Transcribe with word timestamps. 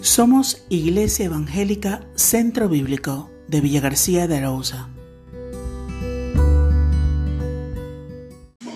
Somos 0.00 0.64
Iglesia 0.68 1.26
Evangélica 1.26 2.06
Centro 2.14 2.68
Bíblico 2.68 3.30
de 3.48 3.60
Villa 3.60 3.80
García 3.80 4.28
de 4.28 4.36
Arauza. 4.36 4.88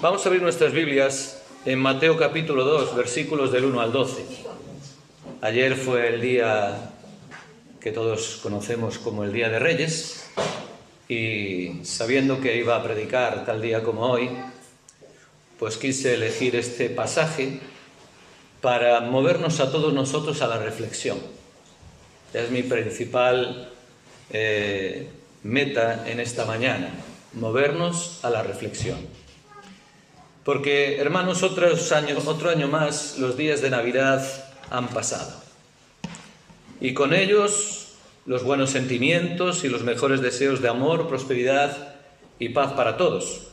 Vamos 0.00 0.24
a 0.24 0.28
abrir 0.28 0.42
nuestras 0.42 0.72
Biblias 0.72 1.40
en 1.64 1.78
Mateo 1.78 2.16
capítulo 2.16 2.64
2, 2.64 2.96
versículos 2.96 3.52
del 3.52 3.66
1 3.66 3.80
al 3.80 3.92
12. 3.92 4.24
Ayer 5.42 5.76
fue 5.76 6.12
el 6.12 6.20
día 6.20 6.90
que 7.80 7.92
todos 7.92 8.40
conocemos 8.42 8.98
como 8.98 9.22
el 9.22 9.32
Día 9.32 9.48
de 9.48 9.60
Reyes 9.60 10.28
y 11.08 11.84
sabiendo 11.84 12.40
que 12.40 12.56
iba 12.56 12.74
a 12.74 12.82
predicar 12.82 13.46
tal 13.46 13.62
día 13.62 13.84
como 13.84 14.10
hoy, 14.10 14.28
pues 15.60 15.76
quise 15.76 16.14
elegir 16.14 16.56
este 16.56 16.90
pasaje 16.90 17.60
para 18.62 19.00
movernos 19.00 19.60
a 19.60 19.70
todos 19.70 19.92
nosotros 19.92 20.40
a 20.40 20.46
la 20.46 20.56
reflexión. 20.56 21.18
Es 22.32 22.50
mi 22.50 22.62
principal 22.62 23.68
eh, 24.30 25.10
meta 25.42 26.08
en 26.08 26.20
esta 26.20 26.46
mañana, 26.46 26.88
movernos 27.34 28.20
a 28.22 28.30
la 28.30 28.42
reflexión. 28.42 28.98
Porque, 30.44 30.98
hermanos, 30.98 31.42
otro 31.42 32.48
año 32.48 32.68
más, 32.68 33.18
los 33.18 33.36
días 33.36 33.60
de 33.60 33.70
Navidad 33.70 34.26
han 34.70 34.88
pasado. 34.88 35.42
Y 36.80 36.94
con 36.94 37.12
ellos 37.14 37.94
los 38.26 38.44
buenos 38.44 38.70
sentimientos 38.70 39.64
y 39.64 39.68
los 39.68 39.82
mejores 39.82 40.20
deseos 40.20 40.62
de 40.62 40.68
amor, 40.68 41.08
prosperidad 41.08 41.94
y 42.38 42.50
paz 42.50 42.72
para 42.72 42.96
todos. 42.96 43.51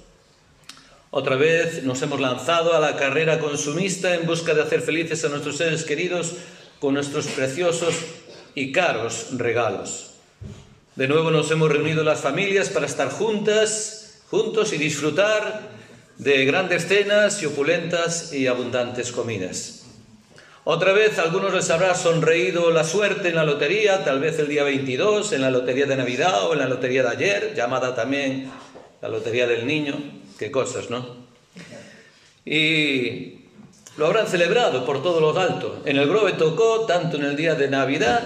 Otra 1.12 1.36
vez 1.38 1.84
nos 1.84 2.02
hemos 2.04 2.20
lanzado 2.20 2.76
a 2.76 2.80
la 2.80 2.96
carrera 2.96 3.40
consumista 3.40 4.14
en 4.14 4.28
busca 4.28 4.54
de 4.54 4.62
hacer 4.62 4.82
felices 4.82 5.26
a 5.26 5.30
nuestros 5.30 5.58
seres 5.58 5.84
queridos 5.84 6.34
con 6.80 6.94
nuestros 6.94 7.26
preciosos 7.28 7.96
y 8.54 8.72
caros 8.72 9.30
regalos. 9.32 10.12
De 10.96 11.08
nuevo 11.08 11.32
nos 11.32 11.50
hemos 11.50 11.72
reunido 11.72 12.04
las 12.04 12.20
familias 12.20 12.70
para 12.70 12.86
estar 12.86 13.10
juntas, 13.10 14.22
juntos 14.30 14.72
y 14.72 14.78
disfrutar 14.78 15.70
de 16.20 16.46
grandes 16.46 16.88
cenas 16.88 17.42
y 17.42 17.48
opulentas 17.48 18.32
y 18.32 18.46
abundantes 18.46 19.12
comidas. 19.12 19.86
Otra 20.64 20.94
vez 20.94 21.18
a 21.18 21.24
algunos 21.24 21.54
les 21.56 21.72
habrá 21.72 21.96
sonreído 21.96 22.70
la 22.70 22.84
suerte 22.84 23.30
en 23.30 23.36
la 23.36 23.46
lotería, 23.46 24.04
tal 24.04 24.20
vez 24.20 24.38
el 24.38 24.48
día 24.48 24.64
22, 24.64 25.32
en 25.32 25.42
la 25.42 25.50
lotería 25.50 25.88
de 25.88 25.96
Navidad 25.96 26.46
o 26.46 26.54
en 26.54 26.60
la 26.60 26.68
lotería 26.68 27.02
de 27.02 27.10
ayer, 27.10 27.54
llamada 27.56 27.96
también 27.96 28.52
la 29.02 29.10
lotería 29.10 29.48
del 29.48 29.66
niño. 29.66 29.96
Qué 30.40 30.50
cosas, 30.52 30.90
¿no? 30.90 31.06
Y 32.46 33.40
lo 33.98 34.06
habrán 34.06 34.26
celebrado 34.26 34.86
por 34.86 35.04
todo 35.04 35.20
lo 35.20 35.38
alto. 35.38 35.82
En 35.84 35.98
el 35.98 36.08
Grove 36.08 36.32
tocó 36.34 36.86
tanto 36.86 37.18
en 37.18 37.26
el 37.26 37.36
día 37.36 37.56
de 37.56 37.68
Navidad 37.68 38.24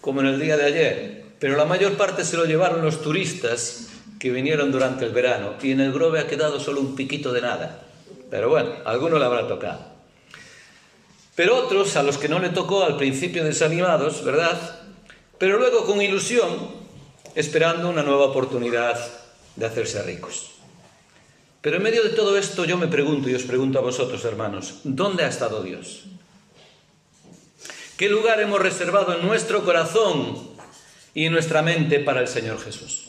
como 0.00 0.22
en 0.22 0.28
el 0.28 0.40
día 0.40 0.56
de 0.56 0.64
ayer, 0.64 1.24
pero 1.38 1.58
la 1.58 1.66
mayor 1.66 1.98
parte 1.98 2.24
se 2.24 2.38
lo 2.38 2.46
llevaron 2.46 2.82
los 2.82 3.02
turistas 3.02 3.88
que 4.18 4.30
vinieron 4.30 4.72
durante 4.72 5.04
el 5.04 5.12
verano 5.12 5.54
y 5.62 5.72
en 5.72 5.80
el 5.80 5.92
Grove 5.92 6.20
ha 6.20 6.26
quedado 6.26 6.58
solo 6.58 6.80
un 6.80 6.96
piquito 6.96 7.30
de 7.30 7.42
nada. 7.42 7.82
Pero 8.30 8.48
bueno, 8.48 8.70
alguno 8.86 9.18
le 9.18 9.26
habrá 9.26 9.46
tocado. 9.46 9.80
Pero 11.34 11.56
otros, 11.58 11.94
a 11.96 12.02
los 12.02 12.16
que 12.16 12.30
no 12.30 12.38
le 12.38 12.48
tocó 12.48 12.84
al 12.84 12.96
principio 12.96 13.44
desanimados, 13.44 14.24
¿verdad? 14.24 14.58
Pero 15.36 15.58
luego 15.58 15.84
con 15.84 16.00
ilusión, 16.00 16.70
esperando 17.34 17.90
una 17.90 18.02
nueva 18.02 18.26
oportunidad 18.26 18.98
de 19.56 19.66
hacerse 19.66 20.02
ricos. 20.02 20.59
Pero 21.60 21.76
en 21.76 21.82
medio 21.82 22.02
de 22.02 22.10
todo 22.10 22.38
esto 22.38 22.64
yo 22.64 22.78
me 22.78 22.88
pregunto 22.88 23.28
y 23.28 23.34
os 23.34 23.42
pregunto 23.42 23.78
a 23.78 23.82
vosotros, 23.82 24.24
hermanos, 24.24 24.80
¿dónde 24.84 25.24
ha 25.24 25.28
estado 25.28 25.62
Dios? 25.62 26.04
¿Qué 27.98 28.08
lugar 28.08 28.40
hemos 28.40 28.60
reservado 28.60 29.14
en 29.14 29.26
nuestro 29.26 29.62
corazón 29.62 30.38
y 31.12 31.26
en 31.26 31.32
nuestra 31.32 31.60
mente 31.60 31.98
para 32.00 32.20
el 32.20 32.28
Señor 32.28 32.58
Jesús? 32.58 33.08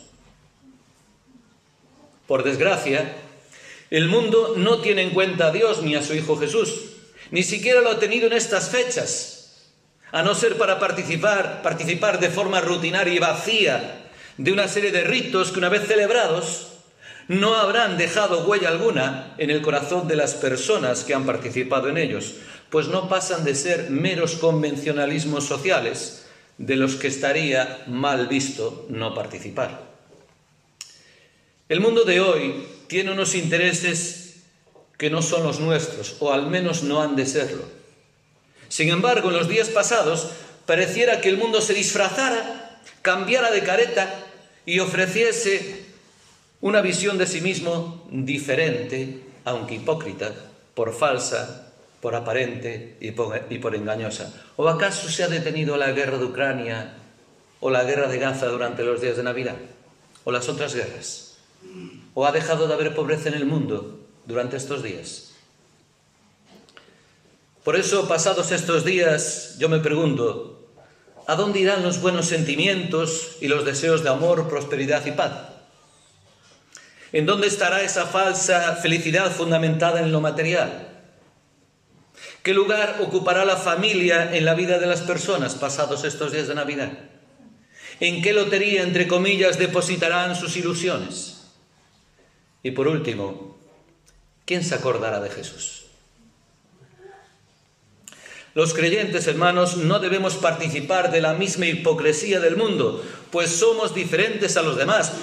Por 2.28 2.44
desgracia, 2.44 3.16
el 3.90 4.10
mundo 4.10 4.56
no 4.58 4.80
tiene 4.80 5.04
en 5.04 5.12
cuenta 5.12 5.48
a 5.48 5.52
Dios 5.52 5.82
ni 5.82 5.96
a 5.96 6.04
su 6.04 6.14
Hijo 6.14 6.38
Jesús, 6.38 6.92
ni 7.32 7.44
siquiera 7.44 7.80
lo 7.80 7.90
ha 7.90 8.00
tenido 8.00 8.28
en 8.28 8.34
estas 8.34 8.70
fechas, 8.70 9.70
a 10.12 10.24
no 10.24 10.36
ser 10.36 10.58
para 10.58 10.78
participar, 10.78 11.62
participar 11.62 12.20
de 12.20 12.30
forma 12.30 12.60
rutinaria 12.60 13.14
y 13.14 13.20
vacía 13.20 14.10
de 14.38 14.52
una 14.52 14.68
serie 14.68 14.92
de 14.92 15.06
ritos 15.06 15.52
que 15.52 15.60
una 15.60 15.70
vez 15.70 15.88
celebrados 15.88 16.71
no 17.32 17.56
habrán 17.56 17.98
dejado 17.98 18.44
huella 18.46 18.68
alguna 18.68 19.36
en 19.38 19.52
el 19.52 19.62
corazón 19.62 20.06
de 20.10 20.18
las 20.18 20.34
personas 20.34 21.06
que 21.06 21.14
han 21.14 21.26
participado 21.26 21.88
en 21.88 21.98
ellos, 21.98 22.34
pues 22.70 22.90
no 22.90 23.08
pasan 23.08 23.46
de 23.46 23.56
ser 23.56 23.90
meros 23.90 24.36
convencionalismos 24.36 25.46
sociales 25.46 26.26
de 26.58 26.76
los 26.76 26.96
que 26.96 27.08
estaría 27.08 27.86
mal 27.88 28.28
visto 28.28 28.86
no 28.90 29.16
participar. 29.16 29.82
El 31.70 31.80
mundo 31.80 32.04
de 32.04 32.20
hoy 32.20 32.68
tiene 32.88 33.14
unos 33.14 33.34
intereses 33.34 34.42
que 34.98 35.10
no 35.10 35.22
son 35.22 35.44
los 35.44 35.62
nuestros, 35.62 36.18
o 36.20 36.34
al 36.34 36.48
menos 36.48 36.84
no 36.84 37.02
han 37.02 37.16
de 37.16 37.26
serlo. 37.26 37.64
Sin 38.68 38.90
embargo, 38.90 39.30
en 39.30 39.38
los 39.38 39.48
días 39.48 39.70
pasados 39.70 40.32
pareciera 40.66 41.22
que 41.22 41.30
el 41.30 41.38
mundo 41.38 41.62
se 41.62 41.74
disfrazara, 41.74 42.82
cambiara 43.02 43.52
de 43.52 43.64
careta 43.64 44.26
y 44.66 44.80
ofreciese 44.80 45.91
una 46.62 46.82
visión 46.82 47.18
de 47.18 47.26
sí 47.26 47.42
mismo 47.42 48.08
diferente, 48.12 49.24
aunque 49.46 49.76
hipócrita, 49.76 50.32
por 50.76 50.94
falsa, 50.94 51.74
por 52.02 52.16
aparente 52.16 52.98
y 53.00 53.12
por, 53.12 53.76
engañosa. 53.76 54.34
¿O 54.58 54.68
acaso 54.70 55.10
se 55.10 55.24
ha 55.24 55.28
detenido 55.28 55.78
la 55.78 55.92
guerra 55.92 56.18
de 56.18 56.26
Ucrania 56.26 56.94
o 57.60 57.70
la 57.70 57.84
guerra 57.84 58.08
de 58.08 58.20
Gaza 58.20 58.48
durante 58.48 58.84
los 58.84 59.02
días 59.02 59.18
de 59.18 59.24
Navidad? 59.24 59.58
¿O 60.24 60.32
las 60.32 60.50
otras 60.50 60.76
guerras? 60.76 61.38
¿O 62.14 62.26
ha 62.26 62.32
dejado 62.32 62.68
de 62.68 62.74
haber 62.74 62.96
pobreza 62.96 63.30
en 63.30 63.36
el 63.36 63.46
mundo 63.46 64.00
durante 64.26 64.58
estos 64.58 64.84
días? 64.84 65.32
Por 67.64 67.76
eso, 67.76 68.08
pasados 68.08 68.52
estos 68.52 68.86
días, 68.86 69.58
yo 69.60 69.70
me 69.70 69.80
pregunto, 69.80 70.68
¿a 71.28 71.36
dónde 71.36 71.60
irán 71.60 71.84
los 71.84 72.02
buenos 72.02 72.26
sentimientos 72.26 73.38
y 73.40 73.48
los 73.48 73.66
deseos 73.66 74.02
de 74.02 74.10
amor, 74.10 74.50
prosperidad 74.50 75.06
y 75.06 75.12
paz? 75.12 75.51
¿En 77.14 77.26
dónde 77.26 77.48
estará 77.48 77.82
esa 77.82 78.06
falsa 78.06 78.76
felicidad 78.78 79.32
fundamentada 79.32 80.02
en 80.02 80.12
lo 80.12 80.22
material? 80.22 80.88
¿Qué 82.42 82.54
lugar 82.54 83.00
ocupará 83.02 83.46
la 83.46 83.58
familia 83.58 84.36
en 84.36 84.46
la 84.46 84.54
vida 84.54 84.80
de 84.80 84.88
las 84.88 85.02
personas 85.02 85.56
pasados 85.56 86.06
estos 86.06 86.32
días 86.32 86.48
de 86.48 86.56
Navidad? 86.56 86.92
¿En 88.00 88.22
qué 88.22 88.34
lotería, 88.34 88.84
entre 88.84 89.08
comillas, 89.08 89.60
depositarán 89.60 90.36
sus 90.36 90.56
ilusiones? 90.58 91.44
Y 92.64 92.72
por 92.72 92.88
último, 92.88 93.58
¿quién 94.46 94.64
se 94.64 94.74
acordará 94.74 95.20
de 95.20 95.30
Jesús? 95.30 95.84
Los 98.54 98.74
creyentes, 98.74 99.28
hermanos, 99.28 99.78
no 99.78 100.00
debemos 100.00 100.36
participar 100.36 101.12
de 101.12 101.22
la 101.22 101.34
misma 101.34 101.68
hipocresía 101.68 102.40
del 102.40 102.58
mundo, 102.58 103.04
pues 103.32 103.50
somos 103.52 103.94
diferentes 103.96 104.58
a 104.58 104.62
los 104.62 104.78
demás, 104.78 105.14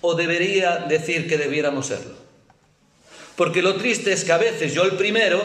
o 0.00 0.14
debería 0.14 0.78
decir 0.88 1.28
que 1.28 1.38
debiéramos 1.38 1.86
serlo. 1.86 2.14
Porque 3.36 3.62
lo 3.62 3.76
triste 3.76 4.12
es 4.12 4.24
que 4.24 4.32
a 4.32 4.38
veces, 4.38 4.74
yo 4.74 4.82
el 4.84 4.96
primero, 4.96 5.40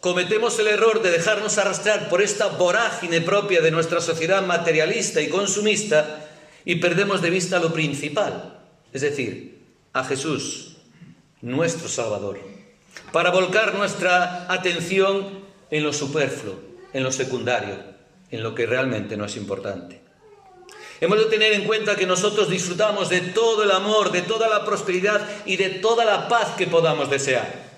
cometemos 0.00 0.58
el 0.58 0.66
error 0.66 1.00
de 1.00 1.10
dejarnos 1.10 1.56
arrastrar 1.56 2.08
por 2.08 2.20
esta 2.20 2.48
vorágine 2.48 3.20
propia 3.20 3.62
de 3.62 3.70
nuestra 3.70 4.00
sociedad 4.00 4.44
materialista 4.44 5.20
y 5.20 5.28
consumista 5.28 6.28
y 6.64 6.76
perdemos 6.76 7.22
de 7.22 7.30
vista 7.30 7.60
lo 7.60 7.72
principal, 7.72 8.60
es 8.92 9.00
decir, 9.00 9.62
a 9.92 10.04
Jesús, 10.04 10.76
nuestro 11.40 11.88
Salvador, 11.88 12.40
para 13.10 13.30
volcar 13.30 13.74
nuestra 13.74 14.52
atención 14.52 15.40
en 15.70 15.82
lo 15.82 15.92
superfluo, 15.92 16.60
en 16.92 17.04
lo 17.04 17.12
secundario, 17.12 17.76
en 18.30 18.42
lo 18.42 18.54
que 18.54 18.66
realmente 18.66 19.16
no 19.16 19.24
es 19.24 19.36
importante. 19.36 20.01
Hemos 21.02 21.18
de 21.18 21.24
tener 21.24 21.52
en 21.54 21.64
cuenta 21.64 21.96
que 21.96 22.06
nosotros 22.06 22.48
disfrutamos 22.48 23.08
de 23.08 23.20
todo 23.20 23.64
el 23.64 23.72
amor, 23.72 24.12
de 24.12 24.22
toda 24.22 24.48
la 24.48 24.64
prosperidad 24.64 25.28
y 25.44 25.56
de 25.56 25.68
toda 25.68 26.04
la 26.04 26.28
paz 26.28 26.50
que 26.56 26.68
podamos 26.68 27.10
desear. 27.10 27.72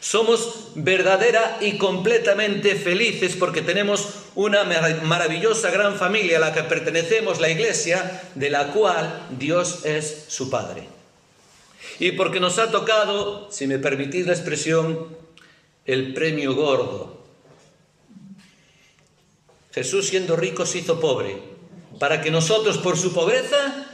Somos 0.00 0.72
verdadera 0.74 1.58
y 1.60 1.78
completamente 1.78 2.74
felices 2.74 3.36
porque 3.36 3.62
tenemos 3.62 4.08
una 4.34 4.64
maravillosa 5.04 5.70
gran 5.70 5.94
familia 5.94 6.38
a 6.38 6.40
la 6.40 6.52
que 6.52 6.64
pertenecemos, 6.64 7.38
la 7.38 7.48
iglesia, 7.48 8.22
de 8.34 8.50
la 8.50 8.72
cual 8.72 9.28
Dios 9.38 9.84
es 9.84 10.24
su 10.26 10.50
Padre. 10.50 10.88
Y 12.00 12.10
porque 12.10 12.40
nos 12.40 12.58
ha 12.58 12.72
tocado, 12.72 13.52
si 13.52 13.68
me 13.68 13.78
permitís 13.78 14.26
la 14.26 14.32
expresión, 14.32 15.16
el 15.84 16.12
premio 16.12 16.56
gordo. 16.56 17.22
Jesús 19.72 20.08
siendo 20.08 20.34
rico 20.34 20.66
se 20.66 20.78
hizo 20.78 20.98
pobre 20.98 21.51
para 22.02 22.20
que 22.20 22.32
nosotros 22.32 22.78
por 22.78 22.98
su 22.98 23.12
pobreza 23.12 23.86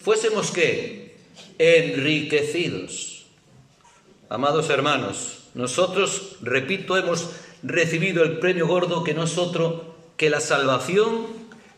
fuésemos 0.00 0.50
qué? 0.50 1.14
Enriquecidos. 1.56 3.26
Amados 4.28 4.68
hermanos, 4.70 5.44
nosotros, 5.54 6.38
repito, 6.40 6.96
hemos 6.96 7.30
recibido 7.62 8.24
el 8.24 8.40
premio 8.40 8.66
gordo 8.66 9.04
que 9.04 9.14
no 9.14 9.22
es 9.22 9.38
otro 9.38 9.94
que 10.16 10.30
la 10.30 10.40
salvación, 10.40 11.28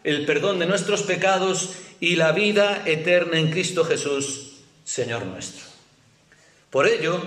el 0.03 0.25
perdón 0.25 0.61
de 0.61 0.65
nuestros 0.65 1.03
pecados 1.03 1.73
y 2.01 2.17
la 2.17 2.33
vida 2.33 2.83
eterna 2.87 3.39
en 3.39 3.51
Cristo 3.51 3.85
Jesús, 3.85 4.63
Señor 4.85 5.27
nuestro. 5.27 5.67
Por 6.71 6.87
ello, 6.89 7.21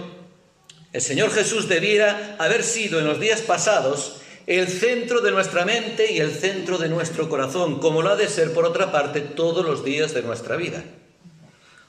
el 0.92 1.02
Señor 1.02 1.30
Jesús 1.30 1.70
debiera 1.70 2.36
haber 2.40 2.64
sido 2.64 2.98
en 2.98 3.06
los 3.06 3.20
días 3.20 3.44
pasados 3.44 4.23
el 4.46 4.68
centro 4.68 5.22
de 5.22 5.32
nuestra 5.32 5.66
mente 5.66 6.12
y 6.12 6.20
el 6.20 6.32
centro 6.32 6.78
de 6.78 6.90
nuestro 6.90 7.30
corazón, 7.30 7.80
como 7.80 8.02
lo 8.02 8.10
ha 8.10 8.16
de 8.16 8.28
ser, 8.28 8.54
por 8.54 8.66
otra 8.66 8.92
parte, 8.92 9.22
todos 9.22 9.66
los 9.66 9.86
días 9.86 10.14
de 10.14 10.22
nuestra 10.22 10.58
vida. 10.58 10.84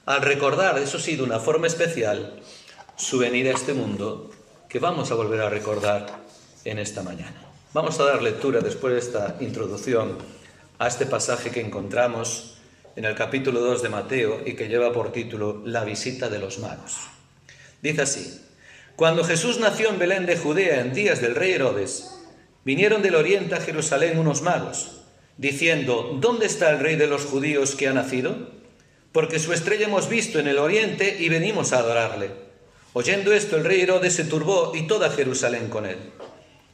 Al 0.07 0.23
recordar, 0.23 0.79
eso 0.79 0.99
sí, 0.99 1.17
de 1.17 1.23
una 1.23 1.41
forma 1.41 1.67
especial, 1.67 2.41
su 2.97 3.19
venida 3.19 3.51
a 3.51 3.55
este 3.55 3.75
mundo, 3.75 4.31
que 4.69 4.79
vamos 4.79 5.11
a 5.11 5.15
volver 5.15 5.41
a 5.41 5.51
recordar 5.51 6.07
en 6.65 6.79
esta 6.79 7.03
mañana. 7.03 7.43
Vamos 7.73 7.99
a 7.99 8.05
dar 8.05 8.23
lectura 8.23 8.61
después 8.61 8.95
de 8.95 9.01
esta 9.01 9.37
introducción 9.41 10.19
a 10.79 10.87
este 10.87 11.07
pasaje 11.07 11.51
que 11.51 11.61
encontramos 11.61 12.59
en 12.95 13.05
el 13.05 13.17
capítulo 13.17 13.61
2 13.61 13.83
de 13.83 13.89
Mateo 13.89 14.43
y 14.47 14.55
que 14.55 14.69
lleva 14.69 14.93
por 14.93 15.11
título 15.11 15.63
La 15.65 15.83
visita 15.83 16.29
de 16.29 16.39
los 16.39 16.61
magos. 16.61 16.99
Dice 17.83 18.03
así, 18.03 18.41
cuando 18.95 19.25
Jesús 19.25 19.59
nació 19.59 19.89
en 19.89 19.99
Belén 19.99 20.27
de 20.27 20.37
Judea 20.37 20.81
en 20.81 20.95
días 20.95 21.21
del 21.21 21.35
rey 21.35 21.53
Herodes, 21.53 22.14
vinieron 22.65 23.03
del 23.03 23.15
oriente 23.15 23.55
a 23.55 23.61
Jerusalén 23.61 24.19
unos 24.19 24.43
magos, 24.43 25.03
diciendo, 25.37 26.17
¿dónde 26.21 26.47
está 26.47 26.71
el 26.71 26.81
rey 26.81 26.97
de 26.97 27.07
los 27.07 27.25
judíos 27.25 27.75
que 27.75 27.89
ha 27.89 27.93
nacido? 27.93 28.51
Porque 29.13 29.39
su 29.39 29.53
estrella 29.53 29.87
hemos 29.87 30.09
visto 30.09 30.39
en 30.39 30.49
el 30.49 30.59
oriente 30.59 31.17
y 31.21 31.29
venimos 31.29 31.73
a 31.73 31.79
adorarle. 31.79 32.31
Oyendo 32.93 33.33
esto, 33.33 33.57
el 33.57 33.65
rey 33.65 33.81
Herodes 33.81 34.15
se 34.15 34.25
turbó 34.25 34.73
y 34.75 34.87
toda 34.87 35.11
Jerusalén 35.11 35.69
con 35.69 35.87
él. 35.87 35.99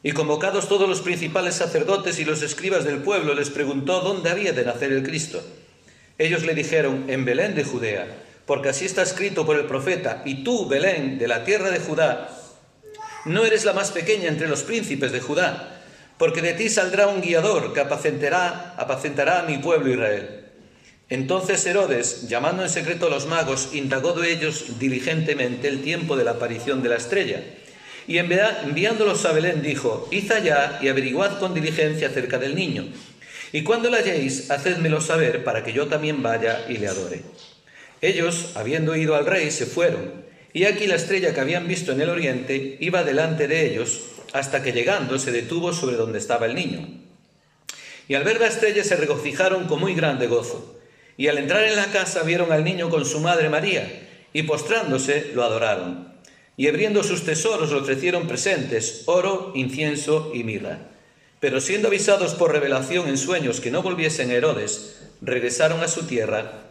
Y 0.03 0.13
convocados 0.13 0.69
todos 0.69 0.89
los 0.89 1.01
principales 1.01 1.57
sacerdotes 1.57 2.19
y 2.19 2.25
los 2.25 2.43
escribas 2.43 2.85
del 2.85 3.03
pueblo, 3.03 3.35
les 3.35 3.51
preguntó 3.51 4.01
dónde 4.01 4.31
había 4.31 4.53
de 4.53 4.65
nacer 4.65 4.93
el 4.93 5.03
Cristo. 5.03 5.43
Ellos 6.17 6.45
le 6.45 6.55
dijeron, 6.55 7.07
en 7.09 7.25
Belén 7.25 7.55
de 7.55 7.65
Judea, 7.65 8.07
porque 8.47 8.71
así 8.71 8.87
está 8.87 9.03
escrito 9.03 9.45
por 9.45 9.57
el 9.57 9.67
profeta, 9.67 10.23
y 10.25 10.45
tú, 10.45 10.67
Belén, 10.69 11.19
de 11.19 11.29
la 11.29 11.45
tierra 11.45 11.71
de 11.71 11.81
Judá, 11.81 12.31
no 13.25 13.45
eres 13.45 13.65
la 13.65 13.75
más 13.75 13.91
pequeña 13.91 14.29
entre 14.29 14.49
los 14.49 14.63
príncipes 14.63 15.13
de 15.13 15.21
Judá 15.21 15.80
porque 16.20 16.43
de 16.43 16.52
ti 16.52 16.69
saldrá 16.69 17.06
un 17.06 17.22
guiador 17.22 17.72
que 17.72 17.81
apacentará, 17.81 18.75
apacentará 18.76 19.40
a 19.40 19.44
mi 19.44 19.56
pueblo 19.56 19.90
Israel. 19.90 20.44
Entonces 21.08 21.64
Herodes, 21.64 22.28
llamando 22.28 22.62
en 22.62 22.69
secreto 22.69 23.06
a 23.06 23.08
los 23.08 23.25
magos, 23.25 23.70
indagó 23.72 24.12
de 24.12 24.31
ellos 24.31 24.78
diligentemente 24.78 25.67
el 25.67 25.81
tiempo 25.81 26.19
de 26.19 26.25
la 26.25 26.32
aparición 26.32 26.82
de 26.82 26.90
la 26.90 26.96
estrella. 26.96 27.43
Y 28.06 28.19
enviándolos 28.19 29.25
a 29.25 29.32
Belén 29.32 29.62
dijo, 29.62 30.08
Id 30.11 30.31
allá 30.31 30.78
y 30.82 30.88
averiguad 30.88 31.38
con 31.38 31.55
diligencia 31.55 32.08
acerca 32.08 32.37
del 32.37 32.55
niño. 32.55 32.84
Y 33.52 33.62
cuando 33.62 33.88
la 33.88 33.96
halléis, 33.96 34.50
hacedmelo 34.50 35.00
saber 35.00 35.43
para 35.43 35.64
que 35.64 35.72
yo 35.72 35.87
también 35.87 36.22
vaya 36.22 36.67
y 36.69 36.76
le 36.76 36.88
adore. 36.88 37.22
Ellos, 38.02 38.50
habiendo 38.56 38.94
ido 38.94 39.17
al 39.17 39.25
rey, 39.25 39.50
se 39.50 39.64
fueron. 39.64 40.22
Y 40.52 40.64
aquí 40.64 40.87
la 40.87 40.96
estrella 40.96 41.32
que 41.32 41.40
habían 41.40 41.67
visto 41.67 41.93
en 41.93 42.02
el 42.02 42.11
oriente 42.11 42.76
iba 42.78 43.05
delante 43.05 43.49
de 43.49 43.72
ellos 43.72 44.02
hasta 44.32 44.62
que 44.62 44.73
llegando 44.73 45.19
se 45.19 45.32
detuvo 45.32 45.73
sobre 45.73 45.97
donde 45.97 46.19
estaba 46.19 46.47
el 46.47 46.55
niño. 46.55 46.87
Y 48.09 48.15
al 48.15 48.25
ver 48.25 48.41
la 48.41 48.49
estrella 48.49 48.82
se 48.85 48.97
regocijaron 48.97 49.67
con 49.67 49.81
muy 49.81 49.94
grande 49.94 50.27
gozo. 50.27 50.79
Y 51.17 51.29
al 51.29 51.38
entrar 51.38 51.65
en 51.65 51.77
la 51.77 51.87
casa 51.87 52.23
vieron 52.23 52.50
al 52.50 52.65
niño 52.65 52.91
con 52.91 53.05
su 53.05 53.21
madre 53.21 53.49
María, 53.49 54.09
y 54.32 54.43
postrándose 54.43 55.31
lo 55.35 55.44
adoraron. 55.44 56.12
Y 56.56 56.69
abriendo 56.69 57.03
sus 57.03 57.25
tesoros 57.25 57.73
ofrecieron 57.73 58.27
presentes, 58.27 59.03
oro, 59.06 59.53
incienso 59.55 60.32
y 60.35 60.44
mirra. 60.44 60.79
Pero 61.41 61.61
siendo 61.61 61.88
avisados 61.88 62.35
por 62.35 62.53
revelación 62.53 63.09
en 63.09 63.17
sueños 63.17 63.61
que 63.61 63.71
no 63.71 63.82
volviesen 63.82 64.31
a 64.31 64.35
Herodes, 64.35 65.00
regresaron 65.21 65.81
a 65.81 65.88
su 65.88 66.03
tierra 66.03 66.65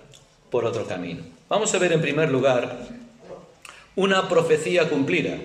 por 0.49 0.65
otro 0.65 0.87
camino. 0.87 1.23
Vamos 1.47 1.73
a 1.73 1.79
ver 1.79 1.93
en 1.93 2.01
primer 2.01 2.29
lugar 2.29 2.87
una 3.95 4.29
profecía 4.29 4.89
cumplida 4.89 5.37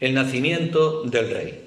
el 0.00 0.14
nacimiento 0.14 1.02
del 1.04 1.30
rey. 1.30 1.64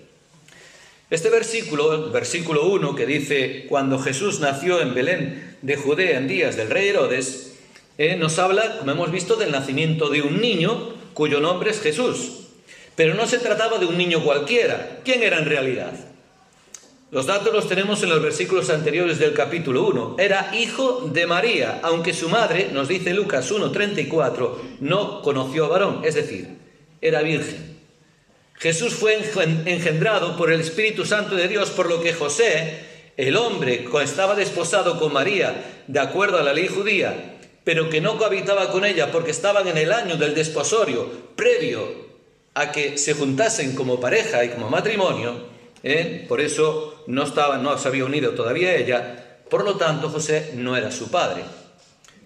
Este 1.10 1.30
versículo, 1.30 2.06
el 2.06 2.12
versículo 2.12 2.68
1, 2.68 2.96
que 2.96 3.06
dice, 3.06 3.66
cuando 3.68 4.00
Jesús 4.00 4.40
nació 4.40 4.82
en 4.82 4.94
Belén 4.94 5.58
de 5.62 5.76
Judea 5.76 6.18
en 6.18 6.28
días 6.28 6.56
del 6.56 6.70
rey 6.70 6.88
Herodes, 6.88 7.58
eh, 7.98 8.16
nos 8.16 8.40
habla, 8.40 8.78
como 8.80 8.92
hemos 8.92 9.12
visto, 9.12 9.36
del 9.36 9.52
nacimiento 9.52 10.10
de 10.10 10.22
un 10.22 10.40
niño 10.40 10.94
cuyo 11.14 11.42
nombre 11.42 11.72
es 11.72 11.82
Jesús. 11.82 12.48
Pero 12.96 13.14
no 13.14 13.28
se 13.28 13.40
trataba 13.40 13.78
de 13.78 13.86
un 13.86 13.98
niño 13.98 14.24
cualquiera. 14.24 15.02
¿Quién 15.04 15.22
era 15.24 15.38
en 15.38 15.46
realidad? 15.46 15.94
Los 17.12 17.26
datos 17.26 17.54
los 17.54 17.68
tenemos 17.68 18.02
en 18.04 18.10
los 18.10 18.22
versículos 18.22 18.70
anteriores 18.70 19.20
del 19.20 19.34
capítulo 19.34 19.86
1. 19.88 20.16
Era 20.18 20.56
hijo 20.56 21.10
de 21.14 21.28
María, 21.28 21.82
aunque 21.84 22.14
su 22.14 22.30
madre, 22.30 22.70
nos 22.72 22.88
dice 22.88 23.14
Lucas 23.14 23.52
1.34, 23.52 24.56
no 24.80 25.22
conoció 25.22 25.66
a 25.66 25.68
varón, 25.68 26.02
es 26.06 26.16
decir, 26.16 26.48
era 27.02 27.22
virgen. 27.22 27.71
Jesús 28.62 28.94
fue 28.94 29.16
engendrado 29.66 30.38
por 30.38 30.52
el 30.52 30.62
Espíritu 30.62 31.04
Santo 31.04 31.34
de 31.34 31.48
Dios, 31.48 31.72
por 31.72 31.90
lo 31.90 32.00
que 32.00 32.14
José, 32.14 32.78
el 33.18 33.36
hombre, 33.36 33.88
estaba 34.04 34.36
desposado 34.36 35.00
con 35.00 35.12
María, 35.12 35.84
de 35.88 36.00
acuerdo 36.00 36.38
a 36.38 36.44
la 36.44 36.54
ley 36.54 36.68
judía, 36.68 37.40
pero 37.64 37.90
que 37.90 38.02
no 38.02 38.20
cohabitaba 38.20 38.72
con 38.72 38.86
ella 38.86 39.12
porque 39.12 39.32
estaban 39.32 39.68
en 39.68 39.78
el 39.78 39.92
año 39.92 40.16
del 40.16 40.36
desposorio, 40.36 41.10
previo 41.36 42.12
a 42.54 42.72
que 42.72 43.00
se 43.00 43.16
juntasen 43.16 43.74
como 43.74 44.00
pareja 44.00 44.46
y 44.46 44.50
como 44.50 44.70
matrimonio, 44.70 45.48
¿eh? 45.82 46.26
por 46.30 46.40
eso 46.40 47.04
no, 47.08 47.24
estaba, 47.24 47.58
no 47.58 47.76
se 47.80 47.88
había 47.88 48.06
unido 48.06 48.36
todavía 48.36 48.76
ella, 48.76 49.40
por 49.50 49.66
lo 49.66 49.78
tanto 49.78 50.12
José 50.12 50.52
no 50.54 50.78
era 50.78 50.92
su 50.92 51.10
padre. 51.10 51.42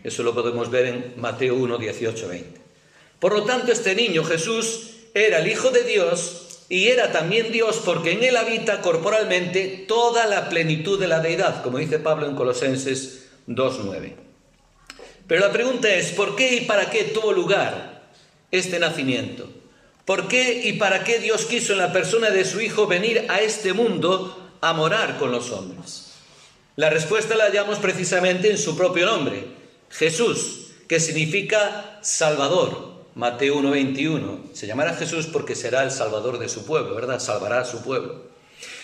Eso 0.04 0.22
lo 0.22 0.36
podemos 0.36 0.70
ver 0.70 0.86
en 0.88 1.14
Mateo 1.16 1.56
1, 1.56 1.78
18, 1.78 2.28
20. 2.28 2.62
Por 3.20 3.34
lo 3.34 3.44
tanto, 3.46 3.72
este 3.72 3.96
niño 3.96 4.24
Jesús 4.26 4.95
era 5.16 5.40
el 5.40 5.48
Hijo 5.48 5.72
de 5.72 5.84
Dios 5.84 6.66
y 6.68 6.90
era 6.90 7.12
también 7.12 7.52
Dios 7.52 7.82
porque 7.84 8.12
en 8.12 8.24
él 8.24 8.36
habita 8.36 8.82
corporalmente 8.82 9.86
toda 9.88 10.28
la 10.28 10.50
plenitud 10.50 11.00
de 11.00 11.08
la 11.08 11.22
deidad, 11.22 11.64
como 11.64 11.78
dice 11.78 12.00
Pablo 12.00 12.28
en 12.28 12.36
Colosenses 12.36 13.30
2.9. 13.48 14.14
Pero 15.26 15.42
la 15.42 15.54
pregunta 15.54 15.92
es, 15.94 16.12
¿por 16.12 16.36
qué 16.36 16.56
y 16.56 16.62
para 16.62 16.90
qué 16.90 17.06
tuvo 17.06 17.32
lugar 17.32 18.10
este 18.52 18.78
nacimiento? 18.78 19.50
¿Por 20.04 20.28
qué 20.28 20.62
y 20.66 20.74
para 20.74 21.06
qué 21.06 21.20
Dios 21.20 21.46
quiso 21.46 21.72
en 21.72 21.80
la 21.80 21.94
persona 21.94 22.30
de 22.30 22.44
su 22.44 22.60
Hijo 22.60 22.86
venir 22.86 23.26
a 23.30 23.40
este 23.40 23.72
mundo 23.72 24.52
a 24.60 24.74
morar 24.74 25.18
con 25.18 25.32
los 25.32 25.50
hombres? 25.52 26.12
La 26.75 26.89
respuesta 26.89 27.36
la 27.36 27.46
hallamos 27.46 27.80
precisamente 27.80 28.51
en 28.51 28.58
su 28.58 28.75
propio 28.75 29.06
nombre, 29.06 29.46
Jesús, 29.89 30.72
que 30.89 31.00
significa 31.00 32.00
Salvador, 32.04 32.95
Mateo 33.15 33.55
1:21. 33.55 34.53
Se 34.53 34.67
llamará 34.67 34.93
Jesús 34.93 35.27
porque 35.27 35.55
será 35.55 35.84
el 35.84 35.91
salvador 35.91 36.38
de 36.38 36.50
su 36.50 36.65
pueblo, 36.65 36.95
¿verdad? 36.95 37.19
Salvará 37.19 37.62
a 37.62 37.65
su 37.65 37.81
pueblo. 37.81 38.24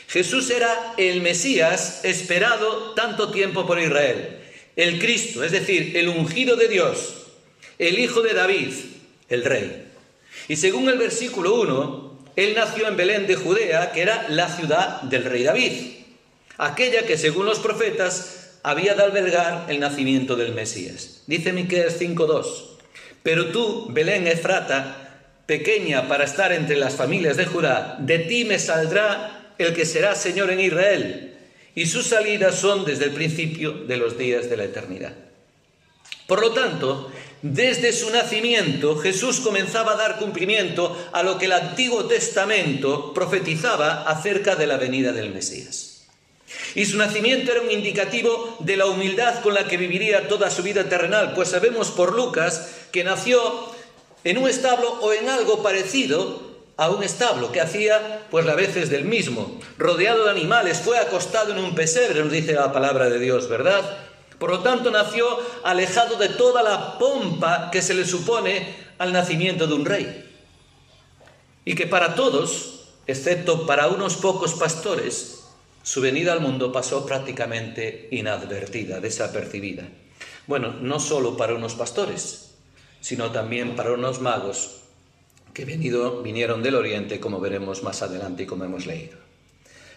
Jesús 0.07 0.49
era 0.49 0.93
el 0.97 1.21
Mesías 1.21 2.03
esperado 2.03 2.93
tanto 2.95 3.31
tiempo 3.31 3.65
por 3.65 3.79
Israel, 3.79 4.39
el 4.75 4.99
Cristo, 4.99 5.43
es 5.43 5.51
decir, 5.51 5.95
el 5.95 6.09
ungido 6.09 6.55
de 6.55 6.67
Dios, 6.67 7.27
el 7.77 7.99
hijo 7.99 8.21
de 8.21 8.33
David, 8.33 8.73
el 9.29 9.45
rey. 9.45 9.87
Y 10.47 10.55
según 10.55 10.89
el 10.89 10.97
versículo 10.97 11.55
1, 11.61 12.19
él 12.35 12.53
nació 12.55 12.87
en 12.87 12.97
Belén 12.97 13.27
de 13.27 13.35
Judea, 13.35 13.91
que 13.91 14.01
era 14.01 14.27
la 14.29 14.49
ciudad 14.49 15.01
del 15.03 15.25
rey 15.25 15.43
David, 15.43 15.71
aquella 16.57 17.05
que 17.05 17.17
según 17.17 17.45
los 17.45 17.59
profetas 17.59 18.59
había 18.63 18.95
de 18.95 19.03
albergar 19.03 19.65
el 19.69 19.79
nacimiento 19.79 20.35
del 20.35 20.53
Mesías. 20.53 21.23
Dice 21.27 21.53
Miqueas 21.53 21.97
5:2. 21.97 22.70
Pero 23.23 23.47
tú, 23.47 23.87
Belén 23.89 24.27
Efrata, 24.27 25.19
pequeña 25.45 26.07
para 26.07 26.23
estar 26.23 26.51
entre 26.51 26.77
las 26.77 26.95
familias 26.95 27.37
de 27.37 27.45
Judá, 27.45 27.97
de 27.99 28.19
ti 28.19 28.45
me 28.45 28.57
saldrá 28.57 29.53
el 29.57 29.73
que 29.73 29.85
será 29.85 30.15
Señor 30.15 30.49
en 30.49 30.59
Israel, 30.59 31.37
y 31.75 31.85
sus 31.85 32.07
salidas 32.07 32.55
son 32.55 32.85
desde 32.85 33.05
el 33.05 33.11
principio 33.11 33.71
de 33.71 33.97
los 33.97 34.17
días 34.17 34.49
de 34.49 34.57
la 34.57 34.63
eternidad. 34.65 35.13
Por 36.27 36.41
lo 36.41 36.53
tanto, 36.53 37.11
desde 37.41 37.91
su 37.91 38.09
nacimiento 38.11 38.97
Jesús 38.97 39.39
comenzaba 39.39 39.93
a 39.93 39.97
dar 39.97 40.17
cumplimiento 40.17 40.97
a 41.11 41.23
lo 41.23 41.37
que 41.37 41.45
el 41.45 41.53
Antiguo 41.53 42.05
Testamento 42.05 43.13
profetizaba 43.13 44.03
acerca 44.03 44.55
de 44.55 44.67
la 44.67 44.77
venida 44.77 45.11
del 45.11 45.33
Mesías. 45.33 45.90
Y 46.75 46.85
su 46.85 46.97
nacimiento 46.97 47.51
era 47.51 47.61
un 47.61 47.71
indicativo 47.71 48.57
de 48.59 48.77
la 48.77 48.85
humildad 48.85 49.41
con 49.41 49.53
la 49.53 49.67
que 49.67 49.77
viviría 49.77 50.27
toda 50.27 50.49
su 50.49 50.63
vida 50.63 50.87
terrenal, 50.87 51.33
pues 51.33 51.49
sabemos 51.49 51.91
por 51.91 52.15
Lucas 52.15 52.69
que 52.91 53.03
nació 53.03 53.41
en 54.23 54.37
un 54.37 54.49
establo 54.49 54.99
o 55.01 55.13
en 55.13 55.29
algo 55.29 55.63
parecido 55.63 56.51
a 56.77 56.89
un 56.89 57.03
establo, 57.03 57.51
que 57.51 57.61
hacía 57.61 58.25
pues 58.31 58.47
a 58.47 58.55
veces 58.55 58.89
del 58.89 59.05
mismo, 59.05 59.59
rodeado 59.77 60.25
de 60.25 60.31
animales, 60.31 60.79
fue 60.79 60.97
acostado 60.97 61.51
en 61.51 61.59
un 61.59 61.75
pesebre, 61.75 62.23
nos 62.23 62.31
dice 62.31 62.53
la 62.53 62.71
palabra 62.71 63.09
de 63.09 63.19
Dios, 63.19 63.47
¿verdad? 63.47 63.81
Por 64.39 64.49
lo 64.49 64.61
tanto, 64.61 64.89
nació 64.89 65.27
alejado 65.63 66.15
de 66.15 66.29
toda 66.29 66.63
la 66.63 66.97
pompa 66.97 67.69
que 67.71 67.83
se 67.83 67.93
le 67.93 68.05
supone 68.05 68.75
al 68.97 69.13
nacimiento 69.13 69.67
de 69.67 69.73
un 69.75 69.85
rey. 69.85 70.27
Y 71.65 71.75
que 71.75 71.85
para 71.85 72.15
todos, 72.15 72.85
excepto 73.05 73.67
para 73.67 73.87
unos 73.87 74.15
pocos 74.15 74.55
pastores, 74.55 75.40
Su 75.83 76.01
venida 76.01 76.33
al 76.33 76.41
mundo 76.41 76.71
pasó 76.71 77.05
prácticamente 77.05 78.07
inadvertida, 78.11 78.99
desapercibida. 78.99 79.87
Bueno, 80.47 80.73
no 80.73 80.99
solo 80.99 81.35
para 81.37 81.55
unos 81.55 81.75
pastores, 81.75 82.55
sino 82.99 83.31
también 83.31 83.75
para 83.75 83.93
unos 83.93 84.21
magos 84.21 84.81
que 85.53 85.65
venido, 85.65 86.21
vinieron 86.21 86.63
del 86.63 86.75
oriente, 86.75 87.19
como 87.19 87.39
veremos 87.39 87.83
más 87.83 88.01
adelante 88.01 88.43
y 88.43 88.45
como 88.45 88.63
hemos 88.63 88.85
leído. 88.85 89.17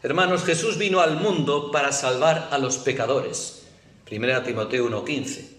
Hermanos, 0.02 0.44
Jesús 0.44 0.78
vino 0.78 1.00
al 1.00 1.16
mundo 1.16 1.70
para 1.70 1.92
salvar 1.92 2.48
a 2.50 2.58
los 2.58 2.78
pecadores. 2.78 3.62
1 4.10 4.42
Timoteo 4.42 4.86
1:15. 4.86 5.50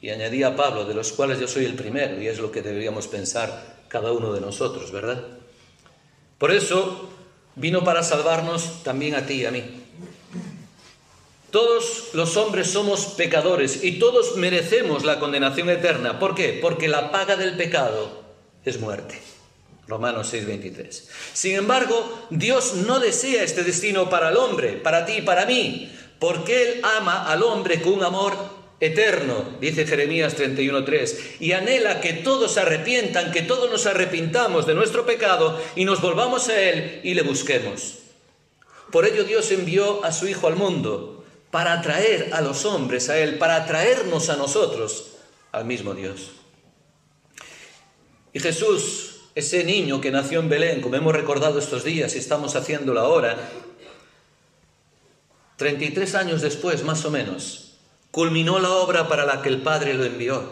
Y 0.00 0.10
añadía 0.10 0.54
Pablo, 0.54 0.84
de 0.84 0.94
los 0.94 1.12
cuales 1.12 1.40
yo 1.40 1.48
soy 1.48 1.64
el 1.64 1.74
primero, 1.74 2.22
y 2.22 2.28
es 2.28 2.38
lo 2.38 2.52
que 2.52 2.62
deberíamos 2.62 3.08
pensar 3.08 3.82
cada 3.88 4.12
uno 4.12 4.32
de 4.32 4.40
nosotros, 4.40 4.92
¿verdad? 4.92 5.24
Por 6.38 6.52
eso 6.52 7.10
vino 7.58 7.84
para 7.84 8.02
salvarnos 8.02 8.82
también 8.82 9.14
a 9.14 9.26
ti 9.26 9.34
y 9.34 9.46
a 9.46 9.50
mí. 9.50 9.62
Todos 11.50 12.10
los 12.12 12.36
hombres 12.36 12.70
somos 12.70 13.06
pecadores 13.06 13.82
y 13.82 13.98
todos 13.98 14.36
merecemos 14.36 15.04
la 15.04 15.18
condenación 15.18 15.70
eterna. 15.70 16.18
¿Por 16.18 16.34
qué? 16.34 16.58
Porque 16.60 16.88
la 16.88 17.10
paga 17.10 17.36
del 17.36 17.56
pecado 17.56 18.22
es 18.64 18.78
muerte. 18.80 19.20
Romanos 19.86 20.32
6:23. 20.32 21.08
Sin 21.32 21.56
embargo, 21.56 22.26
Dios 22.28 22.74
no 22.74 23.00
desea 23.00 23.42
este 23.42 23.64
destino 23.64 24.10
para 24.10 24.28
el 24.28 24.36
hombre, 24.36 24.72
para 24.72 25.06
ti 25.06 25.14
y 25.18 25.22
para 25.22 25.46
mí, 25.46 25.90
porque 26.18 26.62
Él 26.62 26.80
ama 26.84 27.30
al 27.30 27.42
hombre 27.42 27.80
con 27.80 27.94
un 27.94 28.04
amor 28.04 28.57
eterno, 28.80 29.44
dice 29.60 29.86
Jeremías 29.86 30.36
31:3, 30.36 31.36
y 31.40 31.52
anhela 31.52 32.00
que 32.00 32.12
todos 32.12 32.58
arrepientan, 32.58 33.32
que 33.32 33.42
todos 33.42 33.70
nos 33.70 33.86
arrepintamos 33.86 34.66
de 34.66 34.74
nuestro 34.74 35.04
pecado 35.04 35.60
y 35.74 35.84
nos 35.84 36.00
volvamos 36.00 36.48
a 36.48 36.60
Él 36.60 37.00
y 37.02 37.14
le 37.14 37.22
busquemos. 37.22 37.98
Por 38.90 39.04
ello 39.04 39.24
Dios 39.24 39.50
envió 39.50 40.04
a 40.04 40.12
su 40.12 40.28
Hijo 40.28 40.46
al 40.46 40.56
mundo 40.56 41.24
para 41.50 41.72
atraer 41.72 42.30
a 42.32 42.40
los 42.40 42.64
hombres 42.64 43.08
a 43.08 43.18
Él, 43.18 43.38
para 43.38 43.56
atraernos 43.56 44.28
a 44.28 44.36
nosotros 44.36 45.16
al 45.52 45.64
mismo 45.64 45.94
Dios. 45.94 46.32
Y 48.32 48.40
Jesús, 48.40 49.20
ese 49.34 49.64
niño 49.64 50.00
que 50.00 50.10
nació 50.10 50.40
en 50.40 50.48
Belén, 50.48 50.80
como 50.80 50.96
hemos 50.96 51.14
recordado 51.14 51.58
estos 51.58 51.84
días 51.84 52.14
y 52.14 52.18
estamos 52.18 52.54
haciéndolo 52.54 53.00
ahora, 53.00 53.36
33 55.56 56.14
años 56.14 56.40
después, 56.40 56.84
más 56.84 57.04
o 57.04 57.10
menos, 57.10 57.67
culminó 58.10 58.58
la 58.58 58.70
obra 58.70 59.08
para 59.08 59.26
la 59.26 59.42
que 59.42 59.48
el 59.48 59.62
Padre 59.62 59.94
lo 59.94 60.04
envió, 60.04 60.42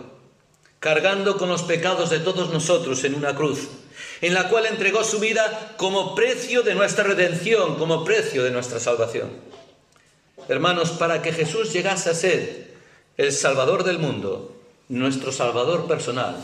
cargando 0.80 1.36
con 1.36 1.48
los 1.48 1.62
pecados 1.62 2.10
de 2.10 2.20
todos 2.20 2.52
nosotros 2.52 3.02
en 3.04 3.14
una 3.14 3.34
cruz, 3.34 3.68
en 4.20 4.34
la 4.34 4.48
cual 4.48 4.66
entregó 4.66 5.04
su 5.04 5.18
vida 5.18 5.74
como 5.76 6.14
precio 6.14 6.62
de 6.62 6.74
nuestra 6.74 7.04
redención, 7.04 7.76
como 7.76 8.04
precio 8.04 8.44
de 8.44 8.50
nuestra 8.50 8.80
salvación. 8.80 9.30
Hermanos, 10.48 10.90
para 10.90 11.22
que 11.22 11.32
Jesús 11.32 11.72
llegase 11.72 12.10
a 12.10 12.14
ser 12.14 12.74
el 13.16 13.32
Salvador 13.32 13.84
del 13.84 13.98
mundo, 13.98 14.56
nuestro 14.88 15.32
Salvador 15.32 15.86
personal, 15.86 16.36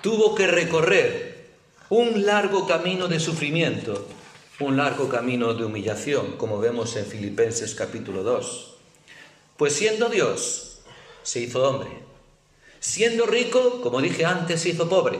tuvo 0.00 0.34
que 0.34 0.46
recorrer 0.46 1.50
un 1.90 2.24
largo 2.24 2.66
camino 2.66 3.08
de 3.08 3.20
sufrimiento, 3.20 4.06
un 4.60 4.76
largo 4.76 5.08
camino 5.08 5.52
de 5.52 5.64
humillación, 5.64 6.36
como 6.38 6.58
vemos 6.58 6.96
en 6.96 7.04
Filipenses 7.04 7.74
capítulo 7.74 8.22
2. 8.22 8.75
Pues 9.56 9.74
siendo 9.74 10.08
Dios, 10.08 10.78
se 11.22 11.40
hizo 11.40 11.62
hombre. 11.62 11.90
Siendo 12.80 13.26
rico, 13.26 13.80
como 13.82 14.00
dije 14.00 14.24
antes, 14.24 14.60
se 14.60 14.70
hizo 14.70 14.88
pobre. 14.88 15.18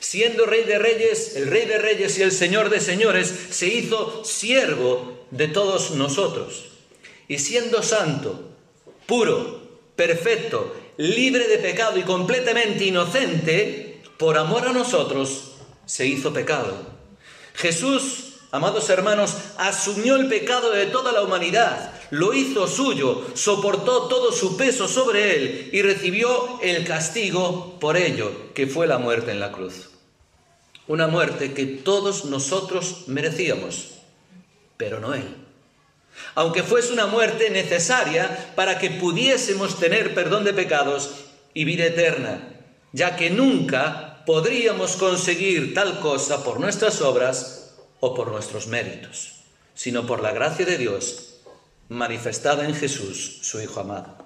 Siendo 0.00 0.46
rey 0.46 0.64
de 0.64 0.78
reyes, 0.78 1.36
el 1.36 1.48
rey 1.48 1.66
de 1.66 1.78
reyes 1.78 2.18
y 2.18 2.22
el 2.22 2.32
señor 2.32 2.70
de 2.70 2.80
señores, 2.80 3.32
se 3.50 3.68
hizo 3.68 4.24
siervo 4.24 5.26
de 5.30 5.48
todos 5.48 5.92
nosotros. 5.92 6.64
Y 7.28 7.38
siendo 7.38 7.82
santo, 7.82 8.50
puro, 9.06 9.60
perfecto, 9.94 10.74
libre 10.96 11.46
de 11.48 11.58
pecado 11.58 11.98
y 11.98 12.02
completamente 12.02 12.86
inocente, 12.86 14.02
por 14.16 14.38
amor 14.38 14.66
a 14.66 14.72
nosotros, 14.72 15.52
se 15.84 16.06
hizo 16.06 16.32
pecado. 16.32 16.76
Jesús, 17.54 18.29
amados 18.52 18.90
hermanos, 18.90 19.36
asumió 19.58 20.16
el 20.16 20.28
pecado 20.28 20.72
de 20.72 20.86
toda 20.86 21.12
la 21.12 21.22
humanidad, 21.22 21.92
lo 22.10 22.34
hizo 22.34 22.66
suyo, 22.66 23.26
soportó 23.34 24.08
todo 24.08 24.32
su 24.32 24.56
peso 24.56 24.88
sobre 24.88 25.36
él 25.36 25.70
y 25.72 25.82
recibió 25.82 26.60
el 26.62 26.84
castigo 26.84 27.78
por 27.78 27.96
ello, 27.96 28.52
que 28.54 28.66
fue 28.66 28.86
la 28.86 28.98
muerte 28.98 29.30
en 29.30 29.40
la 29.40 29.52
cruz. 29.52 29.90
Una 30.88 31.06
muerte 31.06 31.52
que 31.54 31.66
todos 31.66 32.24
nosotros 32.24 33.04
merecíamos, 33.06 33.90
pero 34.76 34.98
no 34.98 35.14
él. 35.14 35.36
Aunque 36.34 36.64
fuese 36.64 36.92
una 36.92 37.06
muerte 37.06 37.50
necesaria 37.50 38.52
para 38.56 38.78
que 38.78 38.90
pudiésemos 38.90 39.78
tener 39.78 40.14
perdón 40.14 40.44
de 40.44 40.52
pecados 40.52 41.10
y 41.54 41.64
vida 41.64 41.84
eterna, 41.84 42.60
ya 42.92 43.16
que 43.16 43.30
nunca 43.30 44.22
podríamos 44.26 44.96
conseguir 44.96 45.74
tal 45.74 46.00
cosa 46.00 46.42
por 46.42 46.58
nuestras 46.58 47.00
obras 47.00 47.59
o 48.00 48.14
por 48.14 48.30
nuestros 48.30 48.66
méritos, 48.66 49.34
sino 49.74 50.06
por 50.06 50.20
la 50.20 50.32
gracia 50.32 50.66
de 50.66 50.78
Dios 50.78 51.34
manifestada 51.88 52.64
en 52.66 52.74
Jesús, 52.74 53.38
su 53.42 53.60
Hijo 53.60 53.80
amado. 53.80 54.16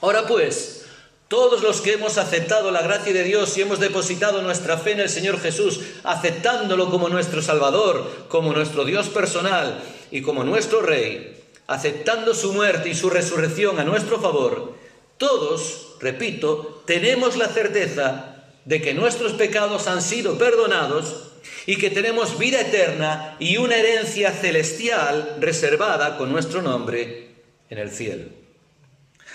Ahora 0.00 0.26
pues, 0.26 0.86
todos 1.28 1.62
los 1.62 1.80
que 1.80 1.94
hemos 1.94 2.18
aceptado 2.18 2.70
la 2.70 2.82
gracia 2.82 3.12
de 3.12 3.24
Dios 3.24 3.56
y 3.56 3.62
hemos 3.62 3.80
depositado 3.80 4.42
nuestra 4.42 4.78
fe 4.78 4.92
en 4.92 5.00
el 5.00 5.08
Señor 5.08 5.40
Jesús, 5.40 5.80
aceptándolo 6.04 6.90
como 6.90 7.08
nuestro 7.08 7.42
Salvador, 7.42 8.26
como 8.28 8.52
nuestro 8.52 8.84
Dios 8.84 9.08
personal 9.08 9.82
y 10.10 10.22
como 10.22 10.44
nuestro 10.44 10.82
Rey, 10.82 11.42
aceptando 11.66 12.34
su 12.34 12.52
muerte 12.52 12.90
y 12.90 12.94
su 12.94 13.10
resurrección 13.10 13.80
a 13.80 13.84
nuestro 13.84 14.20
favor, 14.20 14.74
todos, 15.18 15.96
repito, 15.98 16.82
tenemos 16.86 17.36
la 17.36 17.48
certeza 17.48 18.44
de 18.64 18.82
que 18.82 18.94
nuestros 18.94 19.32
pecados 19.32 19.88
han 19.88 20.02
sido 20.02 20.36
perdonados 20.36 21.32
y 21.66 21.76
que 21.76 21.90
tenemos 21.90 22.38
vida 22.38 22.60
eterna 22.60 23.36
y 23.38 23.56
una 23.56 23.76
herencia 23.76 24.32
celestial 24.32 25.36
reservada 25.40 26.16
con 26.16 26.30
nuestro 26.30 26.62
nombre 26.62 27.28
en 27.70 27.78
el 27.78 27.90
cielo. 27.90 28.24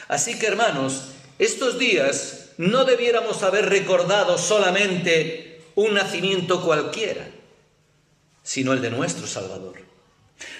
Así 0.07 0.39
que 0.39 0.47
hermanos, 0.47 1.09
estos 1.39 1.79
días 1.79 2.51
no 2.57 2.85
debiéramos 2.85 3.43
haber 3.43 3.69
recordado 3.69 4.37
solamente 4.37 5.61
un 5.75 5.93
nacimiento 5.93 6.61
cualquiera, 6.61 7.27
sino 8.43 8.73
el 8.73 8.81
de 8.81 8.91
nuestro 8.91 9.27
Salvador. 9.27 9.81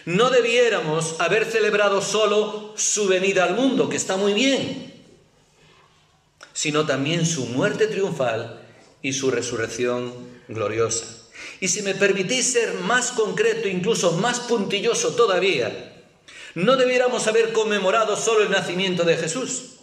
No 0.05 0.29
debiéramos 0.29 1.15
haber 1.19 1.45
celebrado 1.45 2.01
solo 2.01 2.73
su 2.75 3.07
venida 3.07 3.43
al 3.43 3.55
mundo, 3.55 3.89
que 3.89 3.97
está 3.97 4.17
muy 4.17 4.33
bien, 4.33 4.93
sino 6.53 6.85
también 6.85 7.25
su 7.25 7.45
muerte 7.47 7.87
triunfal 7.87 8.61
y 9.01 9.13
su 9.13 9.31
resurrección 9.31 10.13
gloriosa. 10.47 11.20
Y 11.61 11.67
si 11.67 11.83
me 11.83 11.93
permitís 11.93 12.51
ser 12.51 12.73
más 12.73 13.11
concreto, 13.11 13.67
incluso 13.67 14.13
más 14.13 14.39
puntilloso 14.39 15.13
todavía, 15.15 15.93
no 16.55 16.75
debiéramos 16.75 17.27
haber 17.27 17.53
conmemorado 17.53 18.17
solo 18.17 18.41
el 18.41 18.49
nacimiento 18.49 19.03
de 19.03 19.15
Jesús, 19.15 19.75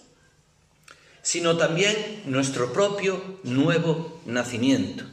sino 1.22 1.56
también 1.56 2.22
nuestro 2.26 2.72
propio 2.72 3.22
nuevo 3.44 4.20
nacimiento. 4.26 5.04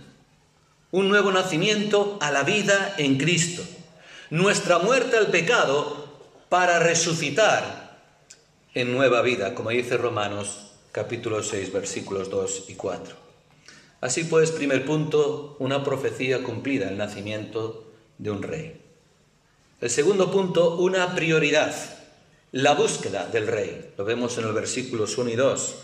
Un 0.89 1.07
nuevo 1.07 1.31
nacimiento 1.31 2.17
a 2.19 2.31
la 2.31 2.41
vida 2.41 2.95
en 2.97 3.19
Cristo. 3.19 3.63
Nuestra 4.31 4.79
muerte 4.79 5.17
al 5.17 5.27
pecado 5.27 6.19
para 6.49 6.79
resucitar 6.79 8.01
en 8.73 8.91
nueva 8.91 9.21
vida, 9.21 9.53
como 9.53 9.69
dice 9.69 9.97
Romanos 9.97 10.71
capítulo 10.91 11.43
6 11.43 11.71
versículos 11.71 12.31
2 12.31 12.65
y 12.69 12.73
4. 12.73 13.24
Así 14.05 14.25
pues, 14.25 14.51
primer 14.51 14.85
punto, 14.85 15.55
una 15.57 15.83
profecía 15.83 16.43
cumplida, 16.43 16.89
el 16.89 16.95
nacimiento 16.95 17.91
de 18.19 18.29
un 18.29 18.43
rey. 18.43 18.79
El 19.81 19.89
segundo 19.89 20.31
punto, 20.31 20.75
una 20.75 21.15
prioridad, 21.15 21.73
la 22.51 22.75
búsqueda 22.75 23.25
del 23.25 23.47
rey. 23.47 23.93
Lo 23.97 24.05
vemos 24.05 24.37
en 24.37 24.43
los 24.43 24.53
versículos 24.53 25.17
1 25.17 25.31
y 25.31 25.35
2. 25.35 25.75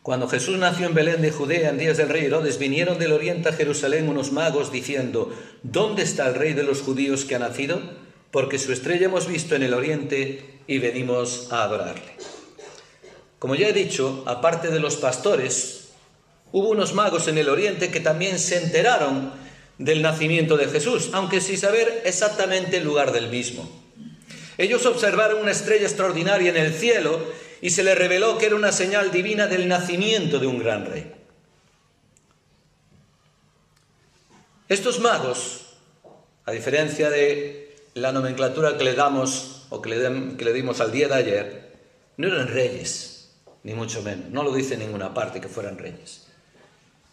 Cuando 0.00 0.28
Jesús 0.28 0.56
nació 0.56 0.86
en 0.86 0.94
Belén 0.94 1.20
de 1.20 1.30
Judea 1.30 1.68
en 1.68 1.76
días 1.76 1.98
del 1.98 2.08
rey 2.08 2.24
Herodes, 2.24 2.58
vinieron 2.58 2.98
del 2.98 3.12
oriente 3.12 3.50
a 3.50 3.52
Jerusalén 3.52 4.08
unos 4.08 4.32
magos 4.32 4.72
diciendo, 4.72 5.30
¿dónde 5.62 6.04
está 6.04 6.26
el 6.26 6.36
rey 6.36 6.54
de 6.54 6.62
los 6.62 6.80
judíos 6.80 7.26
que 7.26 7.34
ha 7.34 7.38
nacido? 7.38 7.82
Porque 8.30 8.58
su 8.58 8.72
estrella 8.72 9.08
hemos 9.08 9.28
visto 9.28 9.56
en 9.56 9.62
el 9.62 9.74
oriente 9.74 10.60
y 10.66 10.78
venimos 10.78 11.52
a 11.52 11.64
adorarle. 11.64 12.16
Como 13.38 13.56
ya 13.56 13.68
he 13.68 13.74
dicho, 13.74 14.24
aparte 14.24 14.68
de 14.68 14.80
los 14.80 14.96
pastores, 14.96 15.75
Hubo 16.52 16.70
unos 16.70 16.94
magos 16.94 17.28
en 17.28 17.38
el 17.38 17.48
oriente 17.48 17.90
que 17.90 18.00
también 18.00 18.38
se 18.38 18.62
enteraron 18.62 19.32
del 19.78 20.02
nacimiento 20.02 20.56
de 20.56 20.66
Jesús, 20.66 21.10
aunque 21.12 21.40
sin 21.40 21.58
saber 21.58 22.02
exactamente 22.04 22.78
el 22.78 22.84
lugar 22.84 23.12
del 23.12 23.28
mismo. 23.28 23.68
Ellos 24.58 24.86
observaron 24.86 25.40
una 25.42 25.50
estrella 25.50 25.86
extraordinaria 25.86 26.50
en 26.50 26.56
el 26.56 26.72
cielo 26.72 27.20
y 27.60 27.70
se 27.70 27.82
les 27.82 27.96
reveló 27.96 28.38
que 28.38 28.46
era 28.46 28.56
una 28.56 28.72
señal 28.72 29.10
divina 29.10 29.46
del 29.46 29.68
nacimiento 29.68 30.38
de 30.38 30.46
un 30.46 30.58
gran 30.58 30.86
rey. 30.86 31.12
Estos 34.68 34.98
magos, 34.98 35.76
a 36.44 36.52
diferencia 36.52 37.10
de 37.10 37.76
la 37.94 38.12
nomenclatura 38.12 38.76
que 38.76 38.84
le 38.84 38.94
damos 38.94 39.66
o 39.68 39.80
que 39.80 39.90
le, 39.90 40.36
que 40.36 40.44
le 40.44 40.52
dimos 40.52 40.80
al 40.80 40.90
día 40.90 41.08
de 41.08 41.14
ayer, 41.14 41.72
no 42.16 42.28
eran 42.28 42.48
reyes, 42.48 43.30
ni 43.62 43.74
mucho 43.74 44.02
menos. 44.02 44.30
No 44.30 44.42
lo 44.42 44.52
dice 44.52 44.76
ninguna 44.76 45.12
parte 45.12 45.40
que 45.40 45.48
fueran 45.48 45.78
reyes. 45.78 46.25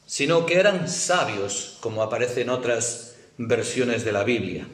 Sino 0.06 0.46
que 0.46 0.56
eran 0.56 0.90
sabios, 0.90 1.78
como 1.80 2.04
aparece 2.04 2.42
en 2.42 2.50
otras 2.50 3.16
versiones 3.38 4.04
de 4.06 4.12
la 4.12 4.24
Biblia. 4.24 4.68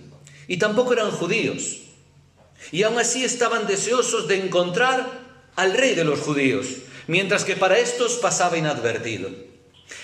Y 0.47 0.57
tampoco 0.57 0.93
eran 0.93 1.11
judíos. 1.11 1.77
Y 2.71 2.83
aún 2.83 2.99
así 2.99 3.23
estaban 3.23 3.67
deseosos 3.67 4.27
de 4.27 4.43
encontrar 4.43 5.07
al 5.55 5.73
rey 5.73 5.95
de 5.95 6.03
los 6.03 6.19
judíos, 6.19 6.67
mientras 7.07 7.43
que 7.43 7.55
para 7.55 7.79
estos 7.79 8.13
pasaba 8.13 8.57
inadvertido. 8.57 9.29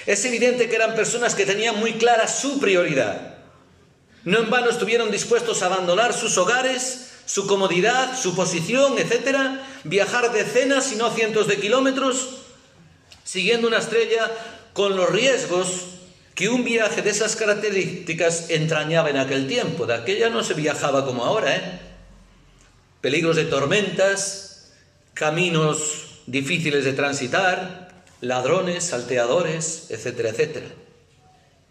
Es 0.05 0.23
evidente 0.25 0.69
que 0.69 0.75
eran 0.75 0.95
personas 0.95 1.35
que 1.35 1.45
tenían 1.45 1.79
muy 1.79 1.93
clara 1.93 2.27
su 2.27 2.59
prioridad 2.59 3.35
no 4.25 4.39
en 4.39 4.49
vano 4.49 4.71
estuvieron 4.71 5.11
dispuestos 5.11 5.61
a 5.61 5.67
abandonar 5.67 6.11
sus 6.11 6.37
hogares, 6.39 7.11
su 7.25 7.45
comodidad, 7.45 8.19
su 8.19 8.35
posición, 8.35 8.97
etcétera, 8.97 9.63
viajar 9.83 10.33
decenas, 10.33 10.85
si 10.85 10.95
no 10.95 11.11
cientos 11.11 11.47
de 11.47 11.59
kilómetros, 11.59 12.29
siguiendo 13.23 13.67
una 13.67 13.77
estrella 13.77 14.31
con 14.75 14.97
los 14.97 15.09
riesgos 15.09 15.85
que 16.35 16.49
un 16.49 16.65
viaje 16.65 17.01
de 17.01 17.09
esas 17.09 17.37
características 17.37 18.49
entrañaba 18.49 19.09
en 19.09 19.15
aquel 19.15 19.47
tiempo. 19.47 19.85
De 19.85 19.93
aquella 19.93 20.29
no 20.29 20.43
se 20.43 20.53
viajaba 20.53 21.05
como 21.05 21.23
ahora, 21.23 21.55
¿eh? 21.55 21.79
Peligros 22.99 23.37
de 23.37 23.45
tormentas, 23.45 24.73
caminos 25.13 26.19
difíciles 26.27 26.83
de 26.83 26.91
transitar, 26.91 28.03
ladrones, 28.19 28.83
salteadores, 28.83 29.85
etcétera, 29.91 30.31
etcétera. 30.31 30.67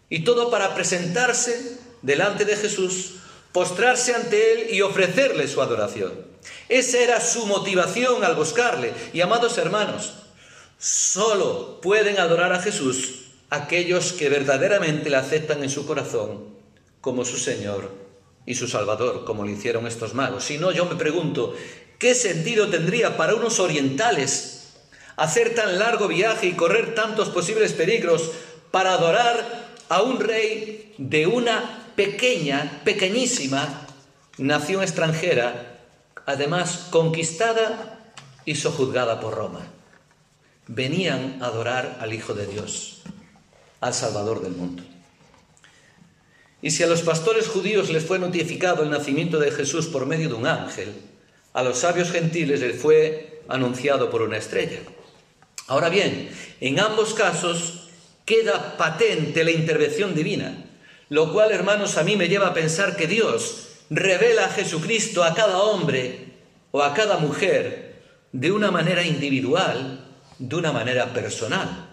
Y 0.09 0.23
todo 0.23 0.49
para 0.49 0.73
presentarse 0.73 1.77
delante 2.01 2.43
de 2.43 2.55
Jesús, 2.55 3.17
postrarse 3.51 4.15
ante 4.15 4.53
Él 4.53 4.73
y 4.73 4.81
ofrecerle 4.81 5.47
su 5.47 5.61
adoración. 5.61 6.11
Esa 6.69 6.97
era 6.97 7.21
su 7.21 7.45
motivación 7.45 8.23
al 8.23 8.33
buscarle. 8.35 8.93
Y 9.13 9.21
amados 9.21 9.59
hermanos, 9.59 10.24
solo 10.85 11.81
pueden 11.81 12.19
adorar 12.19 12.53
a 12.53 12.61
Jesús 12.61 13.31
aquellos 13.49 14.13
que 14.13 14.29
verdaderamente 14.29 15.09
le 15.09 15.15
aceptan 15.15 15.63
en 15.63 15.71
su 15.71 15.87
corazón 15.87 16.43
como 17.01 17.25
su 17.25 17.37
Señor 17.37 17.91
y 18.45 18.53
su 18.53 18.67
Salvador, 18.67 19.25
como 19.25 19.43
lo 19.43 19.49
hicieron 19.49 19.87
estos 19.87 20.13
magos. 20.13 20.43
Si 20.43 20.59
no, 20.59 20.71
yo 20.71 20.85
me 20.85 20.95
pregunto, 20.95 21.55
¿qué 21.97 22.13
sentido 22.13 22.67
tendría 22.67 23.17
para 23.17 23.33
unos 23.33 23.59
orientales 23.59 24.75
hacer 25.15 25.55
tan 25.55 25.79
largo 25.79 26.07
viaje 26.07 26.45
y 26.45 26.53
correr 26.53 26.93
tantos 26.93 27.29
posibles 27.29 27.73
peligros 27.73 28.29
para 28.69 28.93
adorar 28.93 29.73
a 29.89 30.03
un 30.03 30.19
rey 30.19 30.93
de 30.99 31.25
una 31.25 31.93
pequeña, 31.95 32.81
pequeñísima 32.85 33.87
nación 34.37 34.83
extranjera, 34.83 35.79
además 36.27 36.89
conquistada 36.91 38.13
y 38.45 38.53
sojuzgada 38.53 39.19
por 39.19 39.33
Roma. 39.33 39.71
Venían 40.67 41.37
a 41.41 41.47
adorar 41.47 41.97
al 41.99 42.13
Hijo 42.13 42.33
de 42.33 42.47
Dios, 42.47 43.03
al 43.81 43.93
Salvador 43.93 44.41
del 44.41 44.53
mundo. 44.53 44.83
Y 46.61 46.71
si 46.71 46.83
a 46.83 46.87
los 46.87 47.01
pastores 47.01 47.47
judíos 47.47 47.89
les 47.91 48.03
fue 48.03 48.17
notificado 48.17 48.83
el 48.83 48.89
nacimiento 48.89 49.39
de 49.39 49.51
Jesús 49.51 49.87
por 49.87 50.05
medio 50.05 50.29
de 50.29 50.35
un 50.35 50.47
ángel, 50.47 50.93
a 51.53 51.63
los 51.63 51.77
sabios 51.79 52.11
gentiles 52.11 52.61
les 52.61 52.81
fue 52.81 53.41
anunciado 53.47 54.09
por 54.09 54.21
una 54.21 54.37
estrella. 54.37 54.79
Ahora 55.67 55.89
bien, 55.89 56.29
en 56.59 56.79
ambos 56.79 57.13
casos 57.13 57.89
queda 58.25 58.77
patente 58.77 59.43
la 59.43 59.51
intervención 59.51 60.15
divina. 60.15 60.65
Lo 61.09 61.31
cual, 61.31 61.51
hermanos, 61.51 61.97
a 61.97 62.03
mí 62.03 62.15
me 62.15 62.27
lleva 62.27 62.47
a 62.47 62.53
pensar 62.53 62.95
que 62.95 63.07
Dios 63.07 63.67
revela 63.89 64.45
a 64.45 64.49
Jesucristo 64.49 65.23
a 65.23 65.35
cada 65.35 65.59
hombre 65.59 66.33
o 66.71 66.81
a 66.81 66.93
cada 66.93 67.17
mujer 67.17 68.01
de 68.31 68.51
una 68.51 68.71
manera 68.71 69.03
individual, 69.03 70.04
de 70.39 70.55
una 70.55 70.71
manera 70.71 71.13
personal, 71.13 71.89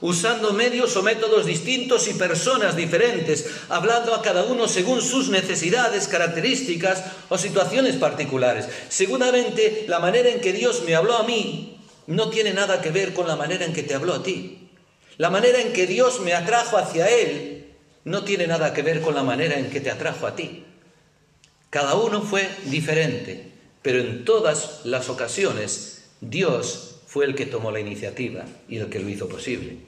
usando 0.00 0.52
medios 0.52 0.96
o 0.96 1.02
métodos 1.02 1.46
distintos 1.46 2.08
y 2.08 2.14
personas 2.14 2.76
diferentes, 2.76 3.46
hablando 3.68 4.14
a 4.14 4.22
cada 4.22 4.44
uno 4.44 4.68
según 4.68 5.02
sus 5.02 5.28
necesidades, 5.28 6.08
características 6.08 7.04
o 7.28 7.38
situaciones 7.38 7.96
particulares. 7.96 8.68
Seguramente 8.88 9.84
la 9.88 9.98
manera 9.98 10.28
en 10.28 10.40
que 10.40 10.52
Dios 10.52 10.82
me 10.84 10.94
habló 10.94 11.16
a 11.16 11.24
mí 11.24 11.78
no 12.06 12.30
tiene 12.30 12.52
nada 12.52 12.80
que 12.80 12.90
ver 12.90 13.14
con 13.14 13.28
la 13.28 13.36
manera 13.36 13.64
en 13.64 13.72
que 13.72 13.82
te 13.82 13.94
habló 13.94 14.14
a 14.14 14.22
ti. 14.22 14.70
La 15.16 15.30
manera 15.30 15.60
en 15.60 15.72
que 15.72 15.86
Dios 15.86 16.20
me 16.20 16.32
atrajo 16.34 16.78
hacia 16.78 17.08
Él 17.08 17.74
no 18.04 18.24
tiene 18.24 18.46
nada 18.46 18.72
que 18.72 18.82
ver 18.82 19.00
con 19.02 19.14
la 19.14 19.22
manera 19.22 19.58
en 19.58 19.70
que 19.70 19.80
te 19.80 19.90
atrajo 19.90 20.26
a 20.26 20.34
ti. 20.34 20.64
Cada 21.68 21.94
uno 21.94 22.22
fue 22.22 22.48
diferente, 22.64 23.52
pero 23.82 24.00
en 24.00 24.24
todas 24.24 24.80
las 24.84 25.08
ocasiones 25.08 26.04
Dios 26.20 26.89
fue 27.10 27.24
el 27.24 27.34
que 27.34 27.44
tomó 27.44 27.72
la 27.72 27.80
iniciativa 27.80 28.44
y 28.68 28.76
el 28.76 28.88
que 28.88 29.00
lo 29.00 29.08
hizo 29.08 29.28
posible. 29.28 29.78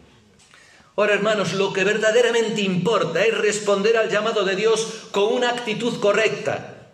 Ahora, 0.97 1.15
hermanos, 1.15 1.53
lo 1.53 1.73
que 1.73 1.85
verdaderamente 1.85 2.63
importa 2.63 3.25
es 3.25 3.39
responder 3.39 3.97
al 3.97 4.11
llamado 4.11 4.45
de 4.45 4.57
Dios 4.57 5.05
con 5.13 5.33
una 5.33 5.51
actitud 5.51 6.01
correcta, 6.01 6.89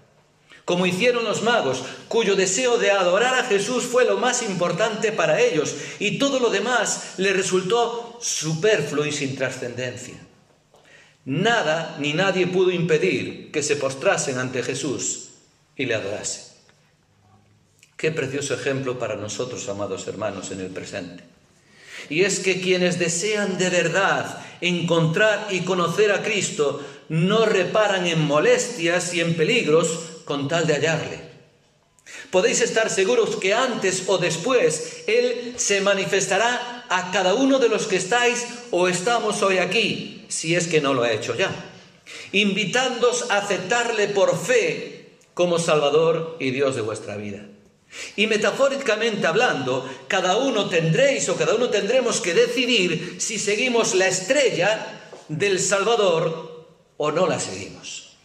como 0.66 0.84
hicieron 0.84 1.24
los 1.24 1.40
magos, 1.40 1.82
cuyo 2.08 2.36
deseo 2.36 2.76
de 2.76 2.90
adorar 2.90 3.36
a 3.36 3.44
Jesús 3.44 3.84
fue 3.84 4.04
lo 4.04 4.18
más 4.18 4.42
importante 4.42 5.12
para 5.12 5.40
ellos, 5.40 5.74
y 5.98 6.18
todo 6.18 6.40
lo 6.40 6.50
demás 6.50 7.14
le 7.16 7.32
resultó 7.32 8.18
superfluo 8.20 9.06
y 9.06 9.12
sin 9.12 9.34
trascendencia. 9.34 10.16
Nada 11.24 11.96
ni 12.00 12.12
nadie 12.12 12.46
pudo 12.46 12.70
impedir 12.70 13.50
que 13.50 13.62
se 13.62 13.76
postrasen 13.76 14.36
ante 14.36 14.62
Jesús 14.62 15.30
y 15.74 15.86
le 15.86 15.94
adorasen. 15.94 16.57
Qué 17.98 18.12
precioso 18.12 18.54
ejemplo 18.54 18.96
para 18.96 19.16
nosotros, 19.16 19.68
amados 19.68 20.06
hermanos, 20.06 20.52
en 20.52 20.60
el 20.60 20.68
presente. 20.68 21.24
Y 22.08 22.22
es 22.22 22.38
que 22.38 22.60
quienes 22.60 23.00
desean 23.00 23.58
de 23.58 23.70
verdad 23.70 24.40
encontrar 24.60 25.48
y 25.50 25.62
conocer 25.62 26.12
a 26.12 26.22
Cristo 26.22 26.80
no 27.08 27.44
reparan 27.44 28.06
en 28.06 28.20
molestias 28.20 29.14
y 29.14 29.20
en 29.20 29.34
peligros 29.34 29.98
con 30.24 30.46
tal 30.46 30.68
de 30.68 30.74
hallarle. 30.74 31.20
Podéis 32.30 32.60
estar 32.60 32.88
seguros 32.88 33.34
que 33.34 33.52
antes 33.52 34.04
o 34.06 34.16
después 34.16 35.02
Él 35.08 35.54
se 35.56 35.80
manifestará 35.80 36.86
a 36.88 37.10
cada 37.10 37.34
uno 37.34 37.58
de 37.58 37.68
los 37.68 37.88
que 37.88 37.96
estáis 37.96 38.46
o 38.70 38.86
estamos 38.86 39.42
hoy 39.42 39.58
aquí, 39.58 40.24
si 40.28 40.54
es 40.54 40.68
que 40.68 40.80
no 40.80 40.94
lo 40.94 41.02
ha 41.02 41.10
hecho 41.10 41.34
ya, 41.34 41.50
invitándoos 42.30 43.28
a 43.28 43.38
aceptarle 43.38 44.06
por 44.06 44.38
fe 44.38 45.16
como 45.34 45.58
Salvador 45.58 46.36
y 46.38 46.52
Dios 46.52 46.76
de 46.76 46.82
vuestra 46.82 47.16
vida. 47.16 47.44
Y 48.16 48.26
metafóricamente 48.26 49.26
hablando, 49.26 49.88
cada 50.08 50.36
uno 50.36 50.68
tendréis 50.68 51.28
o 51.28 51.36
cada 51.36 51.54
uno 51.54 51.70
tendremos 51.70 52.20
que 52.20 52.34
decidir 52.34 53.16
si 53.18 53.38
seguimos 53.38 53.94
la 53.94 54.08
estrella 54.08 55.10
del 55.28 55.58
Salvador 55.58 56.66
o 56.96 57.12
no 57.12 57.26
la 57.26 57.40
seguimos. 57.40 58.16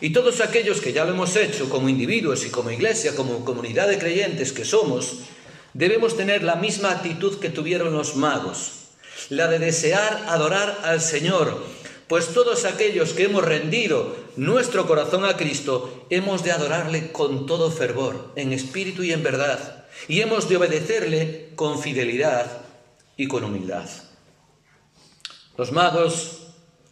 Y 0.00 0.10
todos 0.10 0.40
aquellos 0.40 0.80
que 0.80 0.92
ya 0.92 1.04
lo 1.04 1.12
hemos 1.12 1.36
hecho 1.36 1.68
como 1.68 1.88
individuos 1.88 2.46
y 2.46 2.50
como 2.50 2.70
iglesia, 2.70 3.14
como 3.14 3.44
comunidad 3.44 3.88
de 3.88 3.98
creyentes 3.98 4.52
que 4.52 4.64
somos, 4.64 5.18
debemos 5.74 6.16
tener 6.16 6.42
la 6.42 6.56
misma 6.56 6.92
actitud 6.92 7.38
que 7.38 7.50
tuvieron 7.50 7.92
los 7.92 8.16
magos, 8.16 8.72
la 9.28 9.46
de 9.48 9.58
desear 9.58 10.24
adorar 10.28 10.80
al 10.84 11.02
Señor, 11.02 11.62
pues 12.10 12.34
todos 12.34 12.64
aquellos 12.64 13.12
que 13.12 13.26
hemos 13.26 13.44
rendido 13.44 14.16
nuestro 14.34 14.88
corazón 14.88 15.24
a 15.24 15.36
Cristo, 15.36 16.06
hemos 16.10 16.42
de 16.42 16.50
adorarle 16.50 17.12
con 17.12 17.46
todo 17.46 17.70
fervor, 17.70 18.32
en 18.34 18.52
espíritu 18.52 19.04
y 19.04 19.12
en 19.12 19.22
verdad, 19.22 19.86
y 20.08 20.20
hemos 20.20 20.48
de 20.48 20.56
obedecerle 20.56 21.50
con 21.54 21.80
fidelidad 21.80 22.62
y 23.16 23.28
con 23.28 23.44
humildad. 23.44 23.88
Los 25.56 25.70
magos, 25.70 26.48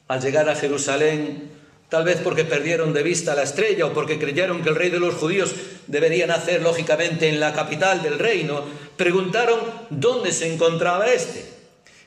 al 0.07 0.22
llegar 0.22 0.48
a 0.48 0.54
Jerusalén, 0.54 1.59
Tal 1.88 2.04
vez 2.04 2.20
porque 2.22 2.44
perdieron 2.44 2.92
de 2.92 3.02
vista 3.02 3.35
la 3.35 3.44
estrella 3.44 3.87
o 3.87 3.94
porque 3.94 4.18
creyeron 4.18 4.62
que 4.62 4.68
el 4.68 4.76
rey 4.76 4.90
de 4.90 5.00
los 5.00 5.14
judíos 5.14 5.54
debería 5.87 6.26
nacer 6.26 6.61
lógicamente 6.61 7.31
en 7.31 7.40
la 7.40 7.54
capital 7.54 8.02
del 8.02 8.18
reino, 8.18 8.62
preguntaron 8.98 9.59
dónde 9.88 10.33
se 10.33 10.52
encontraba 10.52 11.11
éste. 11.11 11.58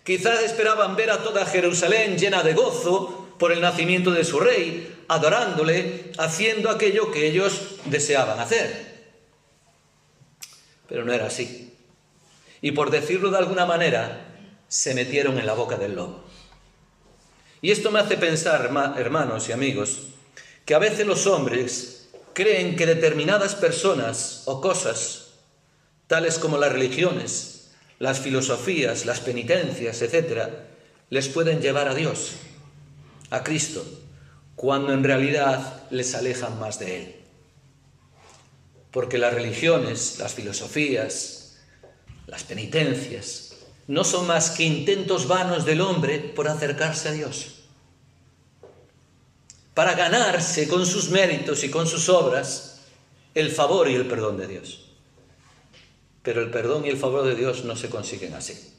Quizás 0.04 0.42
esperaban 0.42 0.96
ver 0.96 1.12
a 1.12 1.22
toda 1.22 1.46
Jerusalén 1.46 2.18
llena 2.18 2.42
de 2.44 2.54
gozo 2.54 3.36
por 3.38 3.52
el 3.52 3.62
nacimiento 3.62 4.12
de 4.12 4.24
su 4.24 4.40
rey, 4.40 5.04
adorándole, 5.08 6.12
haciendo 6.18 6.70
aquello 6.70 7.12
que 7.12 7.28
ellos 7.28 7.76
deseaban 7.86 8.40
hacer. 8.40 9.10
Pero 10.88 11.06
no 11.06 11.14
era 11.14 11.28
así. 11.28 11.74
Y 12.62 12.72
por 12.72 12.92
decirlo 12.92 13.32
de 13.32 13.38
alguna 13.38 13.66
manera, 13.66 14.28
se 14.68 14.94
metieron 14.94 15.38
en 15.38 15.46
la 15.46 15.54
boca 15.54 15.78
del 15.78 15.96
lobo. 15.96 16.24
Y 17.62 17.72
esto 17.72 17.92
me 17.92 18.00
hace 18.00 18.18
pensar, 18.18 18.72
hermanos 18.98 19.50
y 19.50 19.52
amigos, 19.52 20.08
que 20.66 20.74
a 20.74 20.80
veces 20.80 21.06
los 21.06 21.28
hombres 21.28 22.10
creen 22.34 22.76
que 22.76 22.86
determinadas 22.86 23.56
personas 23.56 24.44
o 24.46 24.62
cosas, 24.62 25.34
tales 26.08 26.40
como 26.40 26.58
las 26.58 26.72
religiones, 26.72 27.51
las 28.02 28.20
filosofías, 28.20 29.06
las 29.06 29.20
penitencias, 29.20 30.02
etc., 30.02 30.50
les 31.12 31.28
pueden 31.28 31.62
llevar 31.62 31.88
a 31.88 31.94
Dios, 31.94 32.32
a 33.30 33.44
Cristo, 33.44 33.86
cuando 34.56 34.92
en 34.92 35.04
realidad 35.04 35.84
les 35.92 36.16
alejan 36.16 36.60
más 36.60 36.80
de 36.80 36.98
Él. 36.98 37.16
Porque 38.90 39.20
las 39.20 39.36
religiones, 39.36 40.18
las 40.18 40.34
filosofías, 40.34 41.60
las 42.26 42.44
penitencias, 42.44 43.58
no 43.86 44.04
son 44.04 44.26
más 44.26 44.50
que 44.50 44.64
intentos 44.64 45.28
vanos 45.28 45.64
del 45.64 45.82
hombre 45.82 46.18
por 46.18 46.48
acercarse 46.48 47.10
a 47.10 47.12
Dios. 47.12 47.66
Para 49.76 49.94
ganarse 49.94 50.68
con 50.68 50.88
sus 50.88 51.10
méritos 51.10 51.64
y 51.64 51.70
con 51.70 51.86
sus 51.86 52.10
obras 52.10 52.80
el 53.36 53.52
favor 53.52 53.88
y 53.92 53.94
el 53.94 54.08
perdón 54.08 54.38
de 54.38 54.48
Dios. 54.48 54.81
Pero 56.24 56.42
el 56.42 56.52
perdón 56.52 56.86
y 56.86 56.90
el 56.90 56.98
favor 56.98 57.24
de 57.24 57.36
Dios 57.36 57.64
no 57.64 57.76
se 57.76 57.90
consiguen 57.90 58.34
así. 58.34 58.74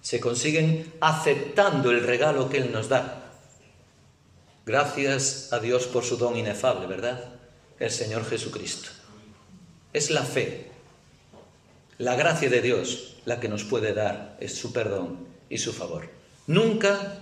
Se 0.00 0.20
consiguen 0.20 0.92
aceptando 1.00 1.90
el 1.90 2.02
regalo 2.02 2.48
que 2.48 2.58
Él 2.58 2.72
nos 2.72 2.88
da. 2.88 3.32
Gracias 4.66 5.52
a 5.52 5.58
Dios 5.58 5.86
por 5.86 6.04
su 6.04 6.16
don 6.16 6.36
inefable, 6.36 6.86
¿verdad? 6.86 7.34
El 7.78 7.90
Señor 7.90 8.24
Jesucristo. 8.24 8.90
Es 9.92 10.10
la 10.10 10.22
fe, 10.22 10.70
la 11.98 12.16
gracia 12.16 12.48
de 12.48 12.62
Dios 12.62 13.14
la 13.24 13.40
que 13.40 13.48
nos 13.48 13.64
puede 13.64 13.94
dar 13.94 14.36
es 14.40 14.54
su 14.54 14.72
perdón 14.72 15.26
y 15.48 15.58
su 15.58 15.72
favor. 15.72 16.08
Nunca 16.46 17.18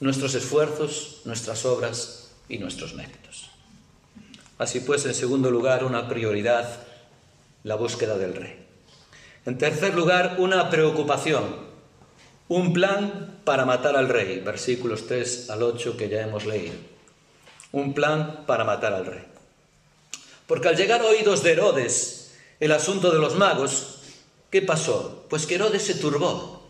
nuestros 0.00 0.34
esfuerzos, 0.34 1.22
nuestras 1.24 1.64
obras 1.64 2.30
y 2.48 2.58
nuestros 2.58 2.94
méritos. 2.94 3.50
Así 4.58 4.80
pues, 4.80 5.04
en 5.06 5.14
segundo 5.14 5.50
lugar, 5.50 5.84
una 5.84 6.08
prioridad 6.08 6.85
la 7.66 7.74
búsqueda 7.74 8.16
del 8.16 8.32
rey. 8.32 8.64
En 9.44 9.58
tercer 9.58 9.92
lugar, 9.92 10.36
una 10.38 10.70
preocupación, 10.70 11.66
un 12.46 12.72
plan 12.72 13.40
para 13.44 13.64
matar 13.64 13.96
al 13.96 14.08
rey, 14.08 14.38
versículos 14.38 15.08
3 15.08 15.50
al 15.50 15.64
8 15.64 15.96
que 15.96 16.08
ya 16.08 16.22
hemos 16.22 16.46
leído. 16.46 16.76
Un 17.72 17.92
plan 17.92 18.44
para 18.46 18.62
matar 18.62 18.94
al 18.94 19.04
rey. 19.04 19.24
Porque 20.46 20.68
al 20.68 20.76
llegar 20.76 21.00
a 21.00 21.06
oídos 21.06 21.42
de 21.42 21.52
Herodes 21.52 22.36
el 22.60 22.70
asunto 22.70 23.10
de 23.10 23.18
los 23.18 23.34
magos, 23.34 23.98
¿qué 24.48 24.62
pasó? 24.62 25.26
Pues 25.28 25.44
que 25.44 25.56
Herodes 25.56 25.82
se 25.82 25.94
turbó, 25.94 26.62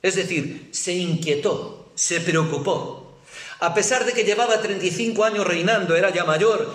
es 0.00 0.14
decir, 0.14 0.68
se 0.70 0.94
inquietó, 0.94 1.90
se 1.96 2.20
preocupó. 2.20 3.18
A 3.58 3.74
pesar 3.74 4.04
de 4.04 4.12
que 4.12 4.22
llevaba 4.22 4.62
35 4.62 5.24
años 5.24 5.44
reinando, 5.44 5.96
era 5.96 6.10
ya 6.10 6.24
mayor 6.24 6.72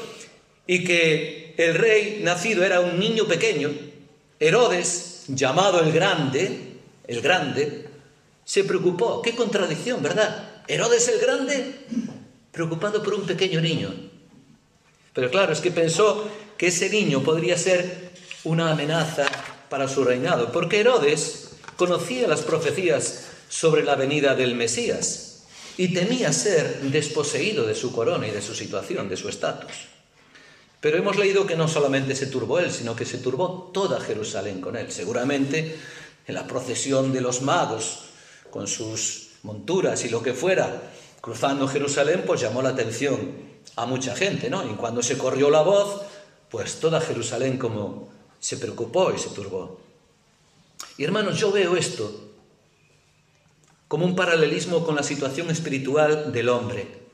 y 0.67 0.83
que 0.83 1.44
el 1.57 1.75
rey 1.75 2.21
nacido 2.23 2.63
era 2.63 2.81
un 2.81 2.99
niño 2.99 3.25
pequeño, 3.25 3.71
Herodes, 4.39 5.23
llamado 5.27 5.79
el 5.81 5.91
Grande, 5.91 6.77
el 7.07 7.21
Grande, 7.21 7.85
se 8.43 8.63
preocupó. 8.63 9.21
Qué 9.21 9.35
contradicción, 9.35 10.03
¿verdad? 10.03 10.63
Herodes 10.67 11.07
el 11.07 11.19
Grande, 11.19 11.85
preocupado 12.51 13.01
por 13.01 13.13
un 13.13 13.25
pequeño 13.25 13.61
niño. 13.61 13.93
Pero 15.13 15.31
claro, 15.31 15.53
es 15.53 15.61
que 15.61 15.71
pensó 15.71 16.29
que 16.57 16.67
ese 16.67 16.89
niño 16.89 17.23
podría 17.23 17.57
ser 17.57 18.11
una 18.43 18.71
amenaza 18.71 19.25
para 19.69 19.87
su 19.87 20.03
reinado, 20.03 20.51
porque 20.51 20.81
Herodes 20.81 21.51
conocía 21.77 22.27
las 22.27 22.41
profecías 22.41 23.25
sobre 23.49 23.83
la 23.83 23.95
venida 23.95 24.35
del 24.35 24.55
Mesías 24.55 25.43
y 25.77 25.93
temía 25.93 26.31
ser 26.31 26.81
desposeído 26.81 27.65
de 27.65 27.75
su 27.75 27.91
corona 27.91 28.27
y 28.27 28.31
de 28.31 28.41
su 28.41 28.55
situación, 28.55 29.09
de 29.09 29.17
su 29.17 29.29
estatus. 29.29 29.94
Pero 30.85 30.99
hemos 30.99 31.17
leído 31.17 31.47
que 31.47 31.55
no 31.55 31.67
solamente 31.67 32.15
se 32.15 32.27
turbó 32.27 32.59
él, 32.59 32.71
sino 32.71 32.95
que 32.95 33.05
se 33.05 33.17
turbó 33.17 33.71
toda 33.73 33.99
Jerusalén 33.99 34.61
con 34.61 34.75
él. 34.75 34.91
Seguramente 34.91 35.79
en 36.27 36.35
la 36.35 36.45
procesión 36.45 37.11
de 37.11 37.21
los 37.21 37.41
magos, 37.41 38.01
con 38.51 38.67
sus 38.67 39.29
monturas 39.41 40.05
y 40.05 40.09
lo 40.09 40.21
que 40.21 40.35
fuera, 40.35 40.83
cruzando 41.21 41.67
Jerusalén, 41.67 42.21
pues 42.23 42.41
llamó 42.41 42.61
la 42.61 42.69
atención 42.69 43.31
a 43.75 43.87
mucha 43.87 44.15
gente, 44.15 44.47
¿no? 44.47 44.63
Y 44.63 44.75
cuando 44.75 45.01
se 45.01 45.17
corrió 45.17 45.49
la 45.49 45.63
voz, 45.63 46.03
pues 46.51 46.79
toda 46.79 47.01
Jerusalén 47.01 47.57
como 47.57 48.09
se 48.39 48.57
preocupó 48.57 49.11
y 49.11 49.17
se 49.17 49.29
turbó. 49.29 49.79
Y 50.99 51.03
hermanos, 51.03 51.39
yo 51.39 51.51
veo 51.51 51.75
esto 51.75 52.29
como 53.87 54.05
un 54.05 54.15
paralelismo 54.15 54.85
con 54.85 54.95
la 54.95 55.01
situación 55.01 55.49
espiritual 55.49 56.31
del 56.31 56.47
hombre. 56.47 57.04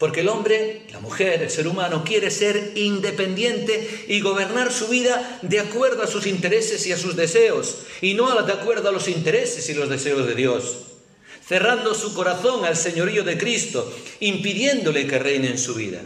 Porque 0.00 0.20
el 0.20 0.30
hombre, 0.30 0.86
la 0.92 1.00
mujer, 1.00 1.42
el 1.42 1.50
ser 1.50 1.68
humano 1.68 2.04
quiere 2.06 2.30
ser 2.30 2.72
independiente 2.74 4.06
y 4.08 4.22
gobernar 4.22 4.72
su 4.72 4.88
vida 4.88 5.38
de 5.42 5.60
acuerdo 5.60 6.02
a 6.02 6.06
sus 6.06 6.26
intereses 6.26 6.86
y 6.86 6.92
a 6.92 6.96
sus 6.96 7.16
deseos, 7.16 7.80
y 8.00 8.14
no 8.14 8.34
de 8.42 8.50
acuerdo 8.50 8.88
a 8.88 8.92
los 8.92 9.08
intereses 9.08 9.68
y 9.68 9.74
los 9.74 9.90
deseos 9.90 10.26
de 10.26 10.34
Dios, 10.34 10.78
cerrando 11.46 11.94
su 11.94 12.14
corazón 12.14 12.64
al 12.64 12.78
señorío 12.78 13.24
de 13.24 13.36
Cristo, 13.36 13.92
impidiéndole 14.20 15.06
que 15.06 15.18
reine 15.18 15.48
en 15.48 15.58
su 15.58 15.74
vida. 15.74 16.00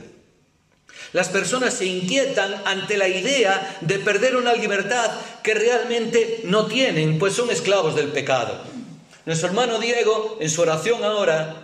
Las 1.12 1.28
personas 1.28 1.74
se 1.74 1.86
inquietan 1.86 2.62
ante 2.64 2.96
la 2.96 3.06
idea 3.06 3.78
de 3.80 4.00
perder 4.00 4.34
una 4.34 4.54
libertad 4.54 5.08
que 5.44 5.54
realmente 5.54 6.40
no 6.42 6.66
tienen, 6.66 7.20
pues 7.20 7.34
son 7.34 7.48
esclavos 7.48 7.94
del 7.94 8.08
pecado. 8.08 8.60
Nuestro 9.24 9.46
hermano 9.46 9.78
Diego, 9.78 10.36
en 10.40 10.50
su 10.50 10.62
oración 10.62 11.04
ahora, 11.04 11.63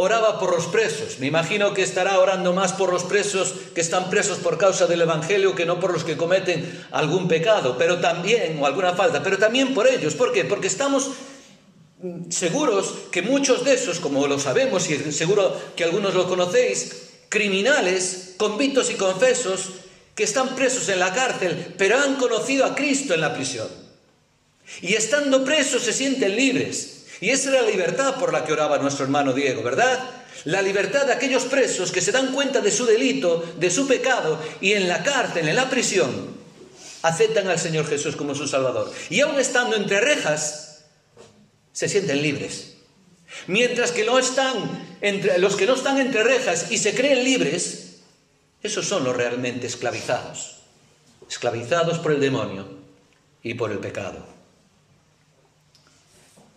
oraba 0.00 0.40
por 0.40 0.54
los 0.54 0.66
presos. 0.66 1.18
Me 1.18 1.26
imagino 1.26 1.74
que 1.74 1.82
estará 1.82 2.18
orando 2.18 2.54
más 2.54 2.72
por 2.72 2.90
los 2.90 3.04
presos 3.04 3.52
que 3.74 3.82
están 3.82 4.08
presos 4.08 4.38
por 4.38 4.56
causa 4.56 4.86
del 4.86 5.02
Evangelio 5.02 5.54
que 5.54 5.66
no 5.66 5.78
por 5.78 5.92
los 5.92 6.04
que 6.04 6.16
cometen 6.16 6.86
algún 6.90 7.28
pecado, 7.28 7.76
pero 7.76 8.00
también, 8.00 8.58
o 8.58 8.66
alguna 8.66 8.94
falta, 8.94 9.22
pero 9.22 9.36
también 9.36 9.74
por 9.74 9.86
ellos. 9.86 10.14
¿Por 10.14 10.32
qué? 10.32 10.46
Porque 10.46 10.68
estamos 10.68 11.10
seguros 12.30 12.94
que 13.10 13.20
muchos 13.20 13.62
de 13.62 13.74
esos, 13.74 14.00
como 14.00 14.26
lo 14.26 14.38
sabemos 14.38 14.88
y 14.88 15.12
seguro 15.12 15.54
que 15.76 15.84
algunos 15.84 16.14
lo 16.14 16.26
conocéis, 16.26 17.10
criminales, 17.28 18.34
convictos 18.38 18.90
y 18.90 18.94
confesos, 18.94 19.68
que 20.14 20.24
están 20.24 20.56
presos 20.56 20.88
en 20.88 20.98
la 20.98 21.12
cárcel, 21.12 21.74
pero 21.76 21.98
han 21.98 22.16
conocido 22.16 22.64
a 22.64 22.74
Cristo 22.74 23.12
en 23.12 23.20
la 23.20 23.34
prisión. 23.34 23.68
Y 24.80 24.94
estando 24.94 25.44
presos 25.44 25.82
se 25.82 25.92
sienten 25.92 26.36
libres. 26.36 26.99
Y 27.20 27.30
esa 27.30 27.50
era 27.50 27.62
la 27.62 27.70
libertad 27.70 28.16
por 28.18 28.32
la 28.32 28.44
que 28.44 28.52
oraba 28.52 28.78
nuestro 28.78 29.04
hermano 29.04 29.32
Diego, 29.32 29.62
¿verdad? 29.62 29.98
La 30.44 30.62
libertad 30.62 31.06
de 31.06 31.12
aquellos 31.12 31.44
presos 31.44 31.92
que 31.92 32.00
se 32.00 32.12
dan 32.12 32.32
cuenta 32.32 32.60
de 32.60 32.70
su 32.70 32.86
delito, 32.86 33.44
de 33.58 33.70
su 33.70 33.86
pecado, 33.86 34.40
y 34.60 34.72
en 34.72 34.88
la 34.88 35.02
cárcel, 35.02 35.48
en 35.48 35.56
la 35.56 35.68
prisión, 35.68 36.34
aceptan 37.02 37.48
al 37.48 37.58
Señor 37.58 37.86
Jesús 37.86 38.16
como 38.16 38.34
su 38.34 38.48
Salvador. 38.48 38.90
Y 39.10 39.20
aún 39.20 39.38
estando 39.38 39.76
entre 39.76 40.00
rejas, 40.00 40.86
se 41.72 41.88
sienten 41.88 42.22
libres. 42.22 42.74
Mientras 43.46 43.92
que 43.92 44.04
los 44.04 45.56
que 45.56 45.66
no 45.66 45.74
están 45.74 45.98
entre 46.00 46.24
rejas 46.24 46.70
y 46.70 46.78
se 46.78 46.94
creen 46.94 47.22
libres, 47.22 47.98
esos 48.62 48.86
son 48.86 49.04
los 49.04 49.16
realmente 49.16 49.66
esclavizados. 49.66 50.56
Esclavizados 51.28 51.98
por 51.98 52.12
el 52.12 52.20
demonio 52.20 52.66
y 53.42 53.54
por 53.54 53.72
el 53.72 53.78
pecado. 53.78 54.39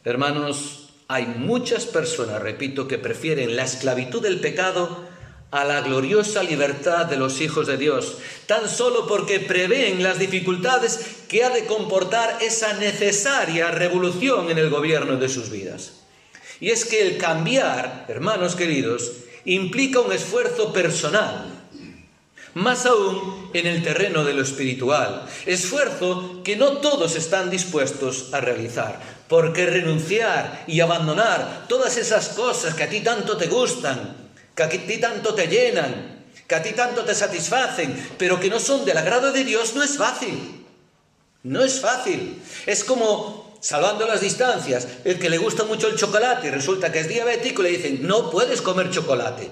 Hermanos, 0.06 0.90
hay 1.08 1.26
muchas 1.26 1.86
personas, 1.86 2.42
repito, 2.42 2.88
que 2.88 2.98
prefieren 2.98 3.56
la 3.56 3.64
esclavitud 3.64 4.22
del 4.22 4.40
pecado 4.40 5.06
a 5.52 5.64
la 5.64 5.82
gloriosa 5.82 6.42
libertad 6.44 7.06
de 7.06 7.16
los 7.16 7.40
hijos 7.40 7.68
de 7.68 7.78
Dios, 7.78 8.18
tan 8.48 8.68
solo 8.68 9.08
porque 9.08 9.40
prevén 9.40 10.02
las 10.02 10.18
dificultades 10.20 11.24
que 11.30 11.44
ha 11.44 11.52
de 11.52 11.66
comportar 11.66 12.40
esa 12.42 12.74
necesaria 12.74 13.70
revolución 13.70 14.50
en 14.50 14.58
el 14.58 14.70
gobierno 14.70 15.18
de 15.18 15.30
sus 15.30 15.52
vidas. 15.52 16.02
Y 16.60 16.72
es 16.72 16.86
que 16.86 17.02
el 17.02 17.18
cambiar, 17.18 18.06
hermanos 18.08 18.56
queridos, 18.56 19.12
implica 19.46 20.00
un 20.00 20.12
esfuerzo 20.12 20.74
personal, 20.74 21.46
más 22.56 22.86
aún 22.86 23.50
en 23.54 23.68
el 23.68 23.84
terreno 23.84 24.24
de 24.24 24.34
lo 24.34 24.42
espiritual, 24.42 25.28
esfuerzo 25.46 26.42
que 26.44 26.56
no 26.56 26.78
todos 26.78 27.16
están 27.16 27.50
dispuestos 27.50 28.34
a 28.34 28.42
realizar, 28.42 29.00
porque 29.28 29.66
renunciar 29.66 30.64
y 30.68 30.80
abandonar 30.80 31.66
todas 31.68 31.98
esas 31.98 32.30
cosas 32.30 32.74
que 32.76 32.84
a 32.84 32.90
ti 32.90 33.02
tanto 33.02 33.38
te 33.38 33.48
gustan, 33.48 34.16
que 34.56 34.64
a 34.64 34.70
ti 34.70 34.98
tanto 34.98 35.34
te 35.34 35.48
llenan, 35.48 36.26
que 36.48 36.56
a 36.56 36.62
ti 36.62 36.72
tanto 36.74 37.04
te 37.04 37.16
satisfacen, 37.16 38.16
pero 38.18 38.40
que 38.40 38.50
no 38.50 38.60
son 38.60 38.86
del 38.86 38.98
agrado 38.98 39.32
de 39.32 39.44
Dios, 39.44 39.74
no 39.76 39.84
es 39.84 39.98
fácil. 39.98 40.66
No 41.44 41.64
es 41.64 41.80
fácil. 41.80 42.42
Es 42.66 42.84
como, 42.84 43.58
salvando 43.62 44.06
las 44.06 44.22
distancias, 44.22 44.88
el 45.04 45.20
que 45.20 45.30
le 45.30 45.38
gusta 45.38 45.64
mucho 45.64 45.88
el 45.88 45.98
chocolate 45.98 46.48
y 46.48 46.52
resulta 46.52 46.92
que 46.92 47.00
es 47.00 47.08
diabético, 47.08 47.62
le 47.62 47.70
dicen, 47.70 48.08
no 48.08 48.30
puedes 48.30 48.62
comer 48.62 48.90
chocolate. 48.90 49.50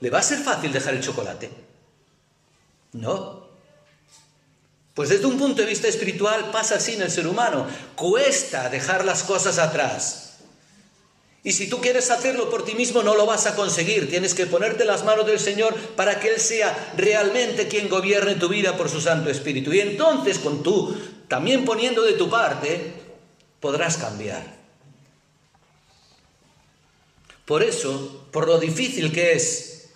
¿Le 0.00 0.10
va 0.10 0.18
a 0.18 0.22
ser 0.22 0.38
fácil 0.38 0.72
dejar 0.72 0.94
el 0.94 1.02
chocolate? 1.02 1.50
No. 2.92 3.39
Pues 4.94 5.08
desde 5.08 5.26
un 5.26 5.38
punto 5.38 5.62
de 5.62 5.68
vista 5.68 5.88
espiritual 5.88 6.50
pasa 6.50 6.76
así 6.76 6.94
en 6.94 7.02
el 7.02 7.10
ser 7.10 7.26
humano. 7.26 7.66
Cuesta 7.94 8.68
dejar 8.68 9.04
las 9.04 9.22
cosas 9.22 9.58
atrás. 9.58 10.30
Y 11.42 11.52
si 11.52 11.70
tú 11.70 11.80
quieres 11.80 12.10
hacerlo 12.10 12.50
por 12.50 12.64
ti 12.64 12.74
mismo 12.74 13.02
no 13.02 13.14
lo 13.14 13.24
vas 13.24 13.46
a 13.46 13.54
conseguir. 13.54 14.10
Tienes 14.10 14.34
que 14.34 14.46
ponerte 14.46 14.84
las 14.84 15.04
manos 15.04 15.26
del 15.26 15.40
Señor 15.40 15.74
para 15.74 16.20
que 16.20 16.28
Él 16.34 16.40
sea 16.40 16.92
realmente 16.96 17.66
quien 17.66 17.88
gobierne 17.88 18.34
tu 18.34 18.48
vida 18.48 18.76
por 18.76 18.90
su 18.90 19.00
Santo 19.00 19.30
Espíritu. 19.30 19.72
Y 19.72 19.80
entonces 19.80 20.38
con 20.38 20.62
tú 20.62 20.94
también 21.28 21.64
poniendo 21.64 22.02
de 22.02 22.12
tu 22.12 22.28
parte 22.28 22.92
podrás 23.60 23.96
cambiar. 23.96 24.58
Por 27.46 27.62
eso, 27.62 28.26
por 28.30 28.46
lo 28.46 28.58
difícil 28.58 29.10
que 29.12 29.32
es 29.32 29.90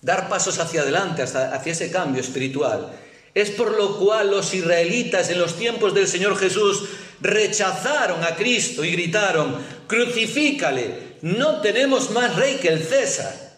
dar 0.00 0.28
pasos 0.28 0.58
hacia 0.58 0.82
adelante, 0.82 1.22
hacia 1.22 1.72
ese 1.72 1.90
cambio 1.90 2.20
espiritual. 2.20 2.92
Es 3.34 3.50
por 3.50 3.76
lo 3.76 3.98
cual 3.98 4.30
los 4.30 4.52
israelitas 4.52 5.30
en 5.30 5.38
los 5.38 5.56
tiempos 5.56 5.94
del 5.94 6.06
Señor 6.06 6.36
Jesús 6.36 6.84
rechazaron 7.20 8.22
a 8.24 8.36
Cristo 8.36 8.84
y 8.84 8.90
gritaron, 8.90 9.56
crucifícale, 9.86 11.12
no 11.22 11.60
tenemos 11.60 12.10
más 12.10 12.36
rey 12.36 12.56
que 12.56 12.68
el 12.68 12.82
César. 12.82 13.52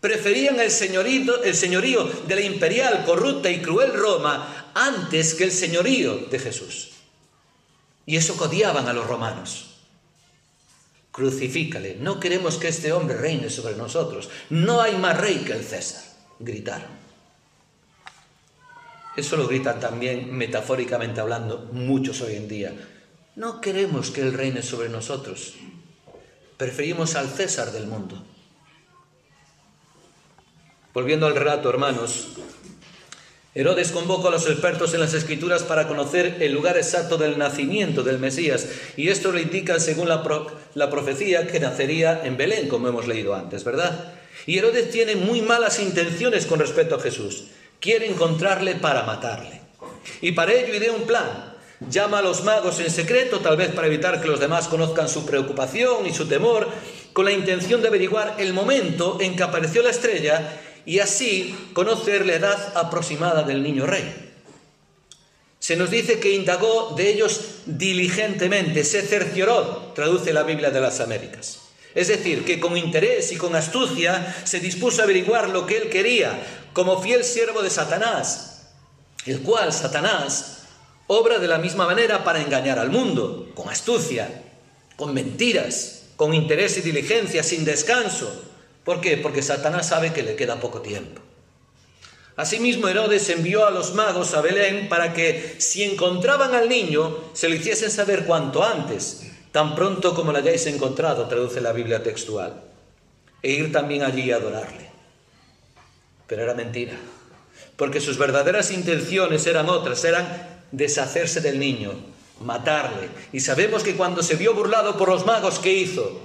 Preferían 0.00 0.60
el 0.60 0.70
señorío, 0.70 2.04
de 2.26 2.34
la 2.34 2.40
imperial, 2.42 3.04
corrupta 3.06 3.48
y 3.48 3.62
cruel 3.62 3.94
Roma 3.94 4.72
antes 4.74 5.34
que 5.34 5.44
el 5.44 5.52
señorío 5.52 6.26
de 6.30 6.38
Jesús. 6.38 6.90
Y 8.04 8.16
eso 8.16 8.36
codiaban 8.36 8.86
a 8.86 8.92
los 8.92 9.06
romanos. 9.06 9.70
Crucifícale, 11.10 11.96
no 12.00 12.20
queremos 12.20 12.56
que 12.56 12.68
este 12.68 12.92
hombre 12.92 13.16
reine 13.16 13.48
sobre 13.48 13.76
nosotros. 13.76 14.28
No 14.50 14.82
hay 14.82 14.96
más 14.96 15.16
rey 15.18 15.38
que 15.38 15.52
el 15.52 15.64
César, 15.64 16.02
gritaron. 16.38 17.03
Eso 19.16 19.36
lo 19.36 19.46
gritan 19.46 19.78
también, 19.78 20.34
metafóricamente 20.34 21.20
hablando, 21.20 21.68
muchos 21.72 22.20
hoy 22.20 22.34
en 22.34 22.48
día. 22.48 22.74
No 23.36 23.60
queremos 23.60 24.10
que 24.10 24.22
Él 24.22 24.32
reine 24.32 24.62
sobre 24.62 24.88
nosotros. 24.88 25.54
Preferimos 26.56 27.14
al 27.14 27.28
César 27.28 27.70
del 27.70 27.86
mundo. 27.86 28.24
Volviendo 30.92 31.26
al 31.26 31.34
relato, 31.34 31.70
hermanos, 31.70 32.28
Herodes 33.54 33.92
convocó 33.92 34.28
a 34.28 34.30
los 34.32 34.48
expertos 34.48 34.94
en 34.94 35.00
las 35.00 35.14
escrituras 35.14 35.62
para 35.62 35.86
conocer 35.86 36.38
el 36.40 36.52
lugar 36.52 36.76
exacto 36.76 37.16
del 37.16 37.38
nacimiento 37.38 38.02
del 38.02 38.18
Mesías, 38.18 38.68
y 38.96 39.08
esto 39.08 39.30
lo 39.30 39.38
indica 39.38 39.78
según 39.78 40.08
la, 40.08 40.24
la, 40.74 40.90
profecía 40.90 41.46
que 41.46 41.60
nacería 41.60 42.24
en 42.24 42.36
Belén, 42.36 42.68
como 42.68 42.88
hemos 42.88 43.06
leído 43.06 43.34
antes, 43.34 43.62
¿verdad? 43.62 44.14
Y 44.46 44.58
Herodes 44.58 44.90
tiene 44.90 45.14
muy 45.14 45.40
malas 45.40 45.78
intenciones 45.78 46.46
con 46.46 46.58
respecto 46.58 46.96
a 46.96 47.00
Jesús 47.00 47.44
quiere 47.84 48.06
encontrarle 48.06 48.76
para 48.76 49.02
matarle. 49.02 49.60
Y 50.22 50.32
para 50.32 50.54
ello 50.54 50.74
idea 50.74 50.90
un 50.90 51.02
plan. 51.02 51.52
Llama 51.90 52.20
a 52.20 52.22
los 52.22 52.42
magos 52.42 52.80
en 52.80 52.90
secreto, 52.90 53.40
tal 53.40 53.58
vez 53.58 53.72
para 53.72 53.88
evitar 53.88 54.22
que 54.22 54.28
los 54.28 54.40
demás 54.40 54.68
conozcan 54.68 55.06
su 55.06 55.26
preocupación 55.26 56.06
y 56.06 56.14
su 56.14 56.26
temor, 56.26 56.66
con 57.12 57.26
la 57.26 57.32
intención 57.32 57.82
de 57.82 57.88
averiguar 57.88 58.36
el 58.38 58.54
momento 58.54 59.18
en 59.20 59.36
que 59.36 59.42
apareció 59.42 59.82
la 59.82 59.90
estrella 59.90 60.62
y 60.86 61.00
así 61.00 61.54
conocer 61.74 62.24
la 62.24 62.36
edad 62.36 62.72
aproximada 62.74 63.42
del 63.42 63.62
niño 63.62 63.84
rey. 63.84 64.32
Se 65.58 65.76
nos 65.76 65.90
dice 65.90 66.18
que 66.18 66.32
indagó 66.32 66.94
de 66.96 67.10
ellos 67.10 67.38
diligentemente, 67.66 68.82
se 68.84 69.02
cercioró, 69.02 69.92
traduce 69.94 70.32
la 70.32 70.42
Biblia 70.42 70.70
de 70.70 70.80
las 70.80 71.00
Américas. 71.00 71.63
Es 71.94 72.08
decir, 72.08 72.44
que 72.44 72.58
con 72.58 72.76
interés 72.76 73.30
y 73.32 73.36
con 73.36 73.54
astucia 73.54 74.34
se 74.44 74.60
dispuso 74.60 75.00
a 75.00 75.04
averiguar 75.04 75.48
lo 75.50 75.66
que 75.66 75.76
él 75.76 75.90
quería, 75.90 76.44
como 76.72 77.00
fiel 77.00 77.22
siervo 77.24 77.62
de 77.62 77.70
Satanás, 77.70 78.72
el 79.26 79.40
cual 79.40 79.72
Satanás 79.72 80.62
obra 81.06 81.38
de 81.38 81.48
la 81.48 81.58
misma 81.58 81.86
manera 81.86 82.24
para 82.24 82.40
engañar 82.40 82.78
al 82.78 82.90
mundo, 82.90 83.50
con 83.54 83.68
astucia, 83.68 84.42
con 84.96 85.14
mentiras, 85.14 86.06
con 86.16 86.34
interés 86.34 86.78
y 86.78 86.80
diligencia, 86.80 87.42
sin 87.42 87.64
descanso. 87.64 88.42
¿Por 88.84 89.00
qué? 89.00 89.16
Porque 89.16 89.42
Satanás 89.42 89.88
sabe 89.88 90.12
que 90.12 90.22
le 90.22 90.36
queda 90.36 90.60
poco 90.60 90.80
tiempo. 90.80 91.20
Asimismo, 92.36 92.88
Herodes 92.88 93.28
envió 93.30 93.64
a 93.66 93.70
los 93.70 93.94
magos 93.94 94.34
a 94.34 94.40
Belén 94.40 94.88
para 94.88 95.14
que, 95.14 95.56
si 95.58 95.84
encontraban 95.84 96.54
al 96.54 96.68
niño, 96.68 97.16
se 97.32 97.48
lo 97.48 97.54
hiciesen 97.54 97.90
saber 97.90 98.24
cuanto 98.24 98.64
antes, 98.64 99.23
tan 99.54 99.76
pronto 99.76 100.16
como 100.16 100.32
lo 100.32 100.38
hayáis 100.38 100.66
encontrado, 100.66 101.28
traduce 101.28 101.60
la 101.60 101.70
Biblia 101.70 102.02
textual, 102.02 102.60
e 103.40 103.52
ir 103.52 103.70
también 103.70 104.02
allí 104.02 104.32
a 104.32 104.36
adorarle. 104.38 104.90
Pero 106.26 106.42
era 106.42 106.54
mentira, 106.54 106.94
porque 107.76 108.00
sus 108.00 108.18
verdaderas 108.18 108.72
intenciones 108.72 109.46
eran 109.46 109.68
otras, 109.68 110.02
eran 110.02 110.26
deshacerse 110.72 111.40
del 111.40 111.60
niño, 111.60 111.92
matarle. 112.40 113.08
Y 113.32 113.38
sabemos 113.38 113.84
que 113.84 113.94
cuando 113.94 114.24
se 114.24 114.34
vio 114.34 114.54
burlado 114.54 114.98
por 114.98 115.08
los 115.08 115.24
magos, 115.24 115.60
¿qué 115.60 115.72
hizo? 115.72 116.20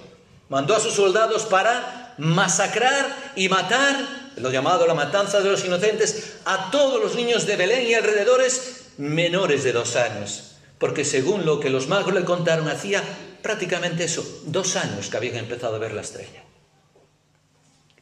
Mandó 0.50 0.76
a 0.76 0.80
sus 0.80 0.96
soldados 0.96 1.44
para 1.44 2.15
masacrar 2.18 3.34
y 3.36 3.48
matar, 3.48 4.32
lo 4.38 4.50
llamado 4.50 4.88
la 4.88 4.96
matanza 4.96 5.39
de 5.39 5.52
los 5.52 5.63
inocentes, 5.63 6.38
a 6.46 6.72
todos 6.72 7.00
los 7.00 7.13
niños 7.13 7.46
de 7.46 7.58
Belén 7.58 7.86
y 7.86 7.94
alrededores 7.94 8.88
menores 8.98 9.63
de 9.63 9.72
dos 9.72 9.96
años 9.96 10.49
porque 10.80 11.06
según 11.06 11.46
lo 11.46 11.60
que 11.60 11.70
los 11.70 11.88
magos 11.88 12.13
le 12.13 12.24
contaron, 12.24 12.70
hacía 12.70 13.04
prácticamente 13.44 14.06
eso, 14.06 14.26
dos 14.46 14.76
años 14.78 15.10
que 15.10 15.18
habían 15.18 15.36
empezado 15.36 15.76
a 15.76 15.80
ver 15.80 15.94
la 15.94 16.02
estrella. 16.02 16.44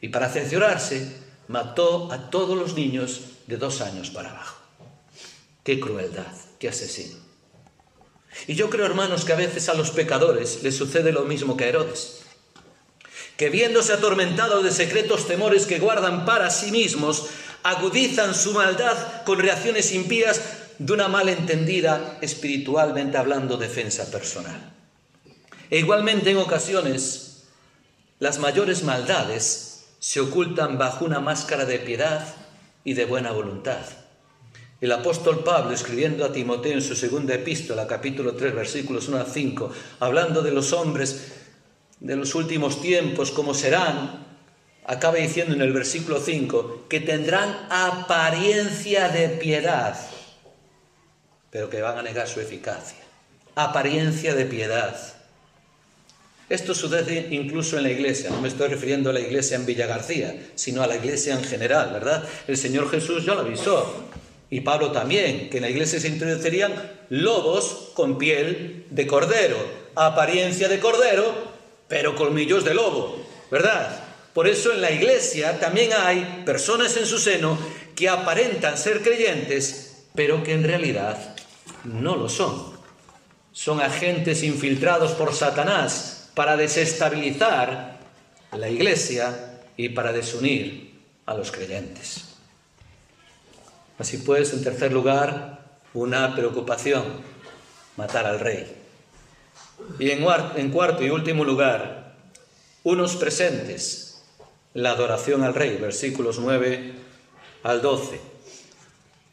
Y 0.00 0.08
para 0.08 0.30
censurarse, 0.30 1.12
mató 1.48 2.10
a 2.12 2.30
todos 2.30 2.56
los 2.56 2.74
niños 2.74 3.22
de 3.46 3.56
dos 3.56 3.80
años 3.80 4.10
para 4.10 4.30
abajo. 4.30 4.58
Qué 5.64 5.80
crueldad, 5.80 6.32
qué 6.58 6.68
asesino. 6.68 7.16
Y 8.46 8.54
yo 8.54 8.70
creo, 8.70 8.86
hermanos, 8.86 9.24
que 9.24 9.32
a 9.32 9.36
veces 9.36 9.68
a 9.68 9.74
los 9.74 9.90
pecadores 9.90 10.62
les 10.62 10.76
sucede 10.76 11.12
lo 11.12 11.24
mismo 11.24 11.56
que 11.56 11.64
a 11.64 11.68
Herodes, 11.68 12.20
que 13.36 13.50
viéndose 13.50 13.92
atormentados 13.92 14.62
de 14.62 14.70
secretos 14.70 15.26
temores 15.26 15.66
que 15.66 15.78
guardan 15.78 16.24
para 16.24 16.50
sí 16.50 16.70
mismos, 16.70 17.26
agudizan 17.62 18.34
su 18.34 18.52
maldad 18.52 19.24
con 19.24 19.38
reacciones 19.38 19.92
impías 19.92 20.40
de 20.78 20.92
una 20.92 21.08
malentendida, 21.08 22.18
espiritualmente 22.20 23.18
hablando, 23.18 23.56
defensa 23.56 24.10
personal. 24.10 24.72
E 25.70 25.78
igualmente 25.78 26.30
en 26.30 26.38
ocasiones, 26.38 27.44
las 28.18 28.38
mayores 28.38 28.84
maldades 28.84 29.86
se 29.98 30.20
ocultan 30.20 30.78
bajo 30.78 31.04
una 31.04 31.20
máscara 31.20 31.64
de 31.64 31.78
piedad 31.78 32.24
y 32.84 32.94
de 32.94 33.04
buena 33.04 33.32
voluntad. 33.32 33.82
El 34.80 34.92
apóstol 34.92 35.42
Pablo, 35.42 35.72
escribiendo 35.72 36.24
a 36.24 36.32
Timoteo 36.32 36.72
en 36.72 36.82
su 36.82 36.94
segunda 36.94 37.34
epístola, 37.34 37.88
capítulo 37.88 38.34
3, 38.34 38.54
versículos 38.54 39.08
1 39.08 39.18
a 39.18 39.24
5, 39.24 39.72
hablando 39.98 40.40
de 40.40 40.52
los 40.52 40.72
hombres 40.72 41.32
de 41.98 42.14
los 42.14 42.36
últimos 42.36 42.80
tiempos, 42.80 43.32
como 43.32 43.54
serán, 43.54 44.24
acaba 44.86 45.16
diciendo 45.16 45.54
en 45.54 45.62
el 45.62 45.72
versículo 45.72 46.20
5, 46.20 46.86
que 46.88 47.00
tendrán 47.00 47.66
apariencia 47.70 49.08
de 49.08 49.30
piedad, 49.30 49.98
pero 51.50 51.70
que 51.70 51.82
van 51.82 51.98
a 51.98 52.02
negar 52.02 52.28
su 52.28 52.40
eficacia. 52.40 52.98
Apariencia 53.54 54.34
de 54.34 54.44
piedad. 54.44 54.96
Esto 56.48 56.74
sucede 56.74 57.28
incluso 57.30 57.76
en 57.76 57.82
la 57.82 57.90
iglesia, 57.90 58.30
no 58.30 58.40
me 58.40 58.48
estoy 58.48 58.68
refiriendo 58.68 59.10
a 59.10 59.12
la 59.12 59.20
iglesia 59.20 59.56
en 59.56 59.66
Villa 59.66 59.86
García, 59.86 60.34
sino 60.54 60.82
a 60.82 60.86
la 60.86 60.96
iglesia 60.96 61.34
en 61.34 61.44
general, 61.44 61.92
¿verdad? 61.92 62.24
El 62.46 62.56
Señor 62.56 62.90
Jesús 62.90 63.26
ya 63.26 63.34
lo 63.34 63.40
avisó, 63.40 64.08
y 64.50 64.60
Pablo 64.60 64.92
también, 64.92 65.50
que 65.50 65.58
en 65.58 65.62
la 65.62 65.70
iglesia 65.70 66.00
se 66.00 66.08
introducirían 66.08 66.72
lobos 67.10 67.90
con 67.92 68.16
piel 68.16 68.86
de 68.88 69.06
cordero, 69.06 69.58
apariencia 69.94 70.68
de 70.68 70.80
cordero, 70.80 71.34
pero 71.86 72.14
colmillos 72.14 72.64
de 72.64 72.74
lobo, 72.74 73.26
¿verdad? 73.50 74.04
Por 74.32 74.48
eso 74.48 74.72
en 74.72 74.80
la 74.80 74.90
iglesia 74.90 75.58
también 75.60 75.90
hay 75.92 76.42
personas 76.46 76.96
en 76.96 77.04
su 77.04 77.18
seno 77.18 77.58
que 77.94 78.08
aparentan 78.08 78.78
ser 78.78 79.02
creyentes, 79.02 80.04
pero 80.14 80.42
que 80.42 80.52
en 80.52 80.64
realidad 80.64 81.36
no 81.84 82.16
lo 82.16 82.28
son. 82.28 82.78
Son 83.52 83.80
agentes 83.80 84.42
infiltrados 84.42 85.12
por 85.12 85.34
Satanás 85.34 86.30
para 86.34 86.56
desestabilizar 86.56 87.98
la 88.52 88.68
iglesia 88.68 89.60
y 89.76 89.90
para 89.90 90.12
desunir 90.12 91.00
a 91.26 91.34
los 91.34 91.50
creyentes. 91.50 92.24
Así 93.98 94.18
pues, 94.18 94.52
en 94.52 94.62
tercer 94.62 94.92
lugar, 94.92 95.58
una 95.92 96.34
preocupación, 96.34 97.04
matar 97.96 98.26
al 98.26 98.38
rey. 98.38 98.76
Y 99.98 100.10
en, 100.10 100.70
cuarto 100.70 101.04
y 101.04 101.10
último 101.10 101.44
lugar, 101.44 102.14
unos 102.84 103.16
presentes, 103.16 104.22
la 104.74 104.90
adoración 104.90 105.42
al 105.42 105.54
rey, 105.54 105.76
versículos 105.76 106.38
9 106.38 106.94
al 107.64 107.82
12. 107.82 108.20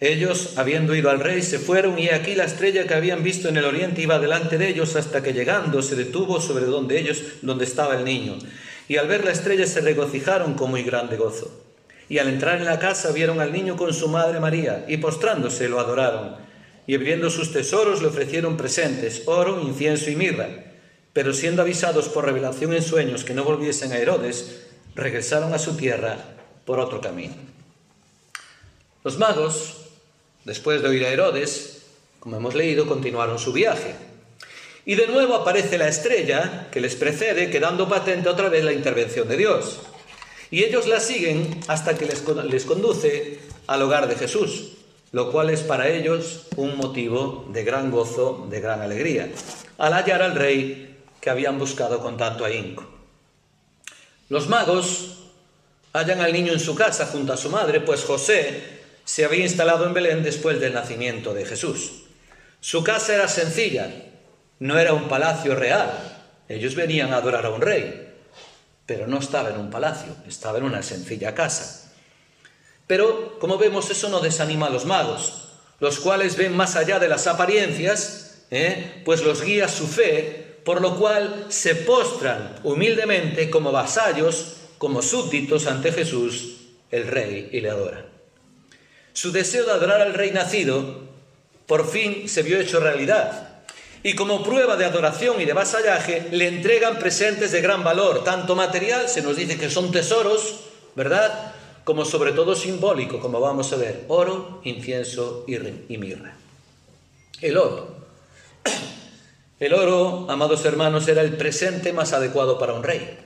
Ellos, 0.02 0.58
habiendo 0.58 0.94
ido 0.94 1.10
al 1.10 1.22
rey, 1.22 1.42
se 1.42 1.58
fueron 1.58 1.98
y 1.98 2.10
aquí 2.10 2.36
la 2.36 2.44
estrella 2.44 2.86
que 2.86 2.94
habían 2.94 3.24
visto 3.24 3.48
en 3.48 3.56
el 3.56 3.64
oriente 3.64 4.02
iba 4.02 4.20
delante 4.20 4.58
de 4.58 4.68
ellos 4.68 4.96
hasta 4.98 5.24
que 5.24 5.32
llegando 5.32 5.82
se 5.82 5.96
detuvo 5.96 6.42
sobre 6.42 6.66
donde 6.66 7.00
ellos, 7.00 7.24
donde 7.42 7.64
estaba 7.64 7.96
el 7.96 8.04
niño. 8.04 8.38
Y 8.90 8.98
al 8.98 9.08
ver 9.08 9.24
la 9.24 9.32
estrella 9.32 9.66
se 9.66 9.80
regocijaron 9.80 10.56
con 10.56 10.70
muy 10.70 10.84
grande 10.84 11.16
gozo. 11.16 11.50
Y 12.10 12.18
al 12.18 12.28
entrar 12.28 12.58
en 12.58 12.66
la 12.66 12.78
casa 12.78 13.12
vieron 13.14 13.40
al 13.40 13.54
niño 13.54 13.78
con 13.78 13.94
su 13.94 14.10
madre 14.10 14.40
María 14.40 14.86
y 14.88 14.98
postrándose 14.98 15.70
lo 15.70 15.80
adoraron. 15.80 16.36
Y 16.86 16.94
abriendo 16.94 17.30
sus 17.30 17.54
tesoros 17.54 18.02
le 18.02 18.10
ofrecieron 18.10 18.58
presentes, 18.58 19.24
oro, 19.26 19.62
incienso 19.62 20.12
y 20.12 20.16
mirra. 20.18 20.50
Pero 21.14 21.34
siendo 21.34 21.62
avisados 21.62 22.10
por 22.10 22.26
revelación 22.26 22.74
en 22.74 22.84
sueños 22.84 23.24
que 23.24 23.34
no 23.34 23.46
volviesen 23.46 23.94
a 23.94 23.98
Herodes, 23.98 24.68
regresaron 24.94 25.54
a 25.54 25.58
su 25.58 25.78
tierra 25.78 26.18
por 26.66 26.80
otro 26.80 27.00
camino. 27.00 27.34
Los 29.04 29.18
magos 29.18 29.85
Después 30.46 30.84
de 30.84 30.90
oír 30.90 31.04
a 31.04 31.10
Herodes, 31.10 31.82
como 32.20 32.38
hemos 32.38 32.54
leído, 32.54 32.88
continuaron 32.88 33.40
su 33.40 33.52
viaje. 33.52 33.96
Y 34.86 34.94
de 34.94 35.08
nuevo 35.08 35.34
aparece 35.34 35.80
la 35.80 35.88
estrella 35.88 36.68
que 36.72 36.80
les 36.80 36.96
precede, 36.96 37.50
quedando 37.50 37.90
patente 37.90 38.30
otra 38.30 38.50
vez 38.50 38.64
la 38.64 38.72
intervención 38.72 39.28
de 39.28 39.38
Dios. 39.38 39.80
Y 40.52 40.64
ellos 40.64 40.88
la 40.88 41.00
siguen 41.00 41.60
hasta 41.68 41.98
que 41.98 42.06
les, 42.06 42.24
les 42.46 42.66
conduce 42.66 43.40
al 43.66 43.82
hogar 43.82 44.08
de 44.08 44.16
Jesús, 44.16 44.74
lo 45.12 45.32
cual 45.32 45.50
es 45.50 45.62
para 45.62 45.90
ellos 45.90 46.44
un 46.56 46.78
motivo 46.78 47.48
de 47.52 47.64
gran 47.64 47.90
gozo, 47.90 48.46
de 48.48 48.62
gran 48.62 48.82
alegría, 48.82 49.32
al 49.80 49.94
hallar 49.94 50.22
al 50.22 50.36
rey 50.36 50.96
que 51.20 51.32
habían 51.32 51.58
buscado 51.58 52.02
con 52.02 52.18
tanto 52.18 52.46
ahínco. 52.46 52.86
Los 54.30 54.48
magos 54.48 55.24
hallan 55.92 56.22
al 56.22 56.34
niño 56.34 56.54
en 56.54 56.60
su 56.60 56.76
casa 56.76 57.08
junto 57.08 57.34
a 57.34 57.38
su 57.38 57.50
madre, 57.50 57.80
pues 57.80 58.04
José 58.04 58.75
se 59.06 59.24
había 59.24 59.44
instalado 59.44 59.86
en 59.86 59.94
Belén 59.94 60.24
después 60.24 60.60
del 60.60 60.74
nacimiento 60.74 61.34
de 61.34 61.46
Jesús. 61.46 62.04
Su 62.60 62.84
casa 62.84 63.14
era 63.14 63.28
sencilla, 63.28 63.90
no 64.60 64.80
era 64.80 64.94
un 64.94 65.08
palacio 65.08 65.56
real. 65.56 65.92
Ellos 66.50 66.76
venían 66.76 67.14
a 67.14 67.18
adorar 67.18 67.46
a 67.46 67.52
un 67.52 67.62
rey, 67.62 68.14
pero 68.86 69.08
no 69.08 69.20
estaba 69.20 69.50
en 69.50 69.60
un 69.60 69.70
palacio, 69.70 70.16
estaba 70.28 70.58
en 70.58 70.64
una 70.64 70.82
sencilla 70.82 71.36
casa. 71.36 71.94
Pero, 72.88 73.38
como 73.40 73.58
vemos, 73.58 73.90
eso 73.92 74.10
no 74.10 74.20
desanima 74.20 74.68
a 74.68 74.72
los 74.72 74.86
magos, 74.86 75.50
los 75.80 76.00
cuales 76.00 76.36
ven 76.36 76.56
más 76.56 76.76
allá 76.76 77.00
de 77.00 77.08
las 77.08 77.28
apariencias, 77.28 78.46
¿eh? 78.50 79.02
pues 79.06 79.24
los 79.24 79.44
guía 79.44 79.68
su 79.68 79.88
fe, 79.88 80.62
por 80.64 80.82
lo 80.82 80.98
cual 80.98 81.46
se 81.50 81.76
postran 81.76 82.56
humildemente 82.64 83.52
como 83.52 83.72
vasallos, 83.72 84.58
como 84.80 85.04
súbditos 85.04 85.68
ante 85.68 85.92
Jesús, 85.92 86.58
el 86.90 87.08
rey, 87.08 87.50
y 87.52 87.62
le 87.62 87.70
adoran. 87.70 88.15
Su 89.16 89.32
deseo 89.32 89.64
de 89.64 89.72
adorar 89.72 90.02
al 90.02 90.14
rey 90.14 90.32
nacido 90.32 91.00
por 91.68 91.90
fin 91.90 92.28
se 92.28 92.44
vio 92.44 92.60
hecho 92.60 92.82
realidad. 92.82 93.64
Y 94.04 94.14
como 94.14 94.44
prueba 94.44 94.76
de 94.76 94.84
adoración 94.84 95.40
y 95.40 95.46
de 95.46 95.54
vasallaje, 95.54 96.28
le 96.32 96.50
entregan 96.50 97.00
presentes 97.00 97.54
de 97.54 97.62
gran 97.62 97.82
valor, 97.82 98.26
tanto 98.26 98.58
material, 98.58 99.08
se 99.08 99.22
nos 99.22 99.38
dice 99.38 99.58
que 99.58 99.70
son 99.70 99.90
tesoros, 99.90 100.60
¿verdad? 100.96 101.54
Como 101.86 102.04
sobre 102.04 102.34
todo 102.34 102.56
simbólico, 102.56 103.22
como 103.22 103.40
vamos 103.40 103.72
a 103.72 103.78
ver, 103.78 104.04
oro, 104.10 104.60
incienso 104.66 105.46
y 105.48 105.98
mirra. 105.98 106.36
El 107.40 107.58
oro. 107.58 107.96
El 109.62 109.74
oro, 109.74 110.28
amados 110.30 110.66
hermanos, 110.66 111.08
era 111.08 111.22
el 111.22 111.38
presente 111.38 111.94
más 111.94 112.12
adecuado 112.12 112.60
para 112.60 112.74
un 112.74 112.84
rey. 112.84 113.18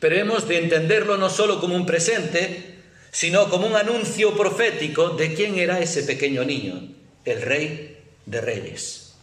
Pero 0.00 0.16
hemos 0.16 0.46
de 0.46 0.58
entenderlo 0.58 1.16
no 1.16 1.30
solo 1.30 1.60
como 1.60 1.74
un 1.74 1.86
presente, 1.86 2.75
sino 3.16 3.48
como 3.48 3.66
un 3.66 3.76
anuncio 3.76 4.36
profético 4.36 5.08
de 5.08 5.32
quién 5.32 5.58
era 5.58 5.80
ese 5.80 6.02
pequeño 6.02 6.44
niño, 6.44 6.82
el 7.24 7.40
rey 7.40 7.96
de 8.26 8.42
reyes. 8.42 9.14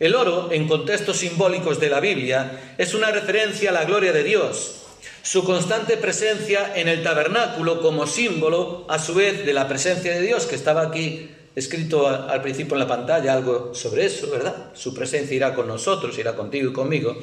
El 0.00 0.14
oro, 0.14 0.48
en 0.50 0.66
contextos 0.66 1.18
simbólicos 1.18 1.78
de 1.78 1.90
la 1.90 2.00
Biblia, 2.00 2.74
es 2.78 2.94
una 2.94 3.10
referencia 3.10 3.68
a 3.68 3.74
la 3.74 3.84
gloria 3.84 4.14
de 4.14 4.24
Dios, 4.24 4.76
su 5.20 5.44
constante 5.44 5.98
presencia 5.98 6.72
en 6.74 6.88
el 6.88 7.02
tabernáculo 7.02 7.82
como 7.82 8.06
símbolo, 8.06 8.86
a 8.88 8.98
su 8.98 9.12
vez, 9.12 9.44
de 9.44 9.52
la 9.52 9.68
presencia 9.68 10.14
de 10.14 10.22
Dios, 10.22 10.46
que 10.46 10.54
estaba 10.54 10.80
aquí 10.80 11.28
escrito 11.54 12.08
al 12.08 12.40
principio 12.40 12.76
en 12.76 12.80
la 12.80 12.88
pantalla 12.88 13.34
algo 13.34 13.74
sobre 13.74 14.06
eso, 14.06 14.30
¿verdad? 14.30 14.70
Su 14.72 14.94
presencia 14.94 15.36
irá 15.36 15.54
con 15.54 15.68
nosotros, 15.68 16.16
irá 16.16 16.34
contigo 16.34 16.70
y 16.70 16.72
conmigo. 16.72 17.14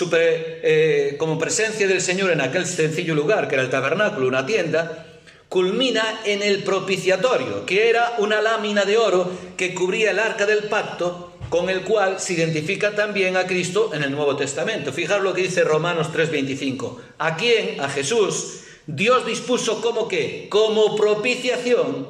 Eh, 0.00 1.16
como 1.18 1.38
presencia 1.38 1.86
del 1.86 2.00
Señor 2.00 2.30
en 2.30 2.40
aquel 2.40 2.66
sencillo 2.66 3.14
lugar, 3.14 3.48
que 3.48 3.54
era 3.54 3.64
el 3.64 3.70
tabernáculo, 3.70 4.26
una 4.26 4.46
tienda, 4.46 5.06
culmina 5.48 6.20
en 6.24 6.42
el 6.42 6.64
propiciatorio, 6.64 7.64
que 7.66 7.90
era 7.90 8.16
una 8.18 8.40
lámina 8.40 8.84
de 8.84 8.96
oro 8.96 9.30
que 9.56 9.74
cubría 9.74 10.10
el 10.10 10.18
arca 10.18 10.46
del 10.46 10.64
pacto, 10.64 11.32
con 11.48 11.70
el 11.70 11.82
cual 11.82 12.18
se 12.18 12.32
identifica 12.32 12.96
también 12.96 13.36
a 13.36 13.46
Cristo 13.46 13.92
en 13.94 14.02
el 14.02 14.10
Nuevo 14.10 14.36
Testamento. 14.36 14.92
Fijaros 14.92 15.22
lo 15.22 15.34
que 15.34 15.42
dice 15.42 15.62
Romanos 15.62 16.08
3:25. 16.12 17.00
A 17.18 17.36
quien, 17.36 17.80
a 17.80 17.88
Jesús, 17.88 18.62
Dios 18.86 19.24
dispuso 19.26 19.80
como 19.80 20.08
que, 20.08 20.48
como 20.48 20.96
propiciación, 20.96 22.08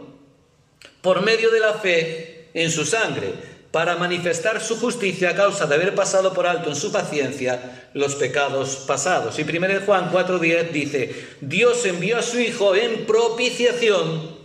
por 1.02 1.22
medio 1.22 1.50
de 1.50 1.60
la 1.60 1.74
fe 1.74 2.48
en 2.54 2.70
su 2.70 2.86
sangre 2.86 3.53
para 3.74 3.96
manifestar 3.96 4.62
su 4.62 4.78
justicia 4.78 5.30
a 5.30 5.34
causa 5.34 5.66
de 5.66 5.74
haber 5.74 5.96
pasado 5.96 6.32
por 6.32 6.46
alto 6.46 6.70
en 6.70 6.76
su 6.76 6.92
paciencia 6.92 7.88
los 7.92 8.14
pecados 8.14 8.76
pasados. 8.86 9.36
Y 9.40 9.42
1 9.42 9.80
Juan 9.84 10.12
4:10 10.12 10.70
dice, 10.70 11.26
Dios 11.40 11.84
envió 11.84 12.18
a 12.18 12.22
su 12.22 12.38
Hijo 12.38 12.76
en 12.76 13.04
propiciación 13.04 14.38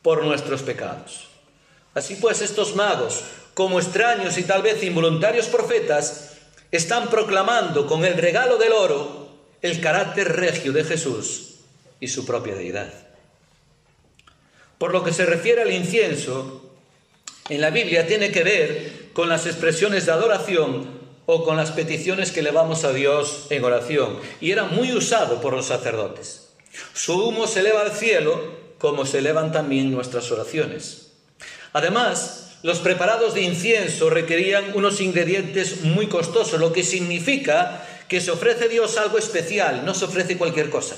por 0.00 0.24
nuestros 0.24 0.62
pecados. 0.62 1.28
Así 1.92 2.14
pues, 2.14 2.40
estos 2.40 2.74
magos, 2.74 3.24
como 3.52 3.78
extraños 3.78 4.38
y 4.38 4.44
tal 4.44 4.62
vez 4.62 4.82
involuntarios 4.82 5.48
profetas, 5.48 6.38
están 6.70 7.10
proclamando 7.10 7.86
con 7.86 8.02
el 8.06 8.16
regalo 8.16 8.56
del 8.56 8.72
oro 8.72 9.28
el 9.60 9.82
carácter 9.82 10.36
regio 10.36 10.72
de 10.72 10.84
Jesús 10.84 11.56
y 12.00 12.08
su 12.08 12.24
propia 12.24 12.54
deidad. 12.54 12.94
Por 14.78 14.94
lo 14.94 15.04
que 15.04 15.12
se 15.12 15.26
refiere 15.26 15.60
al 15.60 15.70
incienso, 15.70 16.63
en 17.48 17.60
la 17.60 17.70
Biblia 17.70 18.06
tiene 18.06 18.30
que 18.30 18.42
ver 18.42 19.10
con 19.12 19.28
las 19.28 19.46
expresiones 19.46 20.06
de 20.06 20.12
adoración 20.12 21.04
o 21.26 21.44
con 21.44 21.56
las 21.56 21.70
peticiones 21.70 22.32
que 22.32 22.40
elevamos 22.40 22.84
a 22.84 22.92
Dios 22.92 23.46
en 23.50 23.64
oración. 23.64 24.18
Y 24.40 24.50
era 24.50 24.64
muy 24.64 24.92
usado 24.92 25.40
por 25.40 25.54
los 25.54 25.66
sacerdotes. 25.66 26.48
Su 26.92 27.28
humo 27.28 27.46
se 27.46 27.60
eleva 27.60 27.82
al 27.82 27.92
cielo 27.92 28.40
como 28.78 29.06
se 29.06 29.18
elevan 29.18 29.52
también 29.52 29.90
nuestras 29.90 30.30
oraciones. 30.30 31.12
Además, 31.72 32.58
los 32.62 32.78
preparados 32.78 33.34
de 33.34 33.42
incienso 33.42 34.10
requerían 34.10 34.72
unos 34.74 35.00
ingredientes 35.00 35.82
muy 35.82 36.06
costosos, 36.06 36.60
lo 36.60 36.72
que 36.72 36.82
significa 36.82 37.86
que 38.08 38.20
se 38.20 38.30
ofrece 38.30 38.64
a 38.64 38.68
Dios 38.68 38.96
algo 38.96 39.18
especial, 39.18 39.84
no 39.84 39.94
se 39.94 40.04
ofrece 40.04 40.38
cualquier 40.38 40.70
cosa. 40.70 40.96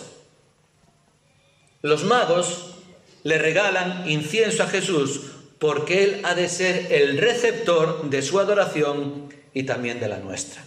Los 1.82 2.04
magos 2.04 2.74
le 3.22 3.38
regalan 3.38 4.09
incienso 4.09 4.62
a 4.62 4.68
Jesús 4.68 5.20
porque 5.59 6.05
Él 6.05 6.21
ha 6.25 6.35
de 6.35 6.49
ser 6.49 6.92
el 6.92 7.19
receptor 7.19 8.09
de 8.09 8.23
su 8.23 8.38
adoración 8.38 9.29
y 9.55 9.62
también 9.62 10.01
de 10.01 10.09
la 10.09 10.19
nuestra. 10.19 10.64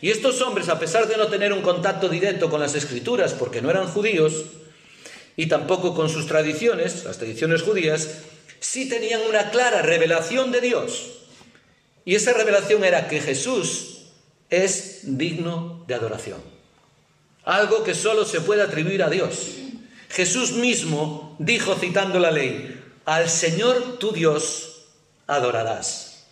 Y 0.00 0.10
estos 0.10 0.40
hombres, 0.40 0.68
a 0.68 0.78
pesar 0.78 1.06
de 1.06 1.16
no 1.16 1.26
tener 1.26 1.52
un 1.52 1.60
contacto 1.60 2.08
directo 2.08 2.48
con 2.48 2.60
las 2.60 2.74
escrituras, 2.74 3.34
porque 3.34 3.60
no 3.60 3.70
eran 3.70 3.86
judíos, 3.88 4.46
y 5.36 5.46
tampoco 5.46 5.94
con 5.94 6.08
sus 6.08 6.26
tradiciones, 6.26 7.04
las 7.04 7.18
tradiciones 7.18 7.62
judías, 7.62 8.22
sí 8.60 8.88
tenían 8.88 9.20
una 9.28 9.50
clara 9.50 9.82
revelación 9.82 10.52
de 10.52 10.60
Dios. 10.60 11.18
Y 12.04 12.14
esa 12.14 12.32
revelación 12.32 12.84
era 12.84 13.08
que 13.08 13.20
Jesús 13.20 14.06
es 14.48 15.00
digno 15.02 15.84
de 15.86 15.94
adoración. 15.94 16.40
Algo 17.44 17.84
que 17.84 17.94
solo 17.94 18.24
se 18.24 18.40
puede 18.40 18.62
atribuir 18.62 19.02
a 19.02 19.10
Dios. 19.10 19.56
Jesús 20.08 20.52
mismo 20.52 21.36
dijo, 21.38 21.74
citando 21.74 22.18
la 22.18 22.30
ley, 22.30 22.79
al 23.04 23.28
Señor 23.28 23.98
tu 23.98 24.12
Dios 24.12 24.86
adorarás. 25.26 26.24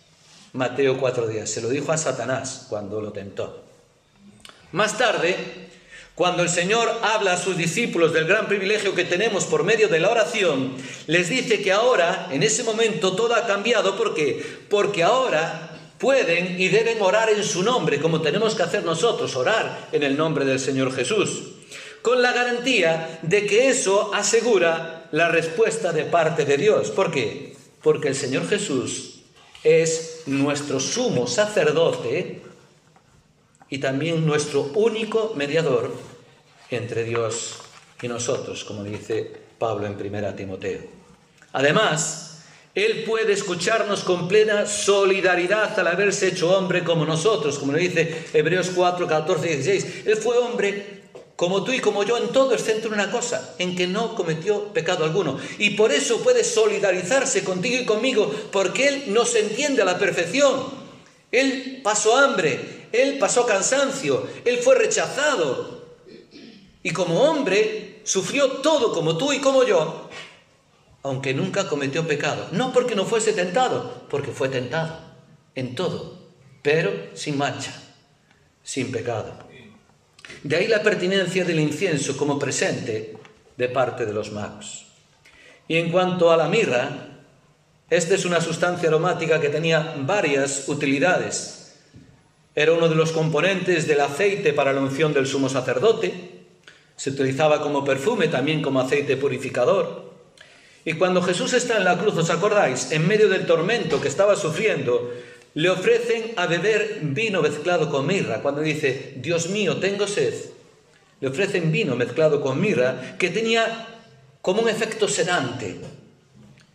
Mateo 0.53 0.97
4 0.97 1.27
días. 1.27 1.49
Se 1.49 1.61
lo 1.61 1.69
dijo 1.69 1.91
a 1.91 1.97
Satanás 1.97 2.65
cuando 2.69 3.01
lo 3.01 3.11
tentó. 3.11 3.63
Más 4.71 4.97
tarde, 4.97 5.35
cuando 6.15 6.43
el 6.43 6.49
Señor 6.49 6.91
habla 7.01 7.33
a 7.33 7.37
sus 7.37 7.55
discípulos 7.55 8.13
del 8.13 8.25
gran 8.25 8.47
privilegio 8.47 8.93
que 8.93 9.05
tenemos 9.05 9.45
por 9.45 9.63
medio 9.63 9.87
de 9.87 9.99
la 9.99 10.09
oración, 10.09 10.75
les 11.07 11.29
dice 11.29 11.61
que 11.61 11.71
ahora, 11.71 12.27
en 12.31 12.43
ese 12.43 12.63
momento, 12.63 13.15
todo 13.15 13.35
ha 13.35 13.47
cambiado. 13.47 13.95
¿Por 13.95 14.13
qué? 14.13 14.43
Porque 14.69 15.03
ahora 15.03 15.77
pueden 15.97 16.59
y 16.59 16.67
deben 16.69 17.01
orar 17.01 17.29
en 17.29 17.43
su 17.43 17.63
nombre, 17.63 17.99
como 17.99 18.21
tenemos 18.21 18.55
que 18.55 18.63
hacer 18.63 18.83
nosotros, 18.83 19.35
orar 19.35 19.87
en 19.91 20.03
el 20.03 20.17
nombre 20.17 20.45
del 20.45 20.59
Señor 20.59 20.93
Jesús, 20.93 21.43
con 22.01 22.21
la 22.21 22.31
garantía 22.31 23.19
de 23.21 23.45
que 23.45 23.69
eso 23.69 24.11
asegura 24.13 24.98
la 25.11 25.29
respuesta 25.29 25.91
de 25.91 26.05
parte 26.05 26.45
de 26.45 26.57
Dios. 26.57 26.91
¿Por 26.91 27.11
qué? 27.11 27.55
Porque 27.81 28.09
el 28.09 28.15
Señor 28.15 28.47
Jesús 28.47 29.21
es 29.63 30.23
nuestro 30.25 30.79
sumo 30.79 31.27
sacerdote 31.27 32.41
y 33.69 33.79
también 33.79 34.25
nuestro 34.25 34.63
único 34.75 35.33
mediador 35.35 35.93
entre 36.69 37.03
Dios 37.03 37.59
y 38.01 38.07
nosotros, 38.07 38.63
como 38.63 38.83
dice 38.83 39.31
Pablo 39.57 39.87
en 39.87 39.93
1 39.93 40.35
Timoteo. 40.35 40.81
Además, 41.53 42.43
Él 42.75 43.03
puede 43.05 43.33
escucharnos 43.33 44.03
con 44.03 44.27
plena 44.27 44.65
solidaridad 44.65 45.77
al 45.79 45.87
haberse 45.87 46.27
hecho 46.27 46.55
hombre 46.55 46.83
como 46.83 47.05
nosotros, 47.05 47.59
como 47.59 47.73
le 47.73 47.79
dice 47.79 48.25
Hebreos 48.33 48.71
4, 48.73 49.07
14 49.07 49.45
y 49.45 49.55
16. 49.55 50.05
Él 50.05 50.15
fue 50.17 50.37
hombre 50.37 50.98
como 51.39 51.63
tú 51.63 51.71
y 51.71 51.79
como 51.79 52.03
yo, 52.03 52.17
en 52.17 52.33
todo 52.33 52.53
excepto 52.53 52.89
en 52.89 52.95
una 52.95 53.09
cosa, 53.09 53.55
en 53.59 53.73
que 53.73 53.87
no 53.87 54.13
cometió 54.13 54.73
pecado 54.73 55.05
alguno. 55.05 55.39
Y 55.57 55.69
por 55.69 55.93
eso 55.93 56.21
puede 56.21 56.43
solidarizarse 56.43 57.45
contigo 57.45 57.81
y 57.81 57.85
conmigo, 57.85 58.29
porque 58.51 58.89
Él 58.89 59.13
nos 59.13 59.33
entiende 59.35 59.81
a 59.81 59.85
la 59.85 59.97
perfección. 59.97 60.65
Él 61.31 61.79
pasó 61.81 62.17
hambre, 62.17 62.89
Él 62.91 63.19
pasó 63.19 63.45
cansancio, 63.45 64.27
Él 64.43 64.57
fue 64.57 64.75
rechazado. 64.75 65.85
Y 66.83 66.91
como 66.91 67.21
hombre, 67.21 68.01
sufrió 68.03 68.57
todo 68.57 68.91
como 68.91 69.17
tú 69.17 69.31
y 69.31 69.39
como 69.39 69.63
yo, 69.63 70.09
aunque 71.03 71.33
nunca 71.33 71.69
cometió 71.69 72.05
pecado. 72.05 72.49
No 72.51 72.73
porque 72.73 72.95
no 72.95 73.05
fuese 73.05 73.31
tentado, 73.31 74.07
porque 74.09 74.31
fue 74.31 74.49
tentado 74.49 74.99
en 75.55 75.73
todo, 75.73 76.19
pero 76.61 76.91
sin 77.13 77.37
mancha, 77.37 77.81
sin 78.61 78.91
pecado. 78.91 79.48
De 80.43 80.55
ahí 80.55 80.67
la 80.67 80.81
pertinencia 80.81 81.43
del 81.43 81.59
incienso 81.59 82.15
como 82.15 82.39
presente 82.39 83.13
de 83.57 83.69
parte 83.69 84.05
de 84.05 84.13
los 84.13 84.31
magos. 84.31 84.85
Y 85.67 85.75
en 85.77 85.91
cuanto 85.91 86.31
a 86.31 86.37
la 86.37 86.47
mirra, 86.47 87.09
esta 87.89 88.15
es 88.15 88.23
una 88.23 88.39
sustancia 88.39 88.87
aromática 88.87 89.41
que 89.41 89.49
tenía 89.49 89.95
varias 89.99 90.69
utilidades. 90.69 91.75
Era 92.55 92.71
uno 92.71 92.87
de 92.87 92.95
los 92.95 93.11
componentes 93.11 93.87
del 93.87 94.01
aceite 94.01 94.53
para 94.53 94.73
la 94.73 94.81
unción 94.81 95.13
del 95.13 95.27
sumo 95.27 95.49
sacerdote. 95.49 96.13
Se 96.95 97.09
utilizaba 97.11 97.61
como 97.61 97.83
perfume, 97.83 98.27
también 98.27 98.61
como 98.61 98.79
aceite 98.79 99.17
purificador. 99.17 100.09
Y 100.85 100.93
cuando 100.93 101.21
Jesús 101.21 101.53
está 101.53 101.77
en 101.77 101.83
la 101.83 101.97
cruz, 101.97 102.17
¿os 102.17 102.29
acordáis? 102.29 102.91
En 102.91 103.07
medio 103.07 103.27
del 103.27 103.45
tormento 103.45 103.99
que 104.01 104.07
estaba 104.07 104.35
sufriendo, 104.35 105.11
le 105.53 105.69
ofrecen 105.69 106.33
a 106.35 106.45
beber 106.45 106.99
vino 107.01 107.41
mezclado 107.41 107.89
con 107.89 108.05
mirra. 108.05 108.41
Cuando 108.41 108.61
dice, 108.61 109.13
Dios 109.17 109.49
mío, 109.49 109.77
tengo 109.77 110.07
sed, 110.07 110.33
le 111.21 111.27
ofrecen 111.27 111.71
vino 111.71 111.95
mezclado 111.95 112.41
con 112.41 112.61
mirra 112.61 113.17
que 113.17 113.29
tenía 113.29 113.87
como 114.41 114.61
un 114.61 114.69
efecto 114.69 115.07
sedante. 115.07 115.75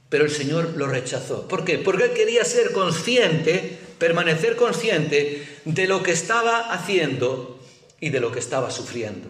Pero 0.09 0.25
el 0.25 0.31
Señor 0.31 0.75
lo 0.77 0.87
rechazó. 0.87 1.49
¿Por 1.49 1.64
qué? 1.64 1.79
Porque 1.79 2.05
él 2.05 2.12
quería 2.12 2.45
ser 2.45 2.72
consciente, 2.72 3.79
permanecer 3.99 4.55
consciente 4.55 5.47
de 5.64 5.87
lo 5.87 6.03
que 6.03 6.12
estaba 6.12 6.72
haciendo 6.72 7.59
y 8.01 8.11
de 8.11 8.20
lo 8.20 8.31
que 8.31 8.39
estaba 8.39 8.70
sufriendo. 8.70 9.29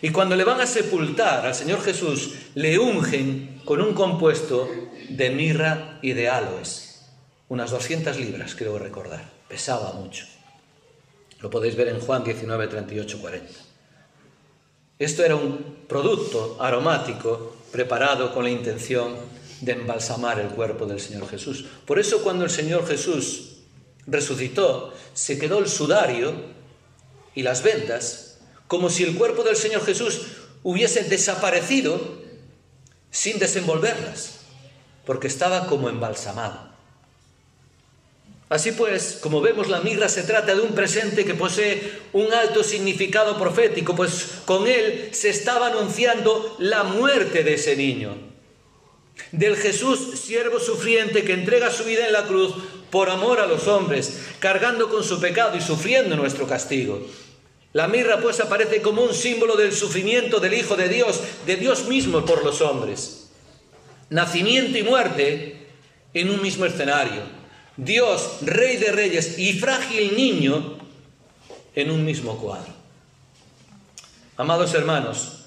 Y 0.00 0.10
cuando 0.10 0.36
le 0.36 0.44
van 0.44 0.60
a 0.60 0.66
sepultar 0.66 1.44
al 1.44 1.54
Señor 1.54 1.82
Jesús, 1.82 2.34
le 2.54 2.78
ungen 2.78 3.60
con 3.64 3.82
un 3.82 3.94
compuesto 3.94 4.68
de 5.08 5.30
mirra 5.30 5.98
y 6.02 6.12
de 6.12 6.28
aloes. 6.28 6.87
Unas 7.48 7.70
200 7.70 8.16
libras, 8.18 8.54
creo 8.54 8.78
recordar. 8.78 9.30
Pesaba 9.48 9.92
mucho. 9.92 10.26
Lo 11.40 11.50
podéis 11.50 11.76
ver 11.76 11.88
en 11.88 12.00
Juan 12.00 12.24
19, 12.24 12.66
38, 12.66 13.18
40. 13.20 13.52
Esto 14.98 15.24
era 15.24 15.36
un 15.36 15.84
producto 15.88 16.56
aromático 16.60 17.56
preparado 17.70 18.34
con 18.34 18.44
la 18.44 18.50
intención 18.50 19.14
de 19.60 19.72
embalsamar 19.72 20.40
el 20.40 20.48
cuerpo 20.48 20.86
del 20.86 21.00
Señor 21.00 21.28
Jesús. 21.28 21.64
Por 21.86 21.98
eso 21.98 22.22
cuando 22.22 22.44
el 22.44 22.50
Señor 22.50 22.86
Jesús 22.86 23.58
resucitó, 24.06 24.92
se 25.14 25.38
quedó 25.38 25.58
el 25.58 25.68
sudario 25.68 26.32
y 27.34 27.42
las 27.42 27.62
vendas 27.62 28.38
como 28.66 28.90
si 28.90 29.04
el 29.04 29.16
cuerpo 29.16 29.42
del 29.42 29.56
Señor 29.56 29.84
Jesús 29.84 30.22
hubiese 30.62 31.04
desaparecido 31.04 32.18
sin 33.10 33.38
desenvolverlas, 33.38 34.40
porque 35.06 35.28
estaba 35.28 35.66
como 35.66 35.88
embalsamado. 35.88 36.67
Así 38.48 38.72
pues, 38.72 39.18
como 39.20 39.42
vemos, 39.42 39.68
la 39.68 39.80
mirra 39.80 40.08
se 40.08 40.22
trata 40.22 40.54
de 40.54 40.62
un 40.62 40.74
presente 40.74 41.26
que 41.26 41.34
posee 41.34 42.00
un 42.14 42.32
alto 42.32 42.64
significado 42.64 43.38
profético, 43.38 43.94
pues 43.94 44.40
con 44.46 44.66
él 44.66 45.10
se 45.12 45.28
estaba 45.28 45.66
anunciando 45.66 46.56
la 46.58 46.82
muerte 46.82 47.44
de 47.44 47.54
ese 47.54 47.76
niño, 47.76 48.16
del 49.32 49.56
Jesús 49.56 50.18
siervo 50.18 50.60
sufriente 50.60 51.24
que 51.24 51.34
entrega 51.34 51.70
su 51.70 51.84
vida 51.84 52.06
en 52.06 52.14
la 52.14 52.26
cruz 52.26 52.54
por 52.90 53.10
amor 53.10 53.38
a 53.40 53.46
los 53.46 53.68
hombres, 53.68 54.18
cargando 54.38 54.88
con 54.88 55.04
su 55.04 55.20
pecado 55.20 55.54
y 55.58 55.60
sufriendo 55.60 56.16
nuestro 56.16 56.46
castigo. 56.46 57.06
La 57.74 57.86
mirra 57.86 58.18
pues 58.20 58.40
aparece 58.40 58.80
como 58.80 59.02
un 59.02 59.12
símbolo 59.12 59.56
del 59.56 59.74
sufrimiento 59.74 60.40
del 60.40 60.54
Hijo 60.54 60.74
de 60.74 60.88
Dios, 60.88 61.20
de 61.44 61.56
Dios 61.56 61.84
mismo 61.84 62.24
por 62.24 62.42
los 62.42 62.62
hombres. 62.62 63.28
Nacimiento 64.08 64.78
y 64.78 64.82
muerte 64.82 65.66
en 66.14 66.30
un 66.30 66.40
mismo 66.40 66.64
escenario. 66.64 67.37
Dios, 67.78 68.38
Rey 68.42 68.76
de 68.76 68.92
Reyes 68.92 69.38
y 69.38 69.54
frágil 69.54 70.16
niño 70.16 70.76
en 71.74 71.90
un 71.90 72.04
mismo 72.04 72.36
cuadro. 72.36 72.74
Amados 74.36 74.74
hermanos, 74.74 75.44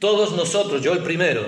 todos 0.00 0.32
nosotros, 0.32 0.82
yo 0.82 0.94
el 0.94 1.04
primero, 1.04 1.44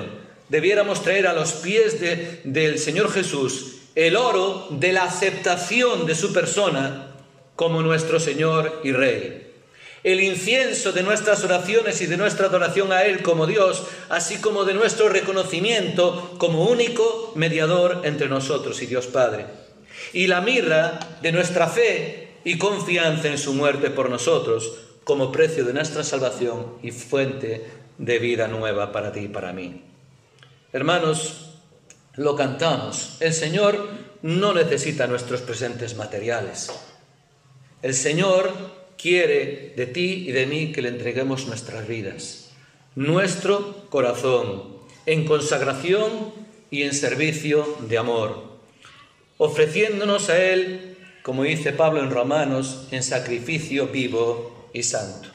debiéramos 0.48 1.02
traer 1.02 1.26
a 1.26 1.32
los 1.32 1.52
pies 1.52 2.00
de, 2.00 2.42
del 2.44 2.78
Señor 2.78 3.10
Jesús 3.10 3.76
el 3.94 4.16
oro 4.16 4.68
de 4.70 4.92
la 4.92 5.04
aceptación 5.04 6.06
de 6.06 6.14
su 6.14 6.32
persona 6.32 7.16
como 7.56 7.82
nuestro 7.82 8.20
Señor 8.20 8.82
y 8.84 8.92
Rey 8.92 9.48
el 10.04 10.20
incienso 10.20 10.92
de 10.92 11.02
nuestras 11.02 11.42
oraciones 11.44 12.00
y 12.00 12.06
de 12.06 12.16
nuestra 12.16 12.46
adoración 12.46 12.92
a 12.92 13.02
Él 13.02 13.22
como 13.22 13.46
Dios, 13.46 13.82
así 14.08 14.36
como 14.38 14.64
de 14.64 14.74
nuestro 14.74 15.08
reconocimiento 15.08 16.36
como 16.38 16.66
único 16.66 17.32
mediador 17.34 18.02
entre 18.04 18.28
nosotros 18.28 18.80
y 18.80 18.86
Dios 18.86 19.06
Padre. 19.06 19.67
Y 20.12 20.26
la 20.26 20.40
mirra 20.40 20.98
de 21.22 21.32
nuestra 21.32 21.68
fe 21.68 22.28
y 22.44 22.58
confianza 22.58 23.28
en 23.28 23.38
su 23.38 23.54
muerte 23.54 23.90
por 23.90 24.10
nosotros 24.10 24.78
como 25.04 25.32
precio 25.32 25.64
de 25.64 25.72
nuestra 25.72 26.04
salvación 26.04 26.74
y 26.82 26.90
fuente 26.90 27.66
de 27.98 28.18
vida 28.18 28.48
nueva 28.48 28.92
para 28.92 29.12
ti 29.12 29.20
y 29.20 29.28
para 29.28 29.52
mí. 29.52 29.82
Hermanos, 30.72 31.54
lo 32.14 32.36
cantamos. 32.36 33.16
El 33.20 33.32
Señor 33.32 33.88
no 34.22 34.52
necesita 34.52 35.06
nuestros 35.06 35.40
presentes 35.40 35.96
materiales. 35.96 36.70
El 37.82 37.94
Señor 37.94 38.52
quiere 38.96 39.72
de 39.76 39.86
ti 39.86 40.24
y 40.28 40.32
de 40.32 40.46
mí 40.46 40.72
que 40.72 40.82
le 40.82 40.88
entreguemos 40.88 41.46
nuestras 41.46 41.86
vidas, 41.86 42.50
nuestro 42.96 43.86
corazón, 43.88 44.78
en 45.06 45.24
consagración 45.24 46.32
y 46.70 46.82
en 46.82 46.92
servicio 46.92 47.76
de 47.88 47.98
amor, 47.98 48.47
ofreciéndonos 49.38 50.28
a 50.28 50.38
Él, 50.44 50.96
como 51.22 51.44
dice 51.44 51.72
Pablo 51.72 52.00
en 52.00 52.10
Romanos, 52.10 52.88
en 52.90 53.02
sacrificio 53.02 53.88
vivo 53.88 54.68
y 54.74 54.82
santo. 54.82 55.28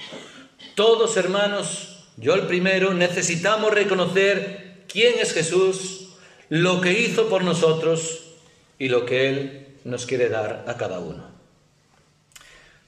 Todos 0.76 1.18
hermanos, 1.18 2.10
yo 2.18 2.36
el 2.36 2.48
primero, 2.48 2.94
necesitamos 2.94 3.74
reconocer 3.74 4.84
quién 4.88 5.16
es 5.20 5.34
Jesús, 5.34 6.10
lo 6.50 6.82
que 6.82 7.00
hizo 7.00 7.30
por 7.30 7.44
nosotros 7.44 8.24
y 8.78 8.90
lo 8.90 9.06
que 9.06 9.30
Él 9.30 9.68
nos 9.84 10.06
quiere 10.06 10.30
dar 10.30 10.66
a 10.68 10.78
cada 10.78 11.00
uno. 11.00 11.32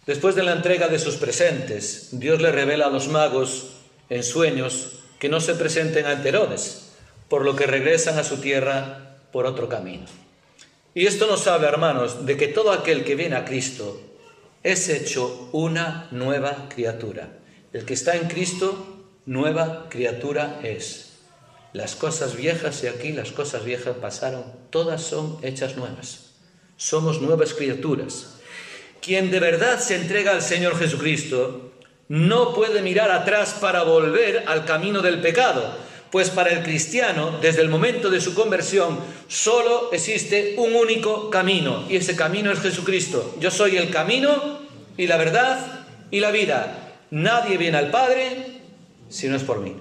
Después 0.05 0.36
de 0.36 0.43
la 0.43 0.53
entrega 0.53 0.88
de 0.88 0.99
sus 0.99 1.16
presentes, 1.16 2.09
Dios 2.11 2.41
le 2.41 2.51
revela 2.51 2.88
a 2.88 2.91
los 2.91 3.07
magos 3.07 3.72
en 4.09 4.24
sueños 4.24 4.99
que 5.20 5.30
no 5.30 5.39
se 5.39 5.55
presenten 5.55 6.05
ante 6.05 6.32
por 7.28 7.43
lo 7.43 7.55
que 7.55 7.66
regresan 7.66 8.20
a 8.20 8.24
su 8.24 8.38
tierra 8.38 9.18
por 9.32 9.47
otro 9.47 9.68
camino. 9.68 10.05
Y 10.96 11.08
esto 11.08 11.28
nos 11.28 11.41
sabe, 11.41 11.68
hermanos, 11.68 12.26
de 12.26 12.38
que 12.38 12.48
todo 12.48 12.72
aquel 12.72 13.04
que 13.04 13.16
viene 13.16 13.36
a 13.36 13.43
Cristo 13.43 14.02
es 14.64 14.88
hecho 14.88 15.50
una 15.52 16.08
nueva 16.12 16.70
criatura. 16.70 17.38
El 17.74 17.84
que 17.84 17.93
está 17.93 18.16
en 18.16 18.30
Cristo, 18.30 19.04
nueva 19.26 19.89
criatura 19.89 20.62
es. 20.64 21.18
Las 21.74 21.98
cosas 21.98 22.38
viejas, 22.38 22.82
y 22.86 22.88
aquí 22.88 23.12
las 23.12 23.34
cosas 23.34 23.66
viejas 23.66 23.98
pasaron, 23.98 24.46
todas 24.70 25.02
son 25.02 25.38
hechas 25.41 25.76
nuevas. 25.76 26.32
Somos 26.78 27.22
nuevas 27.22 27.54
criaturas. 27.54 28.38
Quien 29.02 29.32
de 29.32 29.41
verdad 29.41 29.82
se 29.82 29.98
entrega 29.98 30.32
al 30.32 30.41
Señor 30.41 30.80
Jesucristo 30.80 31.74
no 32.08 32.54
puede 32.54 32.82
mirar 32.82 33.12
atrás 33.12 33.58
para 33.60 33.84
volver 33.84 34.46
al 34.48 34.64
camino 34.64 35.02
del 35.02 35.20
pecado, 35.20 35.76
pues 36.16 36.30
para 36.30 36.51
el 36.51 36.63
cristiano, 36.63 37.39
desde 37.41 37.61
el 37.61 37.68
momento 37.68 38.09
de 38.09 38.22
su 38.22 38.34
conversión, 38.34 38.97
solo 39.28 39.89
existe 39.91 40.55
un 40.55 40.74
único 40.74 41.30
camino, 41.30 41.84
y 41.89 41.97
ese 41.97 42.16
camino 42.16 42.53
es 42.53 42.61
Jesucristo. 42.61 43.36
Yo 43.41 43.51
soy 43.51 43.76
el 43.76 43.89
camino 43.89 44.61
y 44.95 45.07
la 45.07 45.18
verdad 45.18 45.86
y 46.11 46.22
la 46.22 46.32
vida. 46.32 46.95
Nadie 47.11 47.57
viene 47.57 47.80
al 47.80 47.91
Padre 47.91 48.61
si 49.09 49.28
no 49.28 49.36
es 49.36 49.43
por 49.43 49.59
mí. 49.59 49.76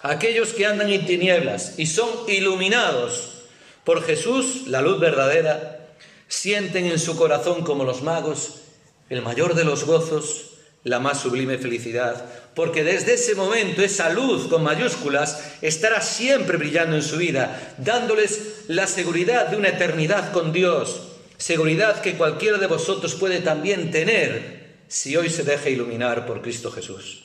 Aquellos 0.00 0.54
que 0.54 0.64
andan 0.64 0.88
en 0.88 1.04
tinieblas 1.04 1.74
y 1.78 1.84
son 1.84 2.08
iluminados 2.26 3.42
por 3.84 4.02
Jesús, 4.04 4.66
la 4.66 4.80
luz 4.80 4.98
verdadera, 4.98 5.90
sienten 6.26 6.86
en 6.86 6.98
su 6.98 7.18
corazón 7.18 7.64
como 7.64 7.84
los 7.84 8.00
magos 8.00 8.62
el 9.10 9.20
mayor 9.20 9.54
de 9.54 9.64
los 9.64 9.84
gozos, 9.84 10.52
la 10.88 10.98
más 10.98 11.20
sublime 11.20 11.58
felicidad, 11.58 12.24
porque 12.54 12.82
desde 12.82 13.14
ese 13.14 13.34
momento 13.34 13.82
esa 13.82 14.10
luz 14.10 14.48
con 14.48 14.62
mayúsculas 14.62 15.54
estará 15.62 16.00
siempre 16.00 16.56
brillando 16.56 16.96
en 16.96 17.02
su 17.02 17.16
vida, 17.16 17.74
dándoles 17.78 18.64
la 18.68 18.86
seguridad 18.86 19.48
de 19.48 19.56
una 19.56 19.68
eternidad 19.68 20.32
con 20.32 20.52
Dios, 20.52 21.02
seguridad 21.36 22.00
que 22.00 22.16
cualquiera 22.16 22.58
de 22.58 22.66
vosotros 22.66 23.14
puede 23.14 23.40
también 23.40 23.90
tener 23.90 24.78
si 24.88 25.16
hoy 25.16 25.30
se 25.30 25.44
deja 25.44 25.68
iluminar 25.68 26.26
por 26.26 26.42
Cristo 26.42 26.70
Jesús. 26.70 27.24